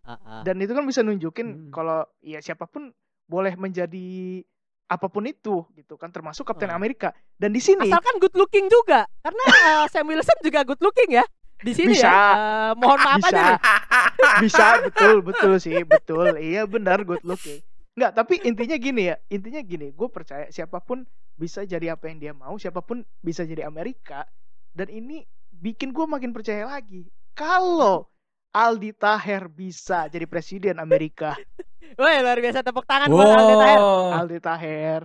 Dan 0.41 0.57
itu 0.57 0.71
kan 0.71 0.83
bisa 0.83 1.01
nunjukin 1.01 1.47
Hmm. 1.47 1.71
kalau 1.71 2.01
ya 2.19 2.39
siapa 2.39 2.65
pun 2.65 2.89
boleh 3.25 3.53
menjadi 3.53 4.41
apa 4.85 5.07
pun 5.07 5.23
itu 5.23 5.63
gitu 5.71 5.95
kan 5.95 6.09
termasuk 6.09 6.43
Captain 6.43 6.67
Ah. 6.67 6.75
America. 6.75 7.13
Dan 7.33 7.51
di 7.51 7.59
sini 7.59 7.87
Asalkan 7.87 8.19
good 8.19 8.35
looking 8.35 8.67
juga. 8.67 9.07
Karena 9.21 9.43
eh, 9.47 9.85
Sam 9.87 10.05
Wilson 10.05 10.37
juga 10.41 10.61
good 10.61 10.81
looking 10.81 11.15
ya. 11.15 11.23
Di 11.57 11.71
sini 11.71 11.93
Bisa. 11.93 12.09
ya. 12.09 12.11
Eh, 12.11 12.71
mohon 12.75 12.99
maaf 12.99 13.17
bisa 13.17 13.29
aja 13.29 13.41
nih. 13.45 13.59
bisa 14.43 14.65
betul 14.81 15.15
betul 15.21 15.53
sih 15.57 15.81
betul 15.83 16.37
iya 16.37 16.65
benar 16.65 17.01
good 17.01 17.21
looking 17.21 17.57
nggak 17.91 18.11
tapi 18.13 18.39
intinya 18.41 18.73
gini 18.75 19.09
ya 19.09 19.17
intinya 19.27 19.59
gini 19.59 19.91
gue 19.91 20.07
percaya 20.07 20.45
siapa 20.47 20.79
pun 20.79 21.03
bisa 21.33 21.61
jadi 21.63 21.93
apa 21.93 22.05
yang 22.05 22.17
dia 22.17 22.33
mau 22.33 22.53
siapa 22.55 22.79
pun 22.79 23.01
bisa 23.19 23.43
jadi 23.43 23.65
Amerika 23.65 24.23
dan 24.71 24.87
ini 24.87 25.25
bikin 25.51 25.89
gue 25.89 26.05
makin 26.05 26.31
percaya 26.31 26.65
lagi 26.65 27.09
kalau 27.33 28.07
Aldi 28.51 28.91
Taher 28.93 29.47
bisa 29.47 30.05
jadi 30.05 30.25
presiden 30.25 30.75
Amerika 30.77 31.35
Woi, 31.99 32.15
luar 32.19 32.37
biasa 32.37 32.61
tepuk 32.61 32.83
tangan 32.83 33.07
buat 33.07 33.27
Aldi 33.27 33.55
Taher. 33.57 33.79
Wow. 33.79 34.09
Aldi 34.17 34.39
Taher 34.39 35.01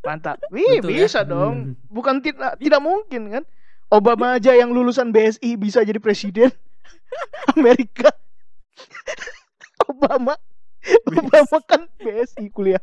mantap 0.00 0.38
wih 0.48 0.78
Betul 0.78 0.92
ya? 0.92 0.98
bisa 1.02 1.20
dong 1.22 1.54
Hmm. 1.56 1.74
bukan 1.88 2.20
tidak 2.20 2.54
tidak 2.56 2.78
mungkin 2.78 3.22
kan 3.28 3.44
Obama 3.86 4.34
aja 4.34 4.52
yang 4.52 4.70
lulusan 4.70 5.10
BSI 5.10 5.56
bisa 5.56 5.82
jadi 5.82 5.98
presiden 5.98 6.52
Amerika 7.54 8.12
Obama 9.90 10.38
Obama 11.08 11.58
kan 11.62 11.88
BSI 11.96 12.46
kuliah 12.48 12.82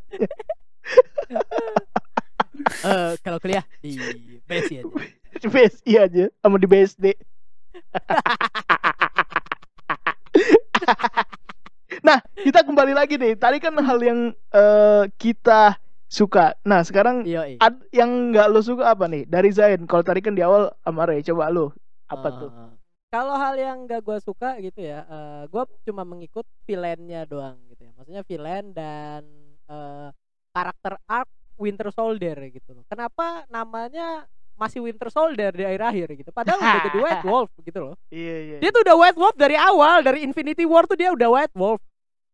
Eh, 2.80 3.12
kalau 3.20 3.36
kuliah 3.38 3.64
di 3.78 3.96
BSI 4.44 4.74
aja. 4.78 4.92
BSI 5.42 5.92
aja 5.96 6.24
sama 6.38 6.56
di 6.56 6.66
BSD 6.66 7.16
nah 12.06 12.18
kita 12.36 12.60
kembali 12.66 12.92
lagi 12.92 13.16
nih. 13.16 13.34
Tadi 13.38 13.58
kan 13.62 13.74
hal 13.80 13.98
yang 14.02 14.20
eh, 14.52 15.04
kita 15.16 15.78
suka. 16.10 16.54
Nah 16.62 16.84
sekarang 16.86 17.26
ad, 17.58 17.74
yang 17.90 18.30
nggak 18.30 18.46
lo 18.50 18.60
suka 18.62 18.92
apa 18.94 19.08
nih? 19.10 19.26
Dari 19.26 19.50
Zain. 19.50 19.86
Kalau 19.88 20.04
tadi 20.06 20.20
kan 20.22 20.34
di 20.36 20.42
awal 20.44 20.70
sama 20.84 21.08
Ray. 21.08 21.24
Coba 21.26 21.50
lo. 21.50 21.72
Apa 22.10 22.28
tuh? 22.30 22.50
Eh, 22.52 22.72
Kalau 23.14 23.38
hal 23.38 23.54
yang 23.54 23.86
gak 23.86 24.02
gue 24.02 24.18
suka 24.18 24.58
gitu 24.58 24.82
ya, 24.82 25.06
eh 25.06 25.46
gue 25.46 25.62
cuma 25.86 26.02
mengikut 26.02 26.42
villainnya 26.66 27.22
doang 27.22 27.54
gitu 27.70 27.86
ya. 27.86 27.94
Maksudnya 27.94 28.26
villain 28.26 28.74
dan 28.74 29.22
eh, 29.70 30.10
karakter 30.50 30.98
arc 31.06 31.30
Winter 31.54 31.94
Soldier 31.94 32.34
gitu 32.50 32.74
loh. 32.74 32.82
Kenapa 32.90 33.46
namanya 33.46 34.26
masih 34.54 34.78
Winter 34.80 35.10
Soldier 35.10 35.50
di 35.50 35.62
akhir-akhir 35.62 36.08
gitu? 36.14 36.30
Padahal 36.30 36.58
udah 36.62 36.80
jadi 36.86 36.98
White 37.04 37.24
Wolf 37.26 37.50
gitu 37.60 37.78
loh. 37.82 37.94
iya 38.08 38.36
iya 38.40 38.56
Dia 38.62 38.70
tuh 38.70 38.82
udah 38.86 38.96
White 38.96 39.18
Wolf 39.18 39.36
dari 39.36 39.56
awal, 39.58 40.02
dari 40.02 40.22
Infinity 40.22 40.62
War 40.62 40.86
tuh 40.86 40.94
dia 40.94 41.10
udah 41.10 41.28
White 41.28 41.54
Wolf. 41.54 41.82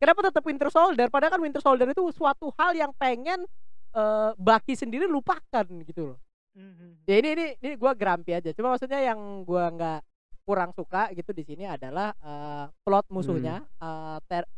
Kenapa 0.01 0.25
tetap 0.25 0.43
Winter 0.45 0.69
Soldier? 0.69 1.09
Padahal 1.09 1.33
kan 1.37 1.43
Winter 1.45 1.61
Soldier 1.61 1.89
itu 1.89 2.01
suatu 2.13 2.49
hal 2.57 2.73
yang 2.73 2.93
pengen 2.97 3.45
eh 3.91 4.31
Bucky 4.39 4.73
sendiri 4.73 5.05
lupakan 5.05 5.67
gitu 5.85 6.15
loh. 6.15 6.19
Mhm. 6.57 7.05
Ya 7.05 7.15
ini 7.21 7.29
ini 7.35 7.47
ini 7.59 7.71
gue 7.75 7.93
grumpy 7.95 8.33
aja. 8.33 8.51
Cuma 8.53 8.73
maksudnya 8.73 9.01
yang 9.03 9.19
gue 9.45 9.65
nggak 9.77 10.01
kurang 10.47 10.71
suka 10.73 11.13
gitu 11.13 11.31
di 11.31 11.45
sini 11.45 11.65
adalah 11.67 12.11
eh, 12.17 12.65
plot 12.83 13.07
musuhnya 13.11 13.61
eh, 13.77 14.19
ter- 14.25 14.49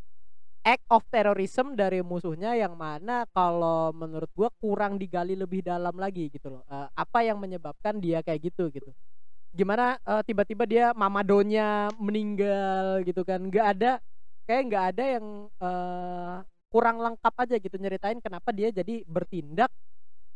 act 0.63 0.87
of 0.91 1.03
terrorism 1.11 1.75
dari 1.75 2.01
musuhnya 2.03 2.55
yang 2.55 2.75
mana 2.79 3.27
kalau 3.35 3.91
menurut 3.95 4.31
gua 4.35 4.49
kurang 4.63 4.97
digali 4.99 5.35
lebih 5.35 5.63
dalam 5.67 5.95
lagi 5.99 6.31
gitu 6.31 6.59
loh. 6.59 6.63
Eh, 6.71 6.89
apa 6.95 7.19
yang 7.27 7.39
menyebabkan 7.43 7.99
dia 7.99 8.23
kayak 8.23 8.51
gitu 8.53 8.71
gitu. 8.71 8.91
Gimana 9.55 9.99
eh, 10.03 10.23
tiba-tiba 10.27 10.65
dia 10.67 10.87
mamadonya 10.97 11.91
meninggal 11.99 13.03
gitu 13.07 13.23
kan. 13.27 13.43
Nggak 13.43 13.67
ada 13.79 13.93
kayak 14.49 14.63
nggak 14.71 14.85
ada 14.97 15.05
yang 15.19 15.27
eh, 15.51 16.37
kurang 16.73 16.97
lengkap 17.05 17.35
aja 17.37 17.57
gitu 17.61 17.77
nyeritain 17.77 18.19
kenapa 18.23 18.51
dia 18.55 18.71
jadi 18.73 19.03
bertindak 19.07 19.71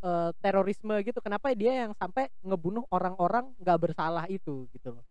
eh, 0.05 0.31
terorisme 0.43 0.95
gitu. 1.07 1.19
Kenapa 1.23 1.55
dia 1.55 1.87
yang 1.87 1.93
sampai 1.99 2.29
ngebunuh 2.45 2.85
orang-orang 2.93 3.55
nggak 3.63 3.79
bersalah 3.91 4.27
itu 4.31 4.67
gitu 4.75 4.95
loh 4.99 5.07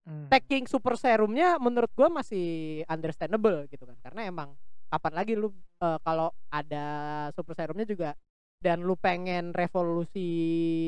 Hmm. 0.00 0.26
taking 0.32 0.64
super 0.64 0.96
serumnya 0.96 1.60
menurut 1.60 1.92
gua 1.92 2.08
masih 2.08 2.80
understandable 2.88 3.68
gitu 3.68 3.84
kan 3.84 3.94
karena 4.00 4.26
emang 4.26 4.56
kapan 4.88 5.12
lagi 5.12 5.32
lu 5.36 5.52
eh, 5.78 5.98
kalau 6.00 6.32
ada 6.48 6.84
super 7.30 7.52
serumnya 7.52 7.84
juga 7.84 8.10
dan 8.58 8.80
lu 8.80 8.96
pengen 8.96 9.52
revolusi 9.52 10.28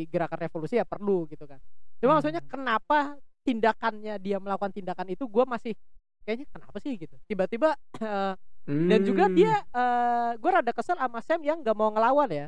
gerakan 0.09 0.49
revolusi 0.49 0.81
ya 0.81 0.89
perlu 0.89 1.29
gitu 1.29 1.45
kan 1.45 1.61
cuma 2.01 2.13
Hmm. 2.13 2.19
maksudnya 2.19 2.43
kenapa 2.43 2.99
tindakannya 3.43 4.17
dia 4.17 4.41
melakukan 4.41 4.73
tindakan 4.73 5.07
itu 5.09 5.29
gua 5.29 5.45
masih 5.45 5.77
kayaknya 6.25 6.49
kenapa 6.49 6.77
sih 6.81 6.97
gitu 6.97 7.15
tiba-tiba 7.29 7.77
eh, 8.01 8.35
dan 8.65 9.01
juga 9.03 9.29
Hmm. 9.29 9.37
dia 9.37 9.55
eh 9.61 10.31
gue 10.39 10.51
rada 10.51 10.73
kesel 10.73 10.95
sama 10.95 11.21
Sam 11.21 11.43
yang 11.43 11.61
nggak 11.61 11.75
mau 11.75 11.93
ngelawan 11.93 12.31
ya 12.31 12.47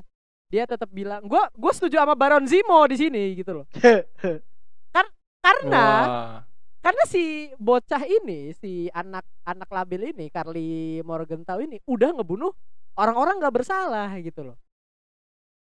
dia 0.48 0.64
tetap 0.64 0.86
bilang 0.88 1.26
gue 1.26 1.42
gue 1.52 1.72
setuju 1.74 1.98
sama 2.00 2.14
Baron 2.14 2.46
Zemo 2.46 2.80
di 2.86 2.96
sini 2.96 3.34
gitu 3.34 3.62
loh 3.62 3.66
karena 5.44 5.84
Wah. 6.08 6.40
Karena 6.84 7.04
si 7.08 7.48
bocah 7.56 8.04
ini 8.04 8.52
si 8.52 8.92
anak 8.92 9.24
anak 9.48 9.68
labil 9.72 10.12
ini 10.12 10.28
Carly 10.28 11.00
Morgenthau 11.00 11.56
ini 11.64 11.80
udah 11.88 12.12
ngebunuh 12.12 12.52
orang-orang 13.00 13.40
nggak 13.40 13.54
bersalah 13.56 14.12
gitu 14.20 14.52
loh. 14.52 14.56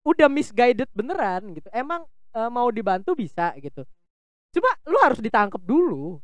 Udah 0.05 0.29
misguided 0.29 0.87
beneran 0.93 1.57
gitu. 1.57 1.67
Emang 1.73 2.05
eh, 2.37 2.49
mau 2.53 2.69
dibantu 2.69 3.17
bisa 3.17 3.51
gitu. 3.57 3.81
Cuma 4.53 4.69
lu 4.85 4.97
harus 5.01 5.17
ditangkap 5.17 5.59
dulu. 5.65 6.21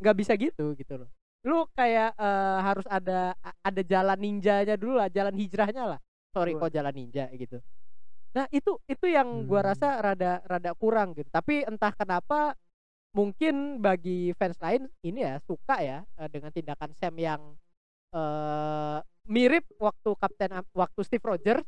Nggak 0.00 0.16
bisa 0.16 0.32
gitu 0.40 0.72
gitu 0.74 1.04
loh. 1.04 1.10
Lu 1.44 1.68
kayak 1.76 2.16
eh, 2.16 2.58
harus 2.64 2.86
ada 2.88 3.36
ada 3.60 3.82
jalan 3.84 4.18
ninjanya 4.18 4.74
dulu 4.80 4.96
lah 4.98 5.12
jalan 5.12 5.36
hijrahnya 5.36 5.84
lah. 5.96 6.00
Sorry 6.32 6.56
kok 6.56 6.72
jalan 6.72 6.94
ninja 6.96 7.28
gitu. 7.36 7.60
Nah 8.32 8.46
itu 8.54 8.78
itu 8.86 9.06
yang 9.10 9.44
gua 9.44 9.60
Hmm. 9.62 9.68
rasa 9.74 9.88
rada 10.00 10.40
rada 10.48 10.70
kurang 10.78 11.12
gitu. 11.12 11.28
Tapi 11.28 11.66
entah 11.66 11.92
kenapa 11.92 12.54
mungkin 13.10 13.82
bagi 13.82 14.30
fans 14.38 14.58
lain 14.62 14.86
ini 15.02 15.26
ya 15.26 15.42
suka 15.42 15.82
ya 15.82 15.98
eh, 16.18 16.28
dengan 16.30 16.54
tindakan 16.54 16.94
Sam 16.94 17.14
yang 17.18 17.42
eh 18.10 18.98
mirip 19.30 19.62
waktu 19.78 20.10
Kapten 20.18 20.50
waktu 20.74 21.00
Steve 21.06 21.22
Rogers 21.22 21.66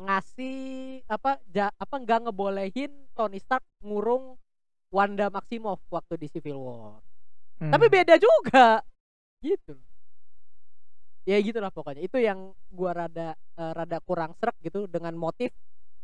ngasih 0.00 1.02
apa 1.04 1.36
ja, 1.52 1.68
apa 1.76 1.94
nggak 2.00 2.28
ngebolehin 2.28 2.92
Tony 3.12 3.36
Stark 3.36 3.64
ngurung 3.84 4.40
Wanda 4.90 5.30
Maximoff 5.30 5.78
waktu 5.86 6.18
di 6.18 6.26
Civil 6.26 6.58
War. 6.58 6.98
Hmm. 7.62 7.70
Tapi 7.70 7.86
beda 7.86 8.18
juga. 8.18 8.82
Gitu. 9.38 9.78
Ya 11.28 11.38
gitulah 11.38 11.70
pokoknya. 11.70 12.02
Itu 12.02 12.18
yang 12.18 12.56
gua 12.72 13.06
rada 13.06 13.36
eh, 13.36 13.72
rada 13.76 14.02
kurang 14.02 14.34
serak 14.40 14.56
gitu 14.64 14.90
dengan 14.90 15.14
motif 15.14 15.54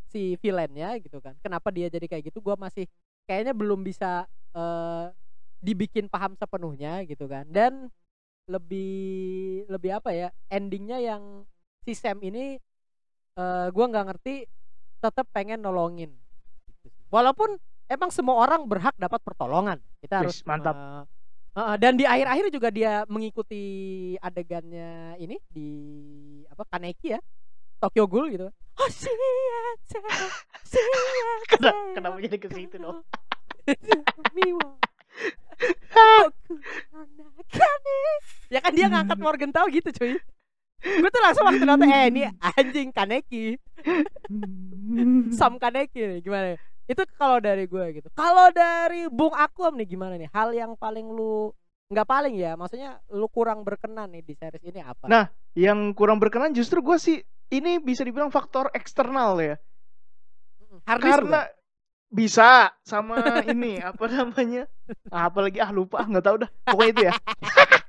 si 0.06 0.38
villainnya 0.38 0.94
gitu 1.02 1.18
kan. 1.18 1.34
Kenapa 1.42 1.72
dia 1.74 1.90
jadi 1.90 2.06
kayak 2.06 2.30
gitu? 2.30 2.38
Gua 2.38 2.54
masih 2.54 2.86
kayaknya 3.26 3.52
belum 3.52 3.82
bisa 3.82 4.24
eh, 4.54 5.06
dibikin 5.60 6.06
paham 6.06 6.38
sepenuhnya 6.38 7.02
gitu 7.04 7.26
kan. 7.26 7.44
Dan 7.50 7.90
lebih 8.46 9.66
lebih 9.66 9.90
apa 9.98 10.14
ya? 10.14 10.28
Endingnya 10.48 11.02
yang 11.02 11.42
si 11.82 11.92
Sam 11.92 12.22
ini 12.22 12.56
eh 13.36 13.68
gua 13.74 13.84
nggak 13.90 14.06
ngerti 14.14 14.46
tetap 15.02 15.26
pengen 15.34 15.60
nolongin. 15.60 16.14
Walaupun 17.12 17.58
emang 17.86 18.10
semua 18.10 18.40
orang 18.40 18.64
berhak 18.64 18.94
dapat 18.96 19.20
pertolongan. 19.22 19.78
Kita 20.00 20.22
harus 20.24 20.40
mantap. 20.46 20.74
eh, 20.74 21.02
Heeh, 21.56 21.76
dan 21.80 21.96
di 21.96 22.04
akhir-akhir 22.04 22.52
juga 22.52 22.68
dia 22.68 23.08
mengikuti 23.08 23.64
adegannya 24.20 25.16
ini 25.16 25.40
di 25.48 25.68
apa 26.52 26.68
Kaneki 26.68 27.16
ya 27.16 27.20
Tokyo 27.86 28.04
Ghoul 28.10 28.34
gitu. 28.34 28.50
Oh 28.76 28.92
Kenapa, 31.48 31.80
kenapa 31.96 32.16
jadi 32.20 32.36
ke 32.36 32.48
situ 32.52 32.76
dong? 32.76 33.00
Ya 38.52 38.60
kan 38.60 38.76
dia 38.76 38.86
ngangkat 38.90 39.16
Morgenthau 39.16 39.64
gitu 39.72 39.88
cuy. 39.94 40.20
Gue 40.84 41.08
tuh 41.08 41.22
langsung 41.24 41.48
waktu 41.48 41.64
nonton 41.64 41.88
eh 41.88 42.12
ini 42.12 42.28
anjing 42.36 42.92
Kaneki. 42.92 43.56
Sam 45.32 45.56
Kaneki 45.56 46.00
nih 46.04 46.20
gimana? 46.20 46.60
Itu 46.84 47.08
kalau 47.16 47.40
dari 47.40 47.64
gue 47.64 47.84
gitu. 47.96 48.12
Kalau 48.12 48.52
dari 48.52 49.08
Bung 49.08 49.32
Akum 49.32 49.72
nih 49.80 49.88
gimana 49.88 50.20
nih? 50.20 50.28
Hal 50.30 50.52
yang 50.52 50.76
paling 50.76 51.08
lu 51.08 51.48
nggak 51.88 52.06
paling 52.06 52.34
ya, 52.34 52.58
maksudnya 52.58 52.98
lu 53.14 53.30
kurang 53.30 53.62
berkenan 53.62 54.10
nih 54.10 54.22
di 54.26 54.34
series 54.34 54.62
ini 54.66 54.82
apa? 54.82 55.06
Nah, 55.06 55.30
Yang 55.56 55.96
kurang 55.96 56.20
berkenan 56.20 56.52
justru 56.52 56.84
gue 56.84 57.00
sih 57.00 57.24
ini 57.52 57.78
bisa 57.78 58.02
dibilang 58.02 58.32
faktor 58.32 58.70
eksternal 58.74 59.38
ya. 59.38 59.56
Hard 60.86 61.00
disk 61.02 61.12
Karena 61.22 61.40
bisa 62.06 62.70
sama 62.86 63.18
ini 63.52 63.82
apa 63.82 64.04
namanya? 64.06 64.70
Ah, 65.10 65.28
apalagi 65.30 65.58
ah 65.62 65.70
lupa 65.70 66.02
nggak 66.06 66.24
tahu 66.24 66.36
dah. 66.46 66.50
Pokoknya 66.68 66.90
itu 66.92 67.02
ya. 67.10 67.12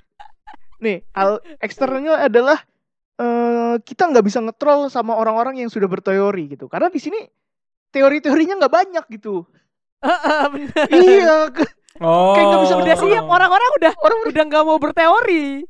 Nih, 0.84 1.02
hal 1.10 1.42
eksternalnya 1.58 2.30
adalah 2.30 2.58
eh 3.18 3.74
kita 3.82 4.14
nggak 4.14 4.24
bisa 4.26 4.38
ngetrol 4.38 4.86
sama 4.90 5.18
orang-orang 5.18 5.58
yang 5.62 5.70
sudah 5.70 5.90
berteori 5.90 6.54
gitu. 6.54 6.70
Karena 6.70 6.86
di 6.86 7.02
sini 7.02 7.18
teori-teorinya 7.90 8.62
nggak 8.62 8.74
banyak 8.74 9.04
gitu. 9.10 9.42
Heeh, 9.98 10.42
bener. 10.54 10.86
iya, 10.94 11.36
Oh. 11.98 12.30
Kayak 12.34 12.46
nggak 12.46 12.62
bisa 12.62 12.74
Udah 12.78 12.96
siap 12.96 13.26
orang-orang 13.26 13.70
udah 13.82 13.92
orang 13.98 14.18
udah 14.30 14.42
nggak 14.46 14.64
mau 14.64 14.78
berteori. 14.78 15.66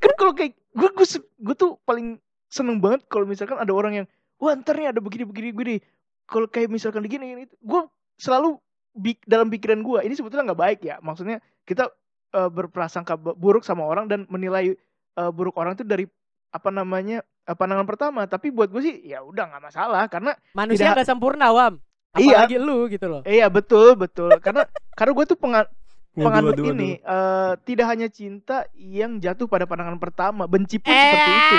kan 0.00 0.12
kalau 0.16 0.32
kayak 0.32 0.56
gue 0.72 0.88
gue 0.92 1.06
gue 1.20 1.54
tuh 1.56 1.76
paling 1.84 2.16
seneng 2.48 2.78
banget 2.78 3.04
kalau 3.06 3.24
misalkan 3.24 3.56
ada 3.56 3.70
orang 3.70 3.92
yang 3.94 4.06
wah 4.36 4.54
ntar 4.54 4.74
nih 4.74 4.88
ada 4.88 4.98
begini 4.98 5.24
begini 5.24 5.48
begini 5.50 5.76
kalau 6.24 6.46
kayak 6.46 6.68
misalkan 6.68 7.00
begini 7.00 7.32
ini 7.32 7.44
gue 7.48 7.82
selalu 8.16 8.58
bik 8.92 9.24
dalam 9.24 9.46
pikiran 9.46 9.80
gue 9.80 9.98
ini 10.02 10.12
sebetulnya 10.12 10.46
nggak 10.46 10.60
baik 10.60 10.80
ya 10.82 10.96
maksudnya 10.98 11.38
kita 11.62 11.90
eh, 12.32 12.48
berprasangka 12.48 13.14
bu- 13.14 13.34
buruk 13.34 13.62
sama 13.62 13.82
orang 13.82 14.06
dan 14.06 14.24
menilai 14.26 14.72
eh, 15.12 15.30
buruk 15.30 15.54
orang 15.54 15.74
itu 15.74 15.82
dari 15.82 16.04
apa 16.48 16.70
namanya 16.70 17.20
eh, 17.42 17.52
pandangan 17.52 17.84
pertama 17.84 18.24
tapi 18.24 18.48
buat 18.48 18.68
gue 18.68 18.82
sih 18.82 18.96
ya 19.04 19.20
udah 19.20 19.44
nggak 19.46 19.64
masalah 19.64 20.04
karena 20.06 20.32
Manusia 20.52 20.90
nggak 20.90 21.04
sempurna, 21.04 21.50
Wam. 21.50 21.76
Iya. 22.14 22.48
Apalagi 22.48 22.56
lu 22.56 22.88
gitu 22.88 23.06
loh. 23.06 23.20
eh, 23.22 23.36
iya 23.36 23.46
betul 23.46 23.92
betul 23.94 24.32
karena 24.38 24.64
karena 24.90 25.12
gue 25.12 25.26
tuh 25.26 25.36
penga- 25.36 25.68
Waduh, 26.16 26.24
penganut 26.24 26.52
waduh, 26.54 26.66
ini 26.66 26.90
waduh. 26.96 27.12
eh, 27.12 27.52
tidak 27.62 27.86
hanya 27.86 28.08
cinta 28.08 28.56
yang 28.72 29.20
jatuh 29.20 29.44
pada 29.44 29.64
pandangan 29.64 29.96
pertama 29.96 30.48
benci 30.48 30.80
pun 30.80 30.88
seperti 30.88 31.32
itu 31.34 31.56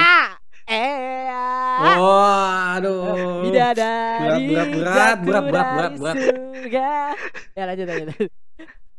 Eh. 0.67 1.95
Oh, 1.95 2.75
aduh. 2.75 3.47
Bidadari 3.47 4.51
Berat, 4.51 4.67
berat, 4.67 4.69
berat, 4.75 5.15
berat, 5.23 5.45
berat, 5.47 5.91
berat, 5.95 6.15
berat. 6.67 7.15
Ya 7.55 7.63
lanjut 7.63 7.85
lanjut. 7.87 8.09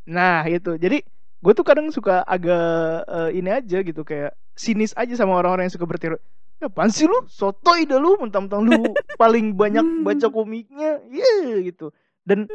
Nah 0.09 0.41
itu 0.49 0.73
jadi 0.81 1.05
gue 1.39 1.53
tuh 1.53 1.67
kadang 1.69 1.93
suka 1.93 2.25
agak 2.25 3.05
eh, 3.05 3.31
ini 3.37 3.53
aja 3.53 3.79
gitu 3.85 4.01
kayak 4.03 4.33
sinis 4.57 4.97
aja 4.97 5.13
sama 5.13 5.37
orang-orang 5.37 5.69
yang 5.69 5.75
suka 5.77 5.85
berteori. 5.85 6.17
Ya 6.59 6.73
apaan 6.73 6.89
sih 6.89 7.05
lu? 7.05 7.29
Sotoy 7.29 7.85
dah 7.85 8.01
lu 8.01 8.17
mentang-mentang 8.17 8.65
lu 8.65 8.97
paling 9.21 9.53
banyak 9.53 9.85
baca 10.03 10.27
komiknya. 10.33 11.05
Iya 11.13 11.61
gitu. 11.69 11.93
Dan 12.25 12.49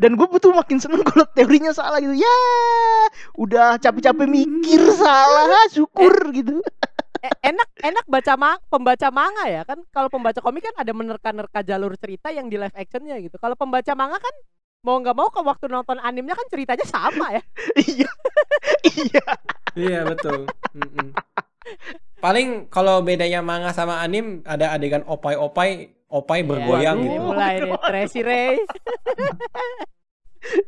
dan 0.00 0.16
gue 0.16 0.26
tuh 0.40 0.56
makin 0.56 0.80
seneng 0.80 1.04
kalau 1.04 1.28
teorinya 1.36 1.76
salah 1.76 2.00
gitu. 2.00 2.16
Ya 2.16 2.38
udah 3.36 3.76
capek-capek 3.76 4.26
mikir 4.26 4.80
salah, 4.96 5.68
syukur 5.68 6.32
gitu. 6.32 6.64
Eh, 7.24 7.32
enak 7.40 7.68
enak 7.80 8.04
baca 8.04 8.32
ma 8.36 8.50
pembaca 8.68 9.08
manga 9.08 9.48
ya 9.48 9.64
kan 9.64 9.80
kalau 9.88 10.12
pembaca 10.12 10.44
komik 10.44 10.60
kan 10.60 10.76
ada 10.76 10.92
menerka-nerka 10.92 11.64
jalur 11.64 11.96
cerita 11.96 12.28
yang 12.28 12.52
di 12.52 12.60
live 12.60 12.76
actionnya 12.76 13.16
gitu 13.16 13.40
kalau 13.40 13.56
pembaca 13.56 13.96
manga 13.96 14.20
kan 14.20 14.34
mau 14.84 15.00
nggak 15.00 15.16
mau 15.16 15.32
ke 15.32 15.40
waktu 15.40 15.72
nonton 15.72 15.96
animenya 16.04 16.36
kan 16.36 16.44
ceritanya 16.52 16.84
sama 16.84 17.32
ya 17.32 17.42
Iya. 17.80 18.10
Iya. 18.84 19.24
Iya, 19.74 20.00
betul. 20.04 20.44
Mm-mm. 20.76 21.16
Paling 22.20 22.68
kalau 22.68 23.00
bedanya 23.00 23.40
manga 23.40 23.72
sama 23.72 24.04
anim 24.04 24.44
ada 24.44 24.76
adegan 24.76 25.00
opai-opai, 25.08 25.96
opai 26.12 26.40
bergoyang 26.44 27.00
Waduh, 27.00 27.08
gitu. 27.08 27.24
mulai 27.24 27.54
nih 27.64 27.72
Tracy 27.88 28.20
Ray 28.20 28.54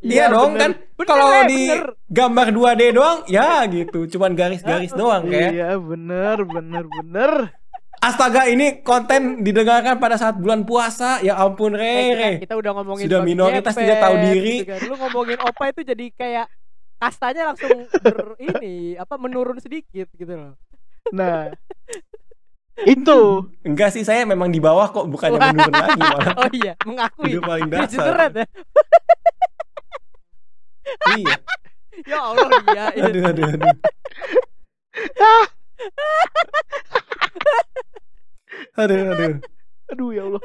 Iya 0.01 0.29
dong 0.29 0.55
kan 0.55 0.73
Bener, 0.73 1.05
kalau 1.05 1.27
Ray, 1.29 1.45
di 1.47 1.63
bener. 1.69 1.89
gambar 2.07 2.47
2D 2.49 2.83
doang 2.91 3.19
ya 3.27 3.49
gitu, 3.67 4.09
cuman 4.09 4.33
garis-garis 4.33 4.91
doang 4.91 5.25
kayak 5.25 5.53
Iya 5.53 5.71
bener 5.77 6.37
bener 6.43 6.85
bener. 6.85 7.33
Astaga 7.99 8.45
ini 8.45 8.81
konten 8.81 9.41
didengarkan 9.41 9.97
pada 9.97 10.15
saat 10.15 10.37
bulan 10.37 10.63
puasa. 10.63 11.19
Ya 11.21 11.35
ampun 11.35 11.73
Eh, 11.73 11.77
Re, 11.77 11.93
kita, 11.97 12.15
Re. 12.15 12.31
kita 12.41 12.55
udah 12.55 12.73
ngomongin 12.75 13.05
Sudah 13.05 13.21
minoritas, 13.21 13.73
ngepet, 13.73 13.83
tidak 13.83 13.99
tahu 13.99 14.15
diri. 14.23 14.55
gitu 14.55 14.69
kan. 14.69 14.81
Lu 14.85 14.95
ngomongin 14.99 15.39
opa 15.39 15.65
itu 15.67 15.81
jadi 15.83 16.07
kayak 16.11 16.47
kastanya 16.97 17.43
langsung 17.47 17.73
ber 17.99 18.19
ini 18.39 18.77
apa 18.95 19.15
menurun 19.17 19.59
sedikit 19.59 20.09
gitu 20.11 20.29
loh. 20.31 20.55
Nah, 21.11 21.53
itu 22.79 23.21
Enggak 23.63 23.91
sih 23.91 24.01
saya 24.01 24.23
memang 24.23 24.49
di 24.49 24.59
bawah 24.59 24.87
kok 24.87 25.09
bukannya 25.09 25.41
menurun 25.43 25.75
lagi 25.75 25.99
malah. 25.99 26.35
Oh 26.41 26.51
iya, 26.55 26.73
mengakui. 26.83 27.33
Udah 27.33 27.43
paling 27.45 27.69
dasar. 27.71 28.13
Ya. 28.31 28.45
Iya. 31.19 31.37
Ya 32.05 32.21
Allah 32.21 32.53
iya. 32.77 32.93
iya. 32.93 33.09
Aduh 33.09 33.25
aduh 33.25 33.57
aduh. 33.57 33.73
aduh 38.85 39.17
aduh. 39.17 39.41
aduh 39.89 40.09
ya 40.13 40.23
Allah. 40.29 40.43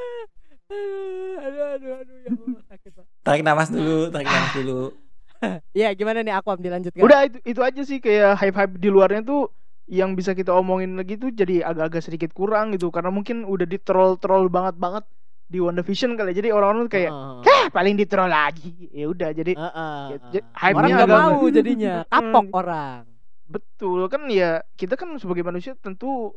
Aduh 1.44 1.64
aduh 1.76 1.92
aduh 2.00 2.16
ya 2.24 2.30
Allah 2.32 2.62
sakit 2.72 2.90
Pak. 2.96 3.04
Tarik 3.20 3.44
nafas 3.44 3.68
dulu, 3.68 4.08
tarik 4.08 4.32
nafas 4.32 4.56
dulu. 4.56 4.96
Iya, 5.76 5.92
gimana 5.98 6.24
nih 6.24 6.34
aku 6.40 6.56
dilanjutkan? 6.56 7.04
Udah 7.04 7.28
itu 7.28 7.38
itu 7.44 7.60
aja 7.60 7.82
sih 7.84 7.98
kayak 8.00 8.40
hype-hype 8.40 8.80
di 8.80 8.88
luarnya 8.88 9.20
tuh 9.20 9.52
yang 9.90 10.14
bisa 10.14 10.32
kita 10.32 10.54
omongin 10.54 10.94
lagi 10.96 11.18
tuh 11.18 11.34
jadi 11.34 11.66
agak-agak 11.68 12.00
sedikit 12.06 12.30
kurang 12.32 12.72
gitu 12.72 12.88
karena 12.88 13.10
mungkin 13.12 13.44
udah 13.44 13.66
di 13.66 13.76
troll-troll 13.76 14.46
banget 14.48 14.78
banget 14.78 15.04
di 15.52 15.60
WandaVision 15.60 16.16
kali. 16.16 16.32
Jadi 16.32 16.48
orang-orang 16.48 16.88
kayak. 16.88 17.12
"Heh, 17.44 17.64
paling 17.68 17.94
di 17.94 18.04
troll 18.04 18.26
lagi. 18.26 18.88
Ya 18.88 19.06
udah 19.06 19.30
jadi 19.30 19.52
Ya, 19.52 20.16
j- 20.30 20.46
hype-nya 20.50 20.72
Orang 20.74 20.90
nggak 20.96 21.10
mau 21.10 21.44
jadinya, 21.46 21.94
kapok 22.12 22.46
Hmm. 22.46 22.56
orang. 22.56 23.00
betul 23.44 24.08
kan 24.08 24.24
ya 24.26 24.64
kita 24.72 24.96
kan 24.96 25.12
sebagai 25.14 25.44
manusia 25.44 25.76
tentu 25.76 26.32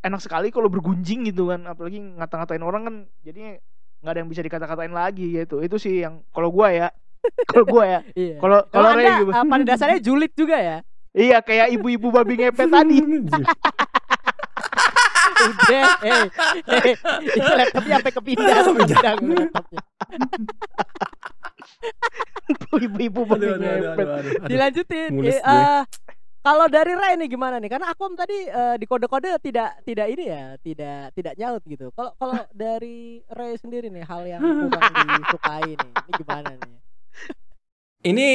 enak 0.00 0.16
sekali 0.16 0.48
kalau 0.48 0.66
bergunjing 0.66 1.28
gitu 1.28 1.44
kan 1.46 1.60
apalagi 1.62 2.00
ngata-ngatain 2.00 2.62
orang 2.62 2.82
kan 2.82 2.94
jadi 3.20 3.60
nggak 3.98 4.12
ada 4.14 4.18
yang 4.18 4.30
bisa 4.30 4.40
dikata-katain 4.40 4.94
lagi 4.94 5.36
gitu 5.36 5.60
itu 5.60 5.76
sih 5.76 6.00
yang 6.00 6.24
kalau 6.30 6.48
gua 6.48 6.72
ya 6.72 6.88
kalau 7.50 7.64
gua 7.66 7.84
ya 7.86 8.00
Iya. 8.14 8.36
kalau 8.38 8.64
Kalau 8.66 8.88
Anda 8.88 9.12
uh, 9.28 9.44
pada 9.44 9.64
dasarnya 9.66 10.00
julid 10.00 10.32
juga 10.32 10.56
ya? 10.56 10.78
iya 11.12 11.36
kayak 11.38 11.74
ibu-ibu 11.74 12.08
babi 12.08 12.34
ngepet 12.38 12.64
tadi 12.66 12.96
Udah, 15.36 15.84
eh, 16.00 16.24
eh, 16.64 16.82
itu 17.22 17.40
laptopnya 17.44 17.94
sampai 18.00 18.12
kepindah 18.16 18.56
Sampai 18.64 18.84
pindah 18.88 19.00
laptopnya. 19.04 19.80
ibu-ibu. 22.76 23.20
Dilanjutin. 24.46 25.10
Mulus 25.12 25.36
Eh, 25.36 25.42
eh, 25.42 25.82
kalau 26.46 26.70
dari 26.70 26.94
Ray 26.94 27.18
nih 27.18 27.26
gimana 27.26 27.58
nih? 27.58 27.66
Karena 27.66 27.90
Akom 27.90 28.14
tadi 28.14 28.46
eh, 28.46 28.74
di 28.78 28.86
kode-kode 28.86 29.34
tidak 29.42 29.82
tidak 29.82 30.06
ini 30.14 30.24
ya, 30.30 30.54
tidak 30.62 31.10
tidak 31.18 31.34
nyaut 31.34 31.62
gitu. 31.66 31.90
Kalau 31.90 32.14
kalau 32.14 32.38
dari 32.54 33.18
Ray 33.26 33.58
sendiri 33.58 33.90
nih 33.90 34.06
hal 34.06 34.22
yang 34.30 34.40
kurang 34.40 34.94
disukai 35.20 35.74
nih, 35.74 35.90
ini 35.90 36.12
gimana 36.22 36.50
nih? 36.54 36.76
Ini 38.06 38.28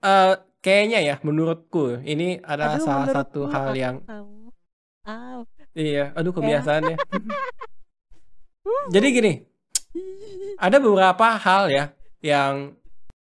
eh, 0.00 0.34
kayaknya 0.64 0.98
ya 1.04 1.14
menurutku 1.20 2.00
ini 2.00 2.40
adalah 2.40 2.80
Aduh, 2.80 2.86
salah 2.88 3.08
satu 3.12 3.40
hal 3.52 3.76
aku 3.76 3.76
yang 3.76 3.96
tahu. 5.04 5.44
Iya, 5.74 6.10
aduh 6.18 6.34
kebiasaan 6.34 6.82
ya. 6.94 6.96
Jadi 8.94 9.06
gini, 9.14 9.32
ada 10.58 10.76
beberapa 10.82 11.38
hal 11.38 11.70
ya 11.70 11.84
yang 12.20 12.74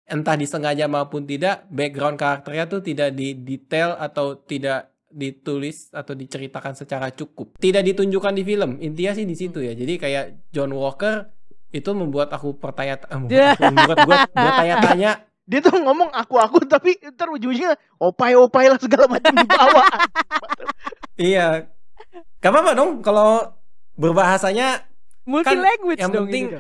entah 0.07 0.37
disengaja 0.37 0.91
maupun 0.91 1.25
tidak 1.25 1.65
background 1.71 2.19
karakternya 2.19 2.67
tuh 2.69 2.83
tidak 2.83 3.15
didetail 3.15 3.97
atau 3.97 4.37
tidak 4.37 4.93
ditulis 5.13 5.93
atau 5.93 6.13
diceritakan 6.17 6.75
secara 6.75 7.13
cukup. 7.13 7.57
Tidak 7.61 7.83
ditunjukkan 7.85 8.35
di 8.35 8.43
film. 8.43 8.81
Intinya 8.81 9.13
sih 9.13 9.25
di 9.29 9.37
situ 9.37 9.61
ya. 9.61 9.77
Jadi 9.77 10.01
kayak 10.01 10.51
John 10.51 10.73
Walker 10.73 11.29
itu 11.73 11.91
membuat 11.97 12.29
aku 12.33 12.57
pertanya 12.61 13.01
eh, 13.09 13.17
membuat, 13.17 13.57
membuat 13.73 13.99
gua 14.05 14.17
bertanya-tanya 14.29 15.11
dia 15.43 15.59
tuh 15.59 15.75
ngomong 15.75 16.13
aku 16.15 16.39
aku 16.39 16.63
tapi 16.69 16.95
ntar 17.17 17.33
ujung-ujungnya 17.33 17.75
opai 17.99 18.39
opai 18.39 18.71
lah 18.71 18.79
segala 18.79 19.11
macam 19.11 19.33
dibawa 19.35 19.83
Iya. 21.19 21.69
Gak 22.43 22.51
apa-apa 22.51 22.73
dong 22.75 22.91
kalau 23.01 23.55
berbahasanya 23.95 24.83
Multi 25.23 25.55
Kan 25.55 25.63
language 25.63 26.01
yang 26.03 26.11
dong 26.11 26.27
penting-. 26.27 26.51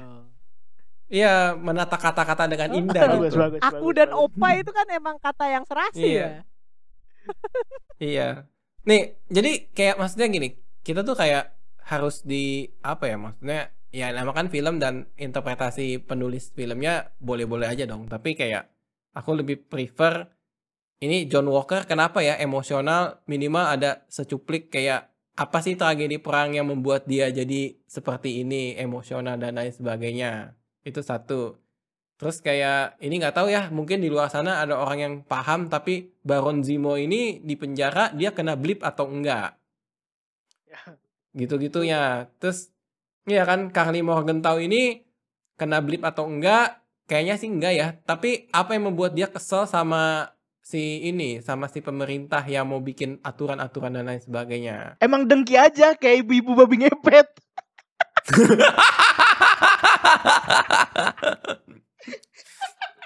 Iya 1.12 1.52
menata 1.58 1.98
kata-kata 1.98 2.48
dengan 2.48 2.70
indah 2.78 3.04
bagus 3.04 3.34
gitu. 3.34 3.42
bagus 3.42 3.60
Aku 3.60 3.86
bagus, 3.90 3.98
dan 4.00 4.08
bagus. 4.08 4.22
opa 4.32 4.48
itu 4.56 4.70
kan 4.72 4.86
emang 4.88 5.16
kata 5.20 5.44
yang 5.50 5.64
serasi 5.68 6.00
Iya. 6.00 6.22
ya. 6.24 6.30
Iya. 8.00 8.28
Nih, 8.82 9.02
jadi 9.28 9.68
kayak 9.70 10.00
maksudnya 10.00 10.26
gini, 10.26 10.48
kita 10.80 11.04
tuh 11.04 11.14
kayak 11.14 11.52
harus 11.84 12.24
di 12.24 12.66
apa 12.80 13.06
ya 13.06 13.20
maksudnya 13.20 13.60
ya 13.92 14.08
namakan 14.08 14.48
film 14.48 14.80
dan 14.80 15.06
interpretasi 15.14 16.00
penulis 16.00 16.50
filmnya 16.50 17.12
boleh-boleh 17.20 17.68
aja 17.68 17.84
dong, 17.84 18.08
tapi 18.08 18.32
kayak 18.32 18.72
aku 19.12 19.36
lebih 19.36 19.68
prefer 19.68 20.32
ini 20.98 21.28
John 21.28 21.46
Walker 21.46 21.84
kenapa 21.84 22.24
ya 22.24 22.40
emosional 22.40 23.20
minimal 23.28 23.68
ada 23.68 24.06
secuplik 24.08 24.72
kayak 24.72 25.11
apa 25.32 25.58
sih 25.64 25.74
tragedi 25.80 26.20
perang 26.20 26.52
yang 26.52 26.68
membuat 26.68 27.08
dia 27.08 27.32
jadi 27.32 27.76
seperti 27.88 28.44
ini 28.44 28.76
emosional 28.76 29.40
dan 29.40 29.56
lain 29.56 29.72
sebagainya? 29.72 30.56
Itu 30.84 31.00
satu. 31.00 31.56
Terus 32.20 32.38
kayak 32.44 33.00
ini 33.02 33.18
nggak 33.18 33.34
tahu 33.34 33.48
ya 33.50 33.66
mungkin 33.72 33.98
di 34.04 34.08
luar 34.12 34.30
sana 34.30 34.62
ada 34.62 34.78
orang 34.78 34.98
yang 35.00 35.14
paham 35.26 35.66
tapi 35.66 36.14
Baron 36.22 36.62
Zemo 36.62 36.94
ini 36.94 37.42
di 37.42 37.54
penjara 37.58 38.14
dia 38.14 38.30
kena 38.36 38.54
blip 38.54 38.84
atau 38.84 39.10
enggak? 39.10 39.58
Gitu 41.32 41.54
gitunya 41.58 42.28
terus 42.38 42.72
Iya 43.22 43.46
kan 43.46 43.70
Carly 43.70 44.02
Morgenthau 44.02 44.58
ini 44.58 45.06
kena 45.54 45.78
blip 45.78 46.02
atau 46.02 46.26
enggak? 46.26 46.82
Kayaknya 47.06 47.34
sih 47.38 47.48
enggak 47.50 47.74
ya. 47.78 47.88
Tapi 48.02 48.50
apa 48.50 48.74
yang 48.74 48.90
membuat 48.90 49.14
dia 49.14 49.30
kesel 49.30 49.70
sama 49.70 50.34
si 50.62 51.10
ini 51.10 51.42
sama 51.42 51.66
si 51.66 51.82
pemerintah 51.82 52.46
yang 52.46 52.70
mau 52.70 52.78
bikin 52.78 53.18
aturan-aturan 53.26 53.98
dan 53.98 54.06
lain 54.06 54.22
sebagainya. 54.22 54.94
Emang 55.02 55.26
dengki 55.26 55.58
aja 55.58 55.98
kayak 55.98 56.22
ibu-ibu 56.22 56.54
babi 56.54 56.86
ngepet. 56.86 57.26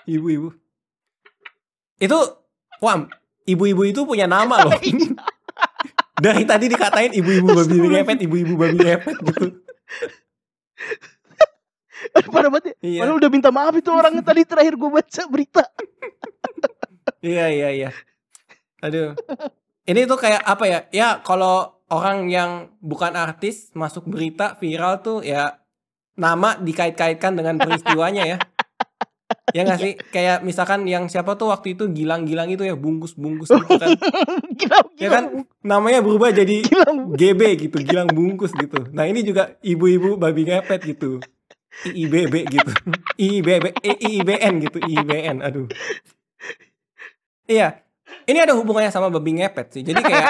Ibu-ibu. 0.07 0.55
Itu 1.99 2.19
wam 2.79 3.11
ibu-ibu 3.49 3.83
itu 3.89 4.07
punya 4.07 4.31
nama 4.31 4.69
loh. 4.69 4.77
Dari 6.25 6.45
tadi 6.45 6.69
dikatain 6.69 7.17
ibu-ibu 7.17 7.57
babi 7.57 7.77
ngepet 7.81 8.19
ibu-ibu 8.23 8.55
babi 8.55 8.79
ngepet 8.85 9.17
gitu. 9.33 9.47
Parah 12.31 12.53
banget 12.53 12.71
ya. 12.71 12.75
Iya. 12.85 13.01
Padahal 13.03 13.19
udah 13.19 13.31
minta 13.33 13.51
maaf 13.51 13.75
itu 13.75 13.91
orangnya 13.91 14.23
tadi 14.23 14.45
terakhir 14.45 14.77
gue 14.77 14.91
baca 14.93 15.23
berita. 15.27 15.65
Iya 17.23 17.47
iya 17.51 17.69
iya. 17.73 17.91
Aduh. 18.83 19.15
Ini 19.87 20.07
tuh 20.11 20.19
kayak 20.19 20.43
apa 20.43 20.65
ya? 20.67 20.81
Ya 20.91 21.09
kalau 21.23 21.79
orang 21.91 22.27
yang 22.27 22.75
bukan 22.83 23.15
artis 23.15 23.71
masuk 23.79 24.11
berita 24.11 24.59
viral 24.59 25.03
tuh 25.03 25.23
ya 25.23 25.63
nama 26.19 26.59
dikait-kaitkan 26.59 27.39
dengan 27.39 27.61
peristiwanya 27.61 28.25
ya. 28.27 28.39
Ya 29.55 29.63
nggak 29.63 29.81
sih? 29.81 29.93
Kayak 30.11 30.43
misalkan 30.43 30.85
yang 30.91 31.07
siapa 31.07 31.39
tuh 31.39 31.55
waktu 31.55 31.79
itu 31.79 31.87
gilang-gilang 31.91 32.51
itu 32.51 32.67
ya 32.67 32.75
bungkus-bungkus 32.75 33.51
gitu 33.55 33.75
kan. 33.79 33.95
gila, 34.59 34.79
gila. 34.95 34.99
ya 34.99 35.09
kan 35.09 35.25
namanya 35.63 36.03
berubah 36.03 36.35
jadi 36.35 36.67
Gila. 36.67 37.15
GB 37.15 37.41
gitu, 37.71 37.77
gilang 37.83 38.11
bungkus 38.11 38.51
gitu. 38.55 38.91
Nah 38.91 39.07
ini 39.07 39.23
juga 39.23 39.55
ibu-ibu 39.63 40.19
babi 40.19 40.51
ngepet 40.51 40.81
gitu. 40.83 41.23
IIBB 41.87 42.35
gitu. 42.49 42.73
IIBB, 43.21 43.65
eh, 43.85 43.97
IIBN 44.01 44.55
gitu, 44.65 44.79
IIBN. 44.81 45.45
Aduh. 45.45 45.69
Iya. 47.47 47.83
Ini 48.27 48.39
ada 48.43 48.55
hubungannya 48.55 48.91
sama 48.95 49.11
babi 49.11 49.43
ngepet 49.43 49.67
sih. 49.75 49.83
Jadi 49.83 49.99
kayak 49.99 50.27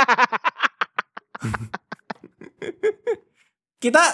kita 3.84 4.04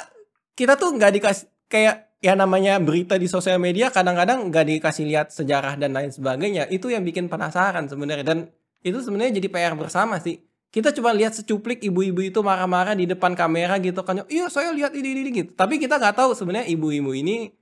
kita 0.58 0.74
tuh 0.74 0.90
nggak 0.98 1.12
dikasih 1.18 1.46
kayak 1.70 2.18
ya 2.22 2.34
namanya 2.34 2.78
berita 2.82 3.18
di 3.18 3.26
sosial 3.30 3.58
media 3.58 3.90
kadang-kadang 3.90 4.50
nggak 4.50 4.66
dikasih 4.78 5.06
lihat 5.06 5.30
sejarah 5.30 5.78
dan 5.78 5.94
lain 5.94 6.10
sebagainya. 6.10 6.66
Itu 6.70 6.90
yang 6.90 7.06
bikin 7.06 7.30
penasaran 7.30 7.86
sebenarnya 7.86 8.26
dan 8.26 8.38
itu 8.82 8.98
sebenarnya 8.98 9.38
jadi 9.38 9.48
PR 9.50 9.74
bersama 9.78 10.18
sih 10.18 10.42
kita 10.72 10.88
cuma 10.96 11.12
lihat 11.12 11.36
secuplik 11.36 11.84
ibu-ibu 11.84 12.24
itu 12.24 12.40
marah-marah 12.40 12.96
di 12.96 13.04
depan 13.04 13.36
kamera 13.36 13.76
gitu 13.78 14.00
kan 14.02 14.24
iya 14.26 14.48
saya 14.48 14.72
lihat 14.72 14.96
ini 14.96 15.14
ini 15.14 15.30
gitu 15.30 15.50
tapi 15.52 15.76
kita 15.76 16.00
nggak 16.00 16.16
tahu 16.16 16.32
sebenarnya 16.32 16.66
ibu-ibu 16.72 17.12
ini 17.12 17.52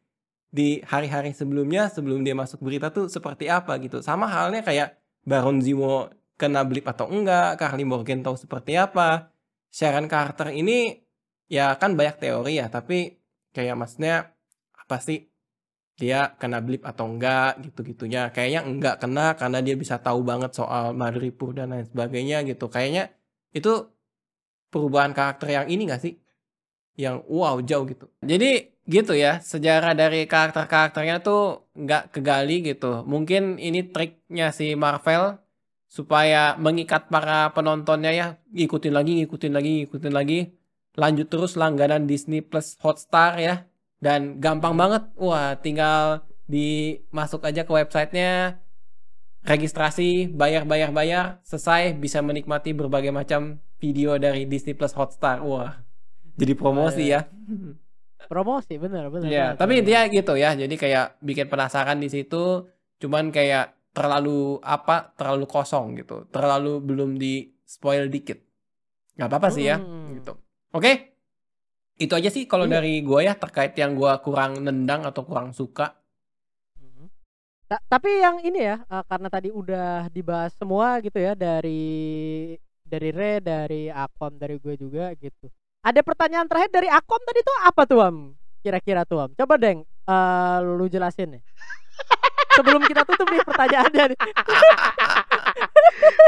di 0.51 0.79
hari-hari 0.87 1.35
sebelumnya 1.35 1.91
sebelum 1.91 2.23
dia 2.23 2.35
masuk 2.35 2.63
berita 2.63 2.91
tuh 2.91 3.11
seperti 3.11 3.51
apa 3.51 3.79
gitu 3.83 4.03
sama 4.03 4.27
halnya 4.31 4.63
kayak 4.63 4.99
Baron 5.25 5.61
Zemo 5.65 6.09
kena 6.41 6.65
blip 6.65 6.89
atau 6.89 7.07
enggak 7.13 7.61
Carly 7.61 7.85
Morgan 7.85 8.25
tahu 8.25 8.37
seperti 8.39 8.77
apa. 8.81 9.29
Sharon 9.71 10.11
Carter 10.11 10.51
ini 10.51 10.99
ya 11.51 11.77
kan 11.81 11.95
banyak 11.99 12.17
teori 12.23 12.59
ya 12.59 12.67
tapi 12.73 13.21
kayak 13.55 13.77
maksudnya 13.79 14.35
apa 14.77 14.97
sih? 15.03 15.29
Dia 16.01 16.33
kena 16.41 16.65
blip 16.65 16.83
atau 16.89 17.05
enggak 17.13 17.61
gitu-gitunya. 17.61 18.33
Kayaknya 18.33 18.61
enggak 18.65 18.97
kena 19.05 19.37
karena 19.37 19.59
dia 19.61 19.77
bisa 19.77 20.01
tahu 20.01 20.25
banget 20.25 20.57
soal 20.57 20.97
Madripoor 20.97 21.53
dan 21.53 21.77
lain 21.77 21.85
sebagainya 21.85 22.41
gitu. 22.49 22.73
Kayaknya 22.73 23.13
itu 23.53 23.71
perubahan 24.73 25.13
karakter 25.13 25.49
yang 25.53 25.67
ini 25.69 25.83
gak 25.91 26.01
sih? 26.01 26.15
Yang 26.97 27.17
wow 27.29 27.57
jauh 27.61 27.85
gitu. 27.91 28.07
Jadi 28.25 28.80
gitu 28.91 29.15
ya 29.15 29.39
sejarah 29.39 29.95
dari 29.95 30.27
karakter-karakternya 30.27 31.23
tuh 31.23 31.71
nggak 31.79 32.11
kegali 32.11 32.67
gitu. 32.67 33.07
Mungkin 33.07 33.63
ini 33.63 33.87
triknya 33.87 34.51
si 34.51 34.75
Marvel 34.75 35.39
supaya 35.87 36.59
mengikat 36.59 37.07
para 37.07 37.55
penontonnya 37.55 38.11
ya 38.11 38.27
ngikutin 38.51 38.95
lagi 38.95 39.13
ngikutin 39.23 39.53
lagi 39.55 39.71
ngikutin 39.87 40.15
lagi. 40.15 40.41
Lanjut 40.99 41.31
terus 41.31 41.55
langganan 41.55 42.11
Disney 42.11 42.43
Plus 42.43 42.75
Hotstar 42.83 43.39
ya. 43.39 43.71
Dan 44.03 44.43
gampang 44.43 44.75
banget. 44.75 45.07
Wah 45.15 45.55
tinggal 45.55 46.27
dimasuk 46.51 47.47
aja 47.47 47.63
ke 47.63 47.71
websitenya. 47.71 48.59
Registrasi 49.47 50.27
bayar 50.35 50.67
bayar 50.67 50.91
bayar. 50.91 51.39
Selesai 51.47 51.95
bisa 51.95 52.19
menikmati 52.27 52.75
berbagai 52.75 53.15
macam 53.15 53.63
video 53.79 54.19
dari 54.19 54.51
Disney 54.51 54.75
Plus 54.75 54.93
Hotstar. 54.99 55.47
Wah 55.47 55.91
jadi 56.41 56.53
promosi 56.57 57.13
ya 57.13 57.29
Promosi 58.31 58.79
bener 58.79 59.11
bener. 59.11 59.27
ya 59.27 59.47
bener, 59.49 59.59
tapi 59.59 59.73
bener. 59.75 59.81
intinya 59.83 60.03
gitu 60.09 60.33
ya 60.35 60.51
jadi 60.55 60.71
kayak 60.73 61.07
bikin 61.19 61.47
penasaran 61.47 61.99
di 61.99 62.07
situ 62.07 62.71
cuman 62.97 63.29
kayak 63.29 63.75
terlalu 63.91 64.63
apa 64.63 65.11
terlalu 65.13 65.45
kosong 65.45 65.99
gitu 65.99 66.31
terlalu 66.31 66.79
belum 66.79 67.19
di 67.19 67.35
spoil 67.61 68.07
dikit 68.07 68.39
nggak 69.19 69.27
apa-apa 69.27 69.49
sih 69.51 69.67
ya 69.67 69.77
Hmm. 69.77 70.15
gitu 70.15 70.39
oke 70.71 70.93
itu 71.99 72.13
aja 72.15 72.31
sih 72.31 72.47
kalau 72.47 72.65
Iya. 72.65 72.79
dari 72.79 73.03
gua 73.03 73.21
ya 73.21 73.35
terkait 73.35 73.75
yang 73.75 73.93
gua 73.93 74.17
kurang 74.19 74.63
nendang 74.63 75.03
atau 75.03 75.21
kurang 75.21 75.51
suka 75.51 75.99
Mhm. 76.77 77.11
Ta- 77.67 77.83
tapi 77.85 78.15
yang 78.17 78.39
ini 78.41 78.63
ya 78.63 78.77
eh, 78.81 79.05
karena 79.05 79.27
tadi 79.27 79.51
udah 79.51 80.07
dibahas 80.09 80.55
semua 80.55 80.97
gitu 81.01 81.19
ya 81.19 81.35
dari 81.35 82.55
dari 82.81 83.11
Re 83.11 83.39
dari 83.39 83.87
Akom 83.87 84.35
dari 84.35 84.55
gue 84.57 84.75
juga 84.75 85.11
gitu 85.15 85.47
ada 85.81 86.01
pertanyaan 86.05 86.45
terakhir 86.45 86.71
dari 86.73 86.89
Akom 86.93 87.21
tadi 87.25 87.41
tuh 87.41 87.57
apa 87.65 87.83
tuh 87.89 88.01
Am 88.05 88.17
kira-kira 88.61 89.09
tuh 89.09 89.25
Am 89.25 89.31
coba 89.33 89.55
deng 89.57 89.85
eh, 89.85 90.59
lu 90.61 90.85
jelasin 90.93 91.41
nih 91.41 91.43
sebelum 92.57 92.85
kita 92.85 93.05
tutup 93.09 93.29
nih 93.33 93.41
pertanyaannya 93.45 94.05
nih 94.13 94.19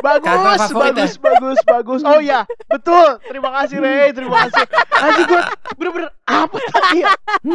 Bagus, 0.02 0.68
bagus, 0.74 1.12
bagus, 1.16 1.58
bagus. 1.64 2.02
Oh 2.04 2.18
ya, 2.20 2.44
betul. 2.66 3.22
Terima 3.24 3.54
kasih 3.54 3.78
Rey, 3.80 4.10
terima 4.12 4.44
kasih. 4.44 4.66
Kasih 4.68 5.24
gue 5.30 5.42
bener-bener 5.78 6.10
apa 6.26 6.58
tadi 6.58 7.06
ya? 7.06 7.14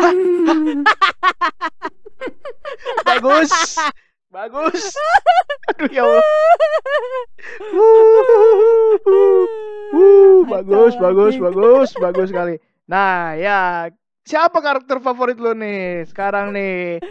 bagus, 3.12 3.52
bagus. 4.38 4.84
Aduh 5.74 5.90
ya 5.90 6.04
Allah. 6.06 6.26
Bagus, 10.46 10.94
bagus, 11.02 11.34
bagus, 11.42 11.90
bagus 11.98 12.28
sekali. 12.30 12.56
Nah, 12.86 13.34
ya 13.36 13.90
siapa 14.28 14.62
karakter 14.62 15.02
favorit 15.02 15.42
lo 15.42 15.58
nih 15.58 16.06
sekarang 16.06 16.54
nih? 16.54 17.02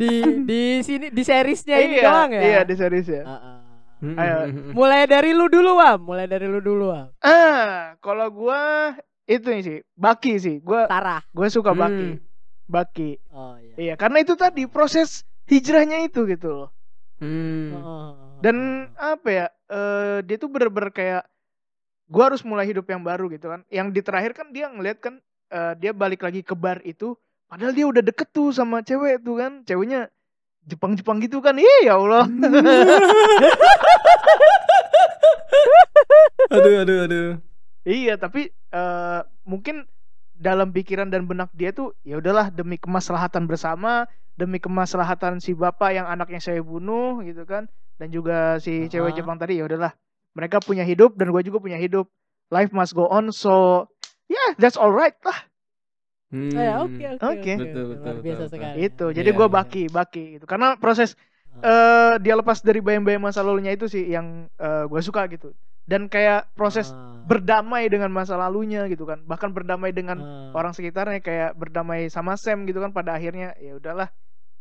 di 0.00 0.24
di 0.48 0.80
sini 0.80 1.12
di 1.12 1.20
seriesnya 1.20 1.76
ini 1.76 2.00
iya, 2.00 2.04
doang 2.08 2.30
ya 2.32 2.40
Iya 2.40 2.60
di 2.64 2.74
series 2.78 3.08
ya. 3.10 3.22
Ah, 3.28 3.36
ah. 3.36 3.56
Ayo. 4.00 4.72
mulai 4.72 5.04
dari 5.04 5.36
lu 5.36 5.52
dulu 5.52 5.76
Am 5.76 6.00
mulai 6.00 6.24
dari 6.24 6.48
lu 6.48 6.64
dulu 6.64 6.88
Am 6.88 7.12
Ah, 7.20 8.00
kalau 8.00 8.32
gua 8.32 8.96
itu 9.28 9.44
nih 9.44 9.60
sih, 9.60 9.78
Baki 9.92 10.40
sih. 10.40 10.56
Gua 10.64 10.88
gue 11.36 11.48
suka 11.52 11.76
Baki. 11.76 12.16
Hmm. 12.16 12.24
Baki. 12.64 13.20
oh 13.36 13.60
iya 13.60 13.74
Iya, 13.76 13.94
karena 14.00 14.24
itu 14.24 14.32
tadi 14.40 14.64
proses 14.64 15.28
hijrahnya 15.50 16.06
itu 16.06 16.22
gitu 16.30 16.48
loh. 16.48 16.70
Hmm. 17.20 17.74
Dan 18.40 18.88
apa 18.96 19.28
ya? 19.28 19.46
eh 19.70 20.18
dia 20.24 20.36
tuh 20.40 20.48
bener-bener 20.50 20.90
kayak 20.90 21.22
gua 22.10 22.32
harus 22.32 22.42
mulai 22.42 22.66
hidup 22.66 22.86
yang 22.88 23.02
baru 23.02 23.28
gitu 23.28 23.50
kan. 23.50 23.66
Yang 23.68 23.88
di 23.98 24.00
terakhir 24.06 24.32
kan 24.32 24.54
dia 24.54 24.70
ngeliat 24.70 25.02
kan 25.02 25.20
eh, 25.50 25.74
dia 25.76 25.92
balik 25.92 26.22
lagi 26.22 26.40
ke 26.46 26.54
bar 26.54 26.80
itu 26.86 27.18
padahal 27.50 27.74
dia 27.74 27.86
udah 27.90 28.02
deket 28.02 28.30
tuh 28.30 28.54
sama 28.54 28.80
cewek 28.86 29.20
tuh 29.26 29.36
kan. 29.36 29.66
Ceweknya 29.66 30.08
Jepang-Jepang 30.70 31.18
gitu 31.20 31.42
kan. 31.42 31.58
Ih, 31.58 31.80
ya 31.84 31.98
Allah. 31.98 32.24
aduh 36.50 36.82
aduh 36.82 36.98
aduh 37.06 37.38
Iya, 37.86 38.20
tapi 38.20 38.52
eh 38.52 39.20
mungkin 39.48 39.88
dalam 40.40 40.72
pikiran 40.72 41.12
dan 41.12 41.28
benak 41.28 41.52
dia 41.52 41.70
tuh 41.70 41.92
ya 42.00 42.16
udahlah 42.16 42.48
demi 42.48 42.80
kemaslahatan 42.80 43.44
bersama, 43.44 44.08
demi 44.40 44.56
kemaslahatan 44.56 45.36
si 45.44 45.52
bapak 45.52 45.92
yang 45.92 46.08
anaknya 46.08 46.40
saya 46.40 46.64
bunuh 46.64 47.20
gitu 47.20 47.44
kan, 47.44 47.68
dan 48.00 48.08
juga 48.08 48.56
si 48.56 48.88
cewek 48.88 49.12
Ah. 49.12 49.16
Jepang 49.20 49.36
tadi 49.36 49.60
ya 49.60 49.68
udahlah 49.68 49.92
mereka 50.32 50.64
punya 50.64 50.80
hidup 50.88 51.12
dan 51.20 51.28
gue 51.28 51.42
juga 51.44 51.60
punya 51.60 51.76
hidup. 51.76 52.08
Life 52.50 52.72
must 52.74 52.96
go 52.96 53.06
on, 53.06 53.30
so 53.30 53.86
yeah, 54.26 54.56
that's 54.58 54.80
alright 54.80 55.14
lah. 55.22 55.38
Hmm. 56.30 56.54
Eh, 56.54 56.72
oke 56.78 57.04
oke 57.18 57.26
Oke. 57.26 57.42
oke, 57.42 57.54
Betul, 57.58 57.84
betul, 57.90 58.14
biasa 58.22 58.44
betul, 58.46 58.54
sekali 58.54 58.76
Itu. 58.86 59.06
Jadi 59.10 59.30
gue 59.34 59.46
iya. 59.50 59.54
baki, 59.54 59.82
baki 59.90 60.24
gitu. 60.38 60.46
Karena 60.46 60.78
proses 60.78 61.18
Eh 61.58 62.14
dia 62.22 62.34
lepas 62.38 62.62
dari 62.62 62.78
bayang-bayang 62.78 63.20
masa 63.20 63.42
lalunya 63.42 63.74
itu 63.74 63.90
sih 63.90 64.06
yang 64.06 64.46
gue 64.86 65.02
suka 65.02 65.26
gitu. 65.26 65.50
Dan 65.84 66.06
kayak 66.06 66.54
proses 66.54 66.94
Ah. 66.94 67.18
berdamai 67.26 67.90
dengan 67.90 68.14
masa 68.14 68.38
lalunya 68.38 68.86
gitu 68.86 69.02
kan. 69.02 69.26
Bahkan 69.26 69.50
berdamai 69.50 69.90
dengan 69.90 70.22
Ah. 70.22 70.54
orang 70.54 70.70
sekitarnya 70.70 71.18
kayak 71.18 71.58
berdamai 71.58 72.06
sama 72.06 72.38
Sam 72.38 72.62
gitu 72.64 72.78
kan 72.78 72.94
pada 72.94 73.18
akhirnya 73.18 73.58
ya 73.58 73.74
udahlah 73.74 74.06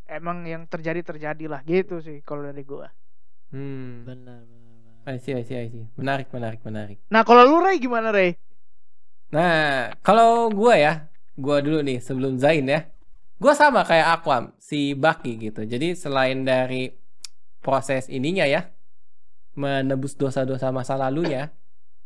emang 0.10 0.42
yang 0.50 0.66
terjadi 0.66 1.06
terjadilah 1.06 1.62
gitu 1.64 2.02
sih 2.02 2.26
kalau 2.26 2.42
dari 2.42 2.66
gua. 2.66 2.90
Hmm. 3.54 4.04
benar 4.10 4.42
benar. 4.42 4.68
I 5.06 5.18
see, 5.22 5.34
I 5.34 5.46
see, 5.46 5.58
I 5.58 5.70
see. 5.70 5.86
Menarik, 5.98 6.34
menarik, 6.34 6.62
menarik. 6.66 6.98
Nah 7.10 7.22
kalau 7.22 7.46
lu 7.46 7.62
Ray 7.62 7.78
gimana 7.78 8.10
Ray? 8.10 8.34
Nah, 9.30 9.94
kalau 10.02 10.50
gua 10.50 10.74
ya, 10.74 10.94
gua 11.38 11.62
dulu 11.62 11.86
nih 11.86 12.02
sebelum 12.02 12.42
Zain 12.42 12.66
ya. 12.66 12.90
Gua 13.40 13.56
sama 13.56 13.88
kayak 13.88 14.20
Aquam, 14.20 14.52
si 14.60 14.92
Baki 14.94 15.40
gitu. 15.40 15.64
Jadi 15.64 15.96
selain 15.96 16.44
dari 16.44 16.92
proses 17.64 18.12
ininya 18.12 18.44
ya, 18.44 18.68
menebus 19.56 20.20
dosa-dosa 20.20 20.76
masa 20.76 21.00
lalunya. 21.00 21.56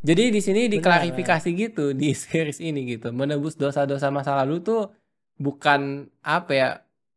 Jadi 0.03 0.36
di 0.36 0.41
sini 0.43 0.67
Benar, 0.67 0.73
diklarifikasi 0.77 1.49
gitu 1.55 1.95
di 1.95 2.13
series 2.13 2.59
ini 2.59 2.86
gitu. 2.86 3.09
Menebus 3.15 3.55
dosa-dosa 3.55 4.11
masa 4.11 4.36
lalu 4.43 4.59
tuh 4.61 4.91
bukan 5.39 6.11
apa 6.21 6.51
ya, 6.51 6.69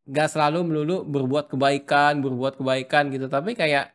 gak 0.06 0.30
selalu 0.30 0.62
melulu 0.62 1.02
berbuat 1.02 1.50
kebaikan, 1.50 2.22
berbuat 2.22 2.62
kebaikan 2.62 3.10
gitu. 3.10 3.26
Tapi 3.26 3.58
kayak 3.58 3.90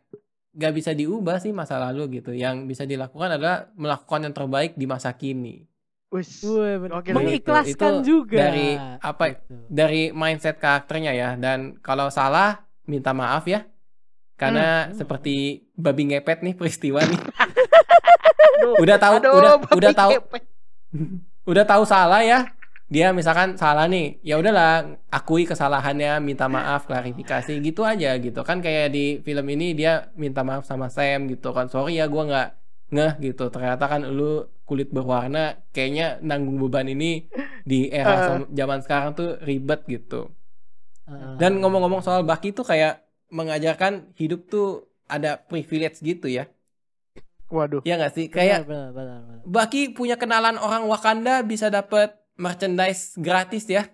gak 0.51 0.73
bisa 0.75 0.91
diubah 0.91 1.39
sih 1.39 1.55
masa 1.55 1.79
lalu 1.79 2.19
gitu. 2.19 2.35
Yang 2.35 2.67
bisa 2.67 2.83
dilakukan 2.83 3.39
adalah 3.39 3.71
melakukan 3.79 4.27
yang 4.27 4.35
terbaik 4.35 4.75
di 4.75 4.85
masa 4.85 5.15
kini. 5.15 5.70
Wis. 6.11 6.43
Wih, 6.43 6.91
mengikhlaskan 7.07 8.03
Itu 8.03 8.27
juga. 8.27 8.35
dari 8.37 8.75
apa 8.99 9.23
Gitu. 9.31 9.55
dari 9.71 10.01
mindset 10.11 10.59
karakternya 10.59 11.11
ya. 11.11 11.29
Dan 11.35 11.79
kalau 11.79 12.11
salah 12.11 12.67
minta 12.83 13.15
maaf 13.15 13.47
ya. 13.47 13.63
Karena 14.35 14.89
Hmm. 14.89 14.97
seperti 14.97 15.35
babi 15.71 16.11
ngepet 16.11 16.43
nih 16.43 16.53
peristiwa 16.53 16.99
nih. 16.99 17.15
Aduh, 18.59 18.75
udah 18.77 18.97
tahu 18.97 19.15
aduh, 19.17 19.33
udah 19.33 19.53
babi 19.57 19.73
udah 19.73 19.91
tahu. 19.91 20.11
udah 21.51 21.65
tahu 21.65 21.83
salah 21.83 22.21
ya. 22.21 22.39
Dia 22.85 23.15
misalkan 23.15 23.55
salah 23.55 23.87
nih. 23.87 24.19
Ya 24.19 24.35
udahlah 24.35 24.99
akui 25.07 25.47
kesalahannya 25.47 26.19
minta 26.19 26.45
maaf 26.45 26.83
klarifikasi 26.85 27.55
gitu 27.57 27.81
aja 27.81 28.19
gitu. 28.19 28.43
Kan 28.43 28.59
kayak 28.59 28.91
di 28.91 29.23
film 29.23 29.47
ini 29.47 29.71
dia 29.71 30.11
minta 30.13 30.43
maaf 30.43 30.67
sama 30.67 30.91
Sam 30.91 31.25
gitu 31.25 31.55
kan. 31.55 31.71
Sorry 31.71 31.95
ya 31.95 32.05
gua 32.05 32.27
nggak 32.27 32.47
ngeh 32.91 33.13
gitu 33.23 33.47
ternyata 33.47 33.87
kan 33.87 34.03
lu 34.03 34.45
kulit 34.63 34.91
berwarna 34.91 35.55
kayaknya 35.71 36.19
nanggung 36.19 36.59
beban 36.59 36.85
ini 36.85 37.27
di 37.63 37.87
era 37.87 38.15
sem- 38.27 38.49
zaman 38.51 38.79
sekarang 38.81 39.11
tuh 39.13 39.39
ribet 39.41 39.87
gitu 39.87 40.27
Ah. 41.01 41.35
dan 41.35 41.59
ngomong-ngomong 41.59 41.99
soal 41.99 42.21
Baki 42.21 42.51
tuh 42.51 42.63
kayak 42.63 43.03
mengajarkan 43.27 44.13
hidup 44.15 44.47
tuh 44.47 44.67
ada 45.07 45.35
privilege 45.39 45.99
gitu 45.99 46.27
ya 46.27 46.45
Waduh. 47.49 47.83
ya 47.83 47.99
nggak 47.99 48.13
sih 48.13 48.25
Benar, 48.27 48.37
kayak 48.37 48.59
benar, 48.63 48.89
benar, 48.91 49.17
benar. 49.21 49.39
Baki 49.43 49.91
punya 49.91 50.15
kenalan 50.15 50.55
orang 50.55 50.87
Wakanda 50.87 51.43
bisa 51.43 51.67
dapet 51.67 52.15
merchandise 52.39 53.19
gratis 53.19 53.67
ya. 53.67 53.91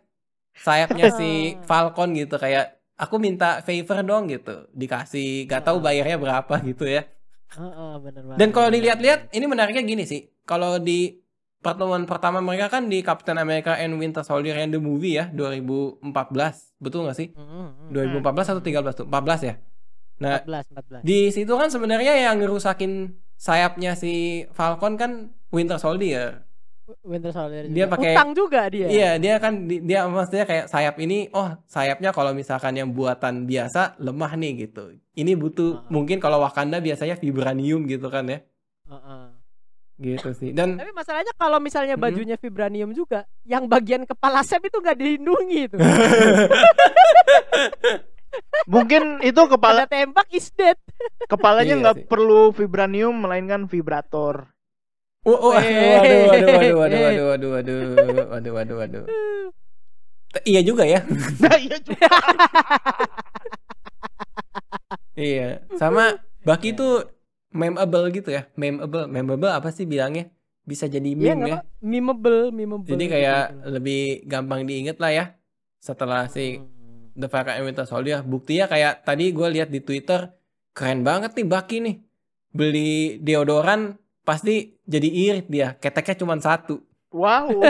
Sayapnya 0.53 1.09
si 1.11 1.29
Falcon 1.65 2.13
gitu 2.13 2.37
kayak 2.37 2.77
aku 2.93 3.17
minta 3.17 3.61
favor 3.61 3.97
dong 4.03 4.29
gitu. 4.29 4.69
Dikasih 4.73 5.45
gak 5.45 5.65
tahu 5.65 5.81
bayarnya 5.81 6.17
berapa 6.17 6.53
gitu 6.61 6.85
ya. 6.85 7.09
Ah, 7.55 7.63
ah, 7.71 7.93
benar 8.03 8.23
banget. 8.27 8.39
Dan 8.43 8.49
kalau 8.51 8.69
dilihat-lihat 8.73 9.31
ini 9.31 9.45
menariknya 9.47 9.83
gini 9.87 10.03
sih. 10.03 10.27
Kalau 10.43 10.81
di 10.81 11.23
pertemuan 11.63 12.03
pertama 12.07 12.39
mereka 12.39 12.71
kan 12.71 12.87
di 12.87 13.01
Captain 13.01 13.35
America 13.39 13.75
and 13.75 13.97
Winter 13.97 14.23
Soldier 14.23 14.55
and 14.59 14.75
the 14.75 14.81
Movie 14.81 15.19
ya 15.19 15.31
2014. 15.31 16.03
Betul 16.79 17.07
gak 17.07 17.17
sih? 17.17 17.31
Mm, 17.33 17.91
mm, 17.91 18.21
2014 18.23 18.51
atau 18.55 18.63
13 18.63 18.93
tuh? 19.03 19.07
14 19.07 19.39
ya. 19.43 19.55
Nah, 20.17 20.41
14 20.41 20.73
14 20.73 21.01
di 21.05 21.19
situ 21.29 21.53
kan 21.53 21.69
sebenarnya 21.69 22.17
yang 22.17 22.41
ngerusakin 22.41 23.13
sayapnya 23.37 23.93
si 23.93 24.45
Falcon 24.55 24.97
kan 24.97 25.11
Winter 25.53 25.77
Soldier. 25.77 26.46
Winter 27.01 27.29
Soldier 27.29 27.67
Dia 27.67 27.83
juga. 27.83 27.93
pakai- 27.93 28.13
utang 28.13 28.29
juga 28.31 28.61
dia 28.67 28.87
Iya, 28.87 29.11
dia 29.15 29.35
kan 29.37 29.53
di- 29.61 29.79
dia 29.79 30.05
maksudnya 30.05 30.43
kayak 30.43 30.65
sayap 30.67 30.95
ini, 30.97 31.27
oh 31.29 31.51
sayapnya 31.65 32.09
kalau 32.09 32.31
misalkan 32.31 32.73
yang 32.73 32.89
buatan 32.89 33.43
biasa 33.43 33.95
lemah 33.97 34.31
nih 34.33 34.65
gitu. 34.65 34.95
Ini 35.13 35.33
butuh 35.33 35.71
Ah. 35.77 35.89
mungkin 35.89 36.17
kalau 36.17 36.39
Wakanda 36.39 36.79
biasanya 36.79 37.15
vibranium 37.15 37.83
gitu 37.85 38.07
kan 38.07 38.23
ya. 38.25 38.39
Ah, 38.85 38.95
ah. 38.95 39.25
gitu 39.97 40.29
sih 40.31 40.53
dan 40.53 40.77
Tapi 40.77 40.93
masalahnya 40.93 41.33
kalau 41.33 41.57
misalnya 41.57 41.93
Mm-mm. 41.93 42.05
bajunya 42.07 42.37
vibranium 42.37 42.93
juga, 42.93 43.25
yang 43.43 43.65
bagian 43.65 44.05
kepala 44.05 44.39
Sam 44.41 44.61
itu 44.61 44.77
nggak 44.77 44.93
dilindungi 44.95 45.59
itu. 45.65 45.77
Mungkin 48.67 49.23
itu 49.23 49.41
kepala 49.47 49.83
Pada 49.83 49.97
tembak 49.97 50.27
is 50.29 50.51
dead. 50.51 50.77
kepalanya 51.25 51.73
Iya 51.73 51.81
nggak 51.81 51.97
sih. 51.97 52.05
perlu 52.05 52.51
vibranium 52.51 53.15
melainkan 53.15 53.65
vibrator. 53.65 54.51
Oh, 55.27 55.35
oh, 55.35 55.51
waduh, 55.51 55.67
Eh, 55.67 56.23
waduh, 56.23 56.47
waduh, 56.55 56.75
waduh, 56.79 56.95
eh. 56.95 57.03
waduh, 57.27 57.49
waduh, 57.51 57.51
waduh, 57.51 58.25
waduh, 58.31 58.51
waduh, 58.55 58.75
waduh. 58.79 59.03
T- 60.31 60.45
Iya 60.47 60.61
juga 60.63 60.87
ya. 60.87 61.03
Nah, 61.43 61.59
iya 61.59 61.77
juga. 61.83 62.07
Iya. 65.17 65.65
Sama 65.75 66.15
Baki 66.45 66.71
tuh 66.71 67.09
memeable 67.51 68.07
gitu 68.13 68.29
ya. 68.31 68.47
Memeable, 68.55 69.09
memeable 69.09 69.51
apa 69.51 69.73
sih 69.73 69.83
bilangnya? 69.83 70.29
Bisa 70.63 70.85
jadi 70.85 71.11
Iya 71.11 71.33
meme 71.33 71.43
nggak 71.43 71.51
ya. 71.51 71.59
memeable, 71.81 72.39
memeable. 72.53 72.87
Jadi 72.87 73.03
gitu 73.03 73.13
kayak 73.17 73.43
gitu. 73.49 73.67
lebih 73.73 74.01
gampang 74.23 74.61
diinget 74.63 74.97
lah 74.99 75.11
ya. 75.11 75.25
Setelah 75.79 76.29
si 76.29 76.61
Hmm. 76.61 77.11
The 77.17 77.27
Falcon 77.27 77.57
and 77.57 77.65
Winter 77.65 77.83
Soldier. 77.83 78.21
Buktinya 78.21 78.69
kayak 78.69 79.01
tadi 79.01 79.33
gue 79.33 79.47
lihat 79.49 79.73
di 79.73 79.81
Twitter 79.81 80.37
keren 80.71 81.01
banget 81.01 81.33
nih 81.33 81.47
Baki 81.49 81.77
nih. 81.81 81.95
Beli 82.53 83.17
deodoran 83.19 83.97
pasti 84.21 84.76
jadi 84.87 85.07
irit 85.11 85.45
dia. 85.51 85.75
Keteknya 85.77 86.15
cuma 86.23 86.39
satu. 86.39 86.81
Wow. 87.11 87.51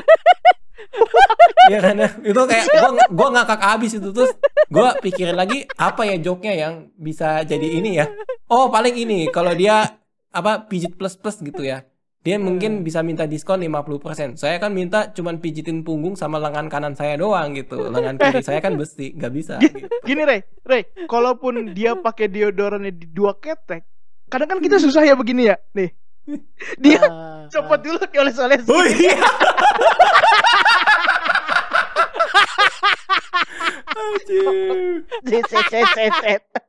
Iya 1.68 1.80
kan 1.84 1.96
ya? 2.00 2.10
Itu 2.24 2.42
kayak 2.48 2.66
gua 2.80 2.90
gua 3.12 3.28
ngakak 3.36 3.62
abis 3.76 4.00
itu 4.00 4.10
terus 4.16 4.32
gua 4.72 4.96
pikirin 5.04 5.36
lagi 5.36 5.68
apa 5.76 6.08
ya 6.08 6.16
joke-nya 6.16 6.54
yang 6.56 6.74
bisa 6.96 7.44
jadi 7.44 7.68
ini 7.68 8.00
ya. 8.00 8.08
Oh, 8.48 8.72
paling 8.72 8.96
ini 8.96 9.28
kalau 9.28 9.52
dia 9.52 10.00
apa 10.32 10.64
pijit 10.68 10.96
plus 10.96 11.20
plus 11.20 11.44
gitu 11.44 11.68
ya. 11.68 11.84
Dia 12.24 12.36
mungkin 12.36 12.84
bisa 12.84 13.00
minta 13.08 13.24
diskon 13.24 13.64
50%. 13.64 14.36
Saya 14.36 14.60
kan 14.60 14.76
minta 14.76 15.16
cuman 15.16 15.40
pijitin 15.40 15.88
punggung 15.88 16.20
sama 16.20 16.36
lengan 16.44 16.68
kanan 16.68 16.92
saya 16.92 17.16
doang 17.16 17.56
gitu. 17.56 17.88
Lengan 17.88 18.20
kiri 18.20 18.44
saya 18.44 18.60
kan 18.60 18.76
besi, 18.76 19.16
nggak 19.16 19.32
bisa 19.32 19.56
gitu. 19.64 19.88
Gini 20.04 20.28
Rey, 20.28 20.44
Rey, 20.68 20.84
kalaupun 21.08 21.72
dia 21.72 21.96
pakai 21.96 22.28
deodorannya 22.28 22.92
di 22.92 23.08
dua 23.08 23.32
ketek, 23.40 23.88
kadang 24.28 24.50
kan 24.52 24.60
kita 24.60 24.76
susah 24.76 25.08
ya 25.08 25.16
begini 25.16 25.48
ya. 25.48 25.56
Nih. 25.72 25.96
Dia 26.84 27.00
Ah, 27.08 27.48
copot 27.48 27.80
dulu 27.80 28.00
dioles-oles. 28.12 28.64
Oh 28.68 28.84
iya. 28.84 29.18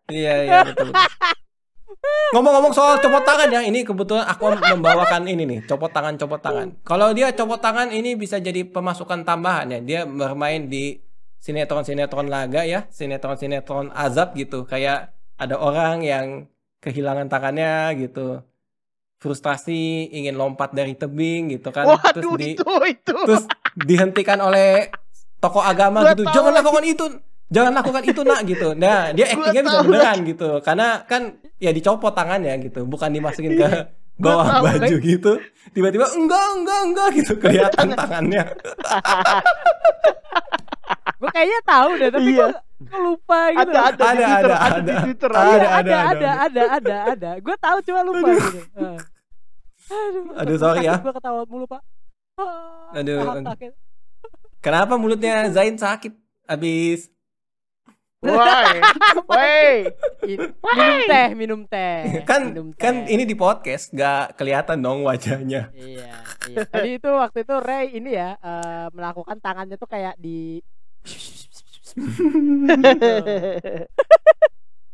Iya 0.08 0.34
iya 0.46 0.58
betul. 0.64 0.94
Ngomong-ngomong 2.32 2.72
soal 2.76 3.00
copot 3.00 3.24
tangan 3.24 3.48
ya, 3.48 3.60
ini 3.64 3.82
kebetulan 3.84 4.24
aku 4.28 4.52
membawakan 4.54 5.24
ini 5.28 5.44
nih, 5.48 5.60
copot 5.64 5.88
tangan 5.88 6.14
copot 6.20 6.40
tangan. 6.40 6.76
Kalau 6.84 7.12
dia 7.16 7.32
copot 7.32 7.58
tangan 7.58 7.88
ini 7.90 8.14
bisa 8.14 8.36
jadi 8.38 8.64
pemasukan 8.68 9.24
tambahan 9.24 9.72
ya. 9.72 9.80
Dia 9.80 10.00
bermain 10.04 10.68
di 10.68 11.00
sinetron-sinetron 11.40 12.28
laga 12.28 12.68
ya, 12.68 12.86
sinetron-sinetron 12.92 13.90
azab 13.96 14.36
gitu. 14.36 14.68
Kayak 14.68 15.16
ada 15.40 15.56
orang 15.56 16.04
yang 16.04 16.26
kehilangan 16.84 17.32
tangannya 17.32 17.96
gitu. 17.96 18.44
Frustrasi 19.18 20.14
ingin 20.14 20.38
lompat 20.38 20.70
dari 20.70 20.94
tebing 20.94 21.58
gitu 21.58 21.74
kan. 21.74 21.86
terus 22.14 22.22
Waduh, 22.22 22.38
di 22.38 22.54
itu 22.54 22.70
itu. 22.86 23.16
terus 23.26 23.44
dihentikan 23.74 24.38
oleh 24.38 24.94
tokoh 25.42 25.62
agama 25.62 26.06
Gua 26.06 26.14
gitu. 26.14 26.22
Jangan 26.30 26.52
lakukan 26.54 26.84
itu. 26.86 27.04
Jangan 27.48 27.72
lakukan 27.80 28.02
itu 28.04 28.20
nak 28.22 28.40
gitu. 28.46 28.68
Nah 28.78 29.10
dia 29.16 29.26
actingnya 29.34 29.62
bisa 29.66 29.78
beneran 29.82 30.18
gitu. 30.22 30.48
Karena 30.62 31.02
kan 31.02 31.42
ya 31.58 31.70
dicopot 31.74 32.14
tangannya 32.14 32.54
gitu, 32.62 32.86
bukan 32.86 33.10
dimasukin 33.10 33.58
ke 33.58 33.68
bawah 34.22 34.62
baju 34.62 34.96
gitu. 35.02 35.32
Tiba-tiba 35.74 36.06
enggak 36.14 36.46
enggak 36.58 36.80
enggak 36.86 37.08
gitu 37.18 37.32
kelihatan 37.38 37.86
tangannya. 37.98 38.44
Gue 41.18 41.30
kayaknya 41.34 41.60
tahu 41.66 41.90
deh, 41.98 42.08
tapi 42.14 42.30
Iya. 42.30 42.46
gue 42.78 42.98
lupa 43.02 43.40
gitu. 43.50 43.58
Ada 43.58 43.80
ada 43.90 44.06
di 44.14 44.22
Ada, 44.22 44.26
Twitter, 44.30 44.50
ada, 44.50 44.56
ada 44.58 44.76
ada. 44.78 44.94
Twitter. 45.02 45.30
Ada, 45.30 45.42
ada. 45.42 45.50
ada, 45.50 45.66
ada, 45.66 45.98
ada, 45.98 45.98
ada. 46.06 46.32
ada, 46.46 46.62
ada, 46.78 46.96
ada. 47.10 47.30
Gue 47.42 47.56
tahu 47.58 47.76
cuma 47.82 48.00
lupa 48.06 48.28
gitu. 48.30 48.60
Aduh, 49.88 50.38
Aduh, 50.38 50.56
sorry 50.60 50.86
ya. 50.86 50.94
Gue 51.02 51.12
ketawa 51.12 51.42
mulu 51.48 51.66
pak. 51.66 51.82
Ah, 52.38 53.02
Aduh. 53.02 53.42
Kenapa 54.62 54.94
mulutnya 54.94 55.50
Zain 55.50 55.74
sakit? 55.74 56.14
Abis 56.46 57.10
Woi. 58.18 58.82
Woi. 59.30 59.70
Minum 60.26 60.98
teh, 61.06 61.28
minum 61.38 61.60
teh. 61.70 61.98
kan 62.26 62.50
minum 62.50 62.66
teh. 62.74 62.80
kan 62.82 62.94
ini 63.06 63.22
di 63.22 63.38
podcast 63.38 63.94
gak 63.94 64.34
kelihatan 64.34 64.82
dong 64.82 65.06
wajahnya. 65.06 65.70
Iya, 65.70 66.10
iya. 66.50 66.66
Tadi 66.66 66.98
itu 66.98 67.06
waktu 67.14 67.46
itu 67.46 67.54
Ray 67.62 67.94
ini 67.94 68.18
ya 68.18 68.34
eh, 68.42 68.86
melakukan 68.90 69.38
tangannya 69.38 69.78
tuh 69.78 69.86
kayak 69.86 70.18
di 70.18 70.58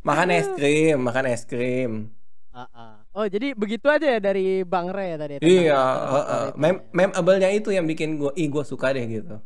Makan 0.05 0.29
es 0.37 0.47
krim, 0.53 0.97
makan 1.01 1.25
es 1.33 1.43
krim. 1.49 2.13
Ah, 2.53 2.69
ah. 2.71 2.95
Oh, 3.15 3.25
jadi 3.25 3.57
begitu 3.57 3.89
aja 3.89 4.15
ya 4.15 4.19
dari 4.21 4.61
Bang 4.61 4.93
Ray 4.93 5.15
ya 5.15 5.17
tadi. 5.17 5.33
Iya, 5.41 5.81
heeh. 5.81 6.45
favoritnya 6.53 6.55
Mem 6.55 6.75
ya. 6.77 6.81
memable-nya 6.93 7.49
itu 7.51 7.73
yang 7.73 7.89
bikin 7.89 8.21
gua 8.21 8.31
ih 8.37 8.47
gua 8.47 8.61
suka 8.61 8.93
deh 8.93 9.01
gitu. 9.07 9.41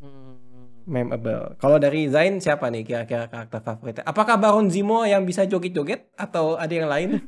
Hmm. 0.00 0.88
Memable. 0.88 1.52
Kalau 1.60 1.76
dari 1.76 2.08
Zain 2.08 2.40
siapa 2.40 2.72
nih 2.72 2.82
kira-kira 2.82 3.28
karakter 3.28 3.60
favoritnya? 3.60 4.04
Apakah 4.08 4.40
Baron 4.40 4.72
Zemo 4.72 5.04
yang 5.04 5.28
bisa 5.28 5.44
joget-joget 5.44 6.08
atau 6.16 6.56
ada 6.56 6.72
yang 6.72 6.90
lain? 6.90 7.10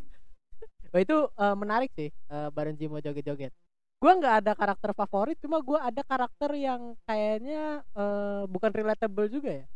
Oh, 0.95 1.03
itu 1.03 1.29
eh, 1.29 1.57
menarik 1.61 1.93
sih, 1.93 2.09
eh, 2.09 2.49
Baron 2.57 2.73
Zemo 2.81 2.97
joget-joget. 3.05 3.53
Gua 3.97 4.13
nggak 4.13 4.35
ada 4.45 4.53
karakter 4.53 4.91
favorit, 4.93 5.37
cuma 5.41 5.57
gua 5.65 5.89
ada 5.89 6.05
karakter 6.05 6.53
yang 6.53 6.93
kayaknya 7.09 7.81
eh, 7.97 8.43
bukan 8.45 8.71
relatable 8.73 9.27
juga 9.33 9.65
ya, 9.65 9.67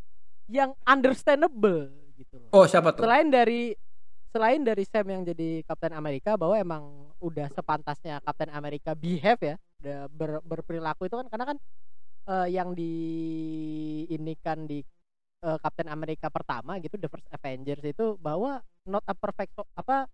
yang 0.51 0.71
understandable 0.85 1.89
gitu 2.21 2.37
loh. 2.37 2.53
Oh, 2.53 2.69
siapa 2.69 2.93
tuh? 2.93 3.09
Selain 3.09 3.29
dari 3.33 3.73
selain 4.31 4.63
dari 4.63 4.85
Sam 4.87 5.09
yang 5.11 5.23
jadi 5.27 5.65
Kapten 5.67 5.91
Amerika 5.97 6.37
bahwa 6.39 6.55
emang 6.55 7.11
udah 7.19 7.49
sepantasnya 7.51 8.21
Kapten 8.23 8.53
Amerika 8.53 8.93
behave 8.95 9.41
ya, 9.43 9.57
udah 9.83 9.99
ber- 10.13 10.45
berperilaku 10.45 11.09
itu 11.09 11.17
kan 11.17 11.27
karena 11.33 11.45
kan 11.57 11.59
eh, 12.29 12.49
yang 12.53 12.77
di 12.77 12.93
ini 14.13 14.37
kan 14.39 14.69
di 14.69 14.85
eh, 15.43 15.59
Kapten 15.65 15.89
Amerika 15.89 16.29
pertama 16.29 16.77
gitu 16.79 17.01
The 17.01 17.09
First 17.09 17.29
Avengers 17.33 17.83
itu 17.89 18.21
bahwa 18.21 18.61
not 18.85 19.03
a 19.09 19.17
perfect 19.17 19.57
apa 19.75 20.05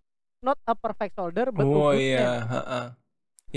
not 0.47 0.63
a 0.63 0.79
perfect 0.79 1.19
soldier 1.19 1.51
but 1.51 1.67
a 1.67 1.75
Oh 1.75 1.91
iya. 1.91 2.47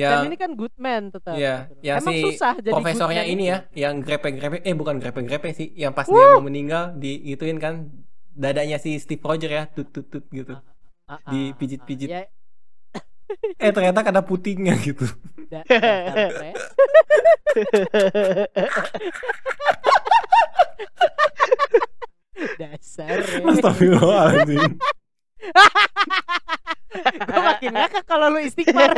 Yang 0.02 0.26
ini 0.26 0.36
kan 0.38 0.50
good 0.54 0.74
man 0.76 1.10
tetap. 1.10 1.34
Iya, 1.34 1.68
gitu 1.68 1.82
yang 1.82 1.98
Emang 2.00 2.12
si 2.12 2.18
susah 2.24 2.54
jadi 2.56 2.72
profesornya 2.72 3.24
ini 3.26 3.44
itu. 3.44 3.52
ya, 3.52 3.58
yang 3.76 3.94
grepe-grepe 4.00 4.56
eh 4.62 4.72
bukan 4.72 4.96
grepe-grepe 4.98 5.48
sih, 5.52 5.68
yang 5.74 5.92
pas 5.92 6.06
dia 6.06 6.26
mau 6.32 6.42
meninggal 6.42 6.96
di 6.96 7.18
ituin 7.28 7.56
kan 7.56 7.86
dadanya 8.30 8.78
si 8.78 8.96
Steve 8.96 9.20
Rogers 9.20 9.50
ya, 9.50 9.64
tut 9.68 9.90
tut 9.90 10.06
tut 10.08 10.24
gitu. 10.30 10.54
Ah, 11.04 11.18
ah, 11.18 11.20
dipijit-pijit. 11.28 12.08
ah, 12.08 12.16
ya, 12.16 12.22
Eh 13.62 13.70
ternyata 13.70 14.02
kena 14.02 14.22
putingnya 14.22 14.74
gitu. 14.80 15.06
da- 15.48 15.66
dasar. 22.58 23.22
Astagfirullahaladzim. 23.46 24.80
Gue 27.20 27.40
makin 27.40 27.72
ngakak 27.72 28.04
kalau 28.04 28.28
lu 28.34 28.40
istighfar. 28.42 28.92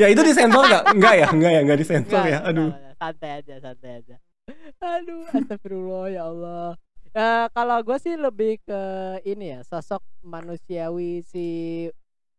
Ya 0.00 0.06
itu 0.08 0.20
disensor 0.24 0.64
nggak? 0.64 0.84
Enggak 0.96 1.14
ya, 1.20 1.26
enggak 1.28 1.50
ya, 1.52 1.60
enggak 1.60 1.78
disensor 1.78 2.22
ya. 2.24 2.38
Aduh. 2.42 2.68
nggak, 2.72 2.94
santai 2.96 3.30
aja, 3.40 3.54
santai 3.60 3.90
aja. 4.00 4.16
Aduh, 4.80 5.22
astagfirullah 5.30 6.06
ya 6.08 6.22
Allah. 6.26 6.68
Eh, 7.12 7.46
kalau 7.52 7.76
gue 7.84 7.98
sih 8.00 8.16
lebih 8.16 8.56
ke 8.64 8.80
ini 9.28 9.52
ya, 9.52 9.60
sosok 9.62 10.00
manusiawi 10.24 11.20
si 11.20 11.46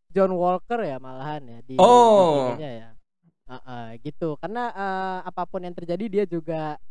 John 0.10 0.34
Walker 0.34 0.82
ya 0.82 0.98
malahan 0.98 1.46
ya 1.46 1.60
di, 1.62 1.76
Oh. 1.78 2.58
ya. 2.58 2.98
Heeh, 3.44 3.86
gitu. 4.02 4.34
Karena 4.42 4.74
eh, 4.74 5.20
apa 5.30 5.46
pun 5.46 5.62
yang 5.62 5.78
terjadi 5.78 6.06
dia 6.10 6.26
juga 6.26 6.82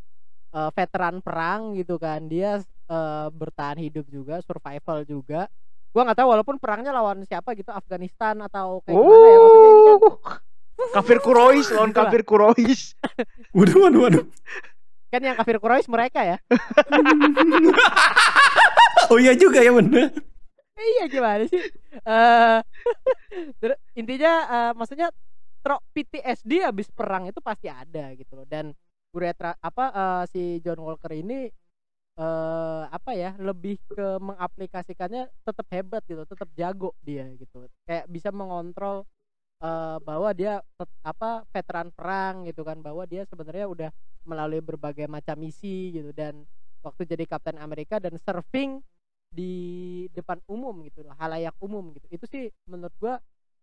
eh, 0.54 0.70
veteran 0.78 1.18
perang 1.18 1.74
gitu 1.74 1.98
kan. 1.98 2.30
Dia 2.30 2.62
eh, 2.86 3.28
bertahan 3.34 3.82
hidup 3.82 4.06
juga, 4.06 4.38
survival 4.46 5.02
juga. 5.02 5.50
Gua 5.90 6.06
nggak 6.06 6.22
tahu 6.22 6.28
walaupun 6.30 6.56
perangnya 6.62 6.94
lawan 6.94 7.26
siapa 7.26 7.52
gitu, 7.52 7.68
Afghanistan 7.68 8.38
atau 8.40 8.78
kayak 8.86 8.94
gimana 8.96 9.26
ya. 9.26 9.38
Maksudnya 9.42 9.68
ini 9.68 9.82
kan 9.82 9.96
Oh. 9.98 10.16
Kafir 10.92 11.18
Kurois 11.18 11.66
lawan 11.70 11.90
Itulah. 11.90 12.06
kafir 12.08 12.22
Kurois. 12.22 12.94
Waduh, 13.56 13.78
waduh, 13.82 14.00
waduh. 14.08 14.24
kan 15.12 15.20
yang 15.20 15.36
kafir 15.36 15.60
Quraisy 15.60 15.92
mereka 15.92 16.24
ya. 16.24 16.36
Oh 19.10 19.20
iya 19.20 19.36
juga 19.36 19.60
ya 19.60 19.68
bener. 19.68 20.08
iya 20.78 21.04
gimana 21.04 21.44
sih? 21.44 21.60
Eh 22.00 22.58
ter- 23.60 23.80
intinya 23.92 24.32
eh, 24.48 24.72
maksudnya 24.72 25.12
tro 25.60 25.78
PTSD 25.92 26.64
habis 26.64 26.88
perang 26.88 27.28
itu 27.28 27.38
pasti 27.38 27.68
ada 27.68 28.16
gitu 28.16 28.40
loh 28.40 28.46
dan 28.48 28.72
Uretra 29.12 29.52
apa 29.60 29.84
eh, 29.92 30.24
si 30.32 30.42
John 30.64 30.80
Walker 30.80 31.12
ini 31.12 31.52
eh 32.12 32.82
apa 32.88 33.12
ya 33.12 33.36
lebih 33.36 33.76
ke 33.88 34.16
mengaplikasikannya 34.16 35.28
tetap 35.44 35.66
hebat 35.72 36.04
gitu 36.04 36.24
tetap 36.24 36.48
jago 36.52 36.92
dia 37.00 37.24
gitu 37.36 37.68
kayak 37.84 38.04
bisa 38.08 38.28
mengontrol 38.28 39.08
eh 39.62 39.96
bahwa 40.02 40.30
dia 40.34 40.58
apa 41.06 41.46
veteran 41.54 41.94
perang 41.94 42.42
gitu 42.50 42.66
kan 42.66 42.82
bahwa 42.82 43.06
dia 43.06 43.22
sebenarnya 43.30 43.70
udah 43.70 43.90
melalui 44.26 44.58
berbagai 44.58 45.06
macam 45.06 45.38
misi 45.38 45.94
gitu 45.94 46.10
dan 46.10 46.42
waktu 46.82 47.06
jadi 47.06 47.24
Kapten 47.30 47.62
Amerika 47.62 48.02
dan 48.02 48.18
surfing 48.18 48.82
di 49.30 49.54
depan 50.12 50.42
umum 50.50 50.82
gitu 50.86 51.06
halayak 51.14 51.54
umum 51.62 51.94
gitu. 51.94 52.06
Itu 52.10 52.24
sih 52.26 52.50
menurut 52.66 52.94
gua 52.98 53.14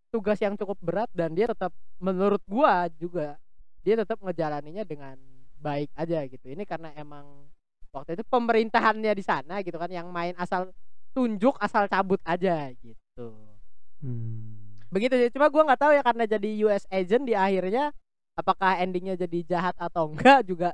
tugas 0.10 0.40
yang 0.40 0.56
cukup 0.56 0.80
berat 0.80 1.10
dan 1.12 1.36
dia 1.36 1.52
tetap 1.52 1.76
menurut 2.00 2.42
gua 2.48 2.88
juga 2.96 3.36
dia 3.84 4.00
tetap 4.00 4.24
ngejalaninya 4.24 4.88
dengan 4.88 5.20
baik 5.60 5.92
aja 6.00 6.24
gitu. 6.32 6.48
Ini 6.48 6.64
karena 6.64 6.96
emang 6.96 7.52
waktu 7.92 8.16
itu 8.16 8.24
pemerintahannya 8.24 9.12
di 9.18 9.24
sana 9.26 9.60
gitu 9.66 9.76
kan 9.76 9.92
yang 9.92 10.08
main 10.14 10.34
asal 10.40 10.72
tunjuk 11.14 11.58
asal 11.60 11.90
cabut 11.90 12.22
aja 12.24 12.70
gitu 12.80 13.28
begitu 14.90 15.14
sih 15.16 15.30
cuma 15.30 15.48
gua 15.50 15.64
nggak 15.70 15.82
tahu 15.82 15.92
ya 15.94 16.02
karena 16.02 16.24
jadi 16.26 16.50
US 16.66 16.84
agent 16.90 17.24
di 17.26 17.34
akhirnya 17.38 17.94
apakah 18.34 18.78
endingnya 18.82 19.16
jadi 19.16 19.40
jahat 19.46 19.76
atau 19.78 20.10
enggak 20.10 20.46
juga 20.50 20.70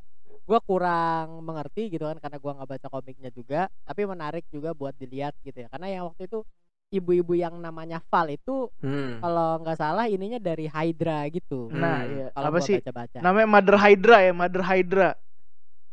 gua 0.46 0.60
kurang 0.62 1.42
mengerti 1.42 1.90
gitu 1.90 2.06
kan 2.06 2.18
karena 2.22 2.38
gua 2.40 2.52
nggak 2.56 2.70
baca 2.78 2.88
komiknya 2.90 3.30
juga 3.34 3.68
tapi 3.84 4.06
menarik 4.06 4.46
juga 4.50 4.72
buat 4.72 4.94
dilihat 4.96 5.34
gitu 5.42 5.66
ya 5.66 5.68
karena 5.68 5.88
yang 5.90 6.04
waktu 6.08 6.30
itu 6.30 6.40
ibu-ibu 6.94 7.34
yang 7.34 7.58
namanya 7.60 8.00
Val 8.08 8.30
itu 8.30 8.70
Hmm. 8.80 9.18
kalau 9.20 9.58
nggak 9.66 9.78
salah 9.80 10.06
ininya 10.06 10.38
dari 10.38 10.70
Hydra 10.70 11.26
gitu 11.34 11.68
Nah, 11.74 12.06
iya. 12.06 12.28
kalau 12.32 12.54
apa 12.54 12.60
sih? 12.62 12.78
baca-baca 12.78 13.18
Namanya 13.20 13.48
Mother 13.50 13.78
Hydra 13.82 14.18
ya, 14.22 14.34
Mother 14.38 14.64
Hydra. 14.64 15.10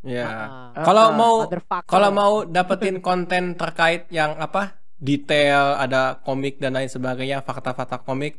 Ya. 0.02 0.26
Ah, 0.28 0.82
Kalau 0.82 1.06
Ah, 1.08 1.16
mau 1.16 1.34
kalau 1.86 2.10
mau 2.10 2.32
dapetin 2.42 2.98
konten 2.98 3.54
terkait 3.54 4.10
yang 4.10 4.34
apa 4.36 4.81
detail 5.02 5.74
ada 5.76 6.22
komik 6.22 6.56
dan 6.56 6.72
lain 6.72 6.86
sebagainya 6.86 7.42
fakta-fakta 7.42 7.98
komik 7.98 8.38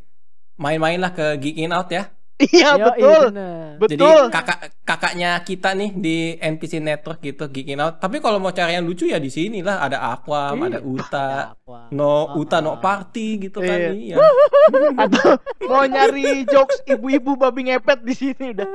main-mainlah 0.55 1.11
ke 1.11 1.35
Geekin 1.37 1.69
Out 1.69 1.91
ya 1.91 2.07
Iya, 2.35 2.75
betul. 2.75 3.29
bener. 3.29 3.77
jadi 3.85 4.01
Betul. 4.01 4.23
kakak 4.27 4.59
kakaknya 4.83 5.37
kita 5.39 5.69
nih 5.71 5.91
di 5.93 6.17
NPC 6.33 6.81
Network 6.81 7.21
gitu 7.21 7.45
Geekin 7.45 7.77
Out 7.77 7.99
tapi 7.99 8.17
kalau 8.17 8.41
mau 8.41 8.49
cari 8.49 8.73
yang 8.73 8.83
lucu 8.83 9.05
ya 9.05 9.15
di 9.17 9.29
sini 9.29 9.61
lah 9.61 9.79
ada 9.79 10.01
Aquam 10.09 10.57
Iya. 10.57 10.65
ada 10.65 10.79
Uta 10.81 11.27
Aqua. 11.53 11.81
no 11.91 12.33
Uta 12.33 12.57
no 12.57 12.79
party 12.79 13.27
gitu 13.43 13.59
kan 13.59 13.77
Iya. 13.77 13.91
iya 13.93 14.15
Atau 15.03 15.35
mau 15.63 15.85
nyari 15.85 16.43
jokes 16.45 16.81
ibu-ibu 16.85 17.35
babi 17.35 17.69
ngepet 17.69 18.01
di 18.01 18.13
sini 18.13 18.45
udah. 18.51 18.67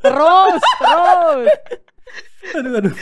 terus 0.00 0.62
terus 0.80 1.48
aduh 2.50 2.72
aduh 2.78 2.94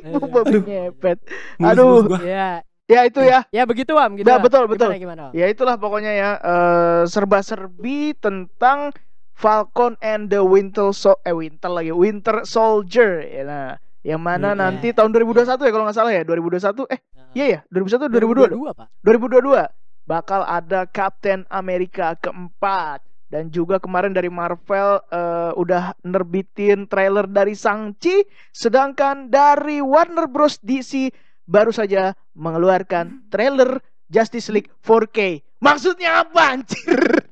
Ibu 0.00 0.26
babi 0.32 0.58
ngepet. 0.60 1.18
Aduh. 1.60 2.08
ya 2.20 2.64
Ya 2.90 3.06
itu 3.06 3.22
ya. 3.22 3.46
ya 3.54 3.62
begitu 3.62 3.94
am 3.94 4.18
gitu 4.18 4.26
Nah, 4.26 4.42
betul, 4.42 4.66
betul. 4.66 4.90
gimana, 4.90 4.98
gimana? 4.98 5.24
Ya 5.30 5.46
itulah 5.46 5.78
pokoknya 5.78 6.10
ya 6.10 6.30
eh, 6.42 7.02
serba-serbi 7.06 8.18
tentang 8.18 8.90
Falcon 9.32 9.94
and 10.02 10.28
the 10.28 10.42
Winter 10.42 10.90
Sol 10.92 11.16
eh 11.22 11.32
Winter 11.32 11.70
lagi 11.70 11.94
Winter 11.94 12.42
Soldier. 12.44 13.22
Ya 13.24 13.42
nah 13.46 13.68
yang 14.02 14.20
mana 14.20 14.52
Hmm, 14.52 14.60
nanti 14.60 14.90
tahun 14.90 15.12
2021 15.14 15.60
ya 15.60 15.70
kalau 15.70 15.84
nggak 15.86 15.96
salah 15.96 16.12
ya 16.12 16.24
2021 16.24 16.88
eh 16.88 17.00
Nah, 17.14 17.30
iya 17.36 17.46
ya 17.46 17.60
2021 17.70 18.10
2022 18.52 18.74
Pak. 18.74 18.86
2022 19.06 19.64
bakal 20.04 20.40
ada 20.42 20.84
Captain 20.90 21.46
America 21.48 22.18
keempat. 22.18 23.06
Dan 23.30 23.54
juga 23.54 23.78
kemarin 23.78 24.10
dari 24.10 24.26
Marvel 24.26 24.98
eh, 25.06 25.54
udah 25.54 25.94
nerbitin 26.02 26.90
trailer 26.90 27.30
dari 27.30 27.54
Shang-Chi 27.54 28.26
sedangkan 28.50 29.30
dari 29.30 29.78
Warner 29.78 30.26
Bros. 30.26 30.58
DC 30.58 31.14
baru 31.50 31.74
saja 31.74 32.14
mengeluarkan 32.38 33.26
trailer 33.26 33.82
Justice 34.06 34.54
League 34.54 34.70
4K 34.86 35.42
maksudnya 35.58 36.22
apa 36.22 36.54
anjir? 36.54 37.26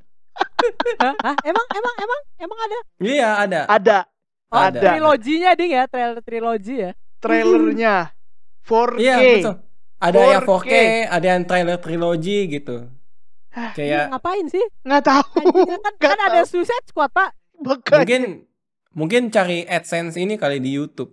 Hah? 0.99 1.14
Emang 1.47 1.66
emang 1.71 1.95
emang 1.99 2.21
emang 2.39 2.59
ada? 2.66 2.79
Iya 2.99 3.29
ada. 3.39 3.61
Ada. 3.71 3.99
Oh, 4.49 4.59
Ada. 4.64 4.81
triloginya 4.81 5.51
ding 5.55 5.71
ya? 5.71 5.85
Trailer 5.87 6.19
trilogi 6.25 6.75
ya? 6.83 6.91
Trailernya 7.19 7.95
4K 8.66 8.99
iya 8.99 9.16
betul. 9.19 9.55
Ada 9.99 10.19
yang 10.23 10.43
4K. 10.47 10.51
4K 10.66 10.75
ada 11.11 11.27
yang 11.27 11.43
trailer 11.47 11.79
trilogi 11.79 12.39
gitu. 12.49 12.77
Kayak 13.75 14.14
ngapain 14.14 14.47
sih? 14.47 14.62
Nggak 14.87 15.03
tahu. 15.03 15.27
Anjing, 15.43 15.66
kan, 15.83 15.93
Nggak 15.99 16.14
kan 16.14 16.27
ada 16.31 16.41
tahu. 16.43 16.51
Suicide 16.55 16.87
Squad 16.87 17.11
pak. 17.11 17.31
Makanya. 17.59 17.99
mungkin 17.99 18.23
mungkin 18.95 19.23
cari 19.35 19.66
AdSense 19.66 20.14
ini 20.14 20.39
kali 20.39 20.62
di 20.62 20.79
YouTube 20.79 21.11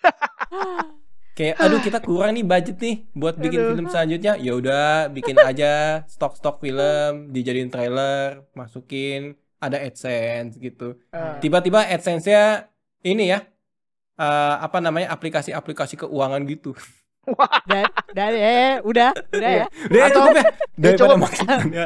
kayak 1.32 1.56
aduh 1.56 1.80
kita 1.80 1.98
kurang 2.06 2.32
nih 2.32 2.42
budget 2.42 2.76
nih 2.78 2.96
buat 3.12 3.34
bikin 3.34 3.58
Aduh. 3.60 3.68
film 3.72 3.86
selanjutnya. 3.88 4.32
Ya 4.36 4.52
udah 4.52 5.08
bikin 5.08 5.36
aja 5.48 5.72
stok-stok 6.06 6.60
film 6.60 7.30
dijadiin 7.30 7.68
trailer 7.68 8.44
masukin 8.52 9.34
ada 9.58 9.76
AdSense 9.76 10.56
gitu. 10.56 10.96
Eh, 11.10 11.34
tiba-tiba 11.38 11.84
AdSense-nya 11.84 12.68
ini 13.02 13.28
ya 13.28 13.44
eh, 14.16 14.54
apa 14.58 14.78
namanya 14.78 15.10
aplikasi-aplikasi 15.10 15.96
keuangan 15.98 16.42
gitu. 16.44 16.72
Dan 17.68 17.84
dan 18.10 18.32
eh 18.32 18.80
udah 18.80 19.12
udah 19.12 19.50
ya. 19.54 19.66
Udah 19.92 20.02
Atau- 20.08 20.24
cukup 20.24 20.34
ya 20.40 20.44
daripada 20.80 21.20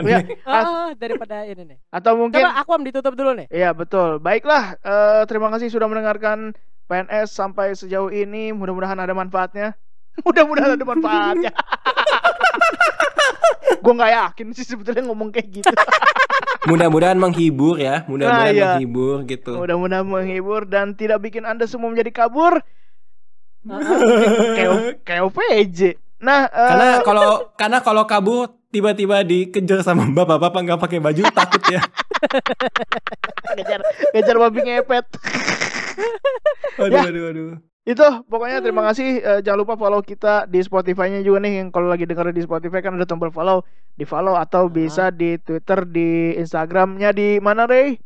ya, 0.07 0.18
Ah, 0.47 0.62
ah, 0.62 0.88
daripada 0.95 1.36
ini 1.42 1.62
nih. 1.74 1.78
Atau 1.90 2.12
mungkin 2.16 2.38
coba 2.38 2.55
aku 2.62 2.70
am 2.70 2.82
ditutup 2.86 3.12
dulu 3.12 3.34
nih. 3.34 3.47
Iya 3.51 3.74
betul. 3.74 4.22
Baiklah, 4.22 4.78
eh, 4.78 5.22
terima 5.26 5.51
kasih 5.51 5.68
sudah 5.68 5.90
mendengarkan 5.90 6.55
PNS 6.85 7.28
sampai 7.30 7.72
sejauh 7.72 8.09
ini. 8.09 8.51
Mudah-mudahan 8.51 8.97
ada 8.97 9.12
manfaatnya. 9.12 9.74
Mudah-mudahan 10.26 10.76
ada 10.76 10.85
manfaatnya. 10.85 11.53
Gue 13.85 13.93
nggak 13.93 14.12
yakin 14.12 14.47
sih 14.53 14.64
sebetulnya 14.64 15.05
ngomong 15.05 15.28
kayak 15.28 15.49
gitu. 15.51 15.74
mudah-mudahan 16.64 17.20
menghibur 17.20 17.76
ya 17.76 18.09
mudah-mudahan 18.09 18.49
Ah, 18.49 18.57
iya. 18.57 18.68
menghibur 18.80 19.28
gitu 19.28 19.53
Mudah-mudahan 19.53 20.01
menghibur 20.09 20.64
dan 20.64 20.97
tidak 20.97 21.20
bikin 21.20 21.45
anda 21.45 21.68
semua 21.68 21.93
menjadi 21.93 22.24
kabur. 22.24 22.64
Kayak 24.57 25.05
kayak 25.05 25.22
OVJ. 25.28 25.80
Nah, 26.25 26.49
eh, 26.49 26.68
karena 26.72 26.89
kalau 27.05 27.31
karena 27.53 27.79
kalau 27.85 28.09
kabur 28.09 28.49
tiba-tiba 28.72 29.20
dikejar 29.20 29.85
sama 29.85 30.09
bapak-bapak 30.09 30.61
nggak 30.64 30.81
pakai 30.81 30.99
baju 31.05 31.22
takut 31.31 31.62
ya 31.68 31.85
kejar 33.55 33.81
kejar 34.11 34.37
babi 34.41 34.61
ngepet. 34.64 35.05
aduh 36.81 36.97
Ya. 36.97 37.03
aduh 37.07 37.25
aduh 37.31 37.49
Itu 37.85 38.25
pokoknya 38.33 38.64
terima 38.64 38.81
kasih. 38.89 39.20
Eh, 39.20 39.41
jangan 39.45 39.61
lupa 39.61 39.77
follow 39.77 40.01
kita 40.01 40.49
di 40.49 40.57
Spotify-nya 40.64 41.20
juga 41.20 41.45
nih. 41.45 41.61
Yang 41.61 41.68
kalau 41.77 41.93
lagi 41.93 42.09
denger 42.09 42.33
di 42.33 42.41
Spotify 42.41 42.81
kan 42.81 42.97
ada 42.97 43.05
tombol 43.05 43.29
follow, 43.29 43.61
di 43.93 44.09
follow 44.09 44.41
atau 44.41 44.72
bisa 44.72 45.12
di 45.12 45.37
Twitter, 45.37 45.85
di 45.85 46.33
Instagramnya 46.41 47.12
di 47.12 47.37
mana 47.45 47.68
Rey? 47.68 48.01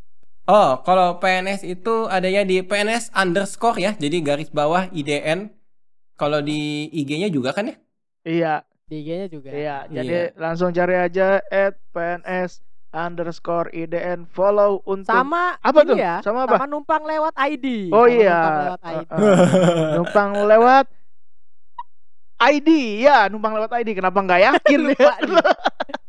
Oh, 0.50 0.82
kalau 0.82 1.22
PNS 1.22 1.62
itu 1.62 2.10
adanya 2.10 2.42
di 2.42 2.58
PNS 2.58 3.14
underscore 3.14 3.78
ya, 3.78 3.94
jadi 3.94 4.18
garis 4.18 4.50
bawah 4.50 4.90
IDN. 4.90 5.54
Kalau 6.18 6.42
di 6.42 6.90
IG-nya 6.90 7.30
juga 7.30 7.54
kan 7.54 7.70
ya? 7.70 7.78
Iya, 8.20 8.54
di 8.84 8.96
IG-nya 8.98 9.26
juga 9.26 9.50
iya. 9.50 9.76
Iya. 9.84 9.94
Jadi 9.94 10.16
langsung 10.36 10.70
cari 10.70 10.94
aja 10.94 11.38
at 11.42 11.74
PNS 11.90 12.60
underscore 12.88 13.68
IDN 13.70 14.24
follow 14.24 14.80
untuk 14.82 15.12
sama 15.12 15.60
Apa 15.60 15.84
tuh? 15.84 15.92
ya 15.92 16.24
Sama 16.24 16.44
apa? 16.44 16.56
sama 16.56 16.64
numpang 16.66 17.04
lewat 17.04 17.36
ID 17.36 17.92
Oh 17.92 18.04
Sama 18.04 18.16
iya. 18.16 18.38
numpang 18.40 18.56
lewat 18.64 18.80
ID 18.80 19.04
eh. 19.04 19.90
numpang 19.92 20.30
lewat 20.48 20.86
ID 22.40 22.68
ya 23.02 23.18
numpang 23.28 23.52
lewat 23.52 23.72
ID 23.76 23.88
kenapa 23.92 24.18
nggak 24.22 24.40
yakin 24.40 24.80
ya 24.94 25.10
Lupa 25.28 25.52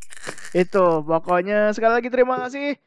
itu 0.64 0.86
pokoknya 1.04 1.74
sekali 1.74 1.94
lagi 2.00 2.10
terima 2.10 2.38
kasih 2.40 2.78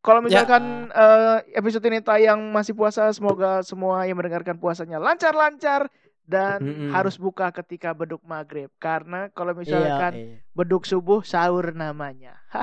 kalau 0.00 0.18
Ya. 0.22 0.42
misalkan 0.42 0.88
eh, 0.88 1.36
episode 1.54 1.84
ini 1.86 2.00
tayang 2.00 2.40
masih 2.48 2.72
puasa 2.72 3.12
semoga 3.12 3.60
semua 3.62 4.02
yang 4.02 4.16
mendengarkan 4.16 4.56
puasanya 4.56 4.96
lancar-lancar 4.96 5.86
dan 6.22 6.62
Mm-mm. 6.62 6.90
harus 6.90 7.16
buka 7.16 7.50
ketika 7.52 7.90
beduk 7.92 8.22
maghrib 8.22 8.70
karena 8.76 9.26
kalau 9.30 9.52
Iya, 9.52 9.58
misalkan 9.58 10.12
iya. 10.14 10.36
beduk 10.52 10.82
subuh 10.84 11.20
sahur 11.22 11.72
namanya 11.72 12.38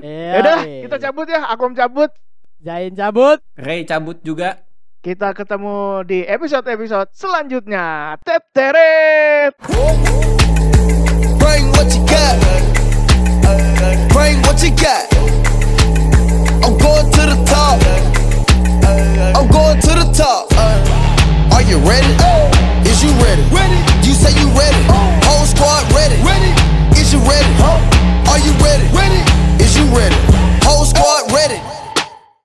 Iya, 0.00 0.28
Yaudah 0.36 0.58
iya. 0.64 0.80
kita 0.84 0.96
cabut 1.00 1.26
ya 1.26 1.40
aku 1.46 1.70
cabut 1.72 2.10
Jain 2.58 2.92
cabut 2.92 3.38
Ray 3.54 3.84
cabut 3.84 4.18
juga. 4.20 4.60
kita 5.00 5.30
ketemu 5.30 5.76
di 6.02 6.24
episode-episode 6.24 7.12
selanjutnya 7.12 8.16
teteret 8.20 9.52
Bring 11.36 11.68
what 11.70 11.92
you 11.92 12.00
got. 12.08 12.36
Bring 14.08 14.40
what 14.42 14.56
you 14.64 14.72
got. 14.72 15.04
I'm 16.64 16.74
going 16.80 17.06
to 17.12 17.22
the 17.28 17.38
top. 17.44 17.76
I'm 19.36 19.44
going 19.46 19.76
to 19.78 19.92
the 19.92 20.08
top. 20.10 20.48
Are 21.64 21.70
you 21.70 21.78
ready? 21.78 22.14
Oh. 22.20 22.84
Is 22.84 23.02
you 23.02 23.08
ready? 23.24 23.40
Ready. 23.44 23.80
You 24.06 24.12
say 24.12 24.38
you 24.38 24.48
ready. 24.48 24.76
Oh. 24.90 25.18
Whole 25.24 25.46
squad 25.46 25.90
ready. 25.94 26.20
Ready. 26.20 26.52
Is 27.00 27.10
you 27.10 27.20
ready? 27.20 27.48
Oh. 27.56 27.80
Are 28.28 28.38
you 28.38 28.52
ready? 28.62 28.84
Ready. 28.92 29.64
Is 29.64 29.74
you 29.74 29.84
ready? 29.96 30.43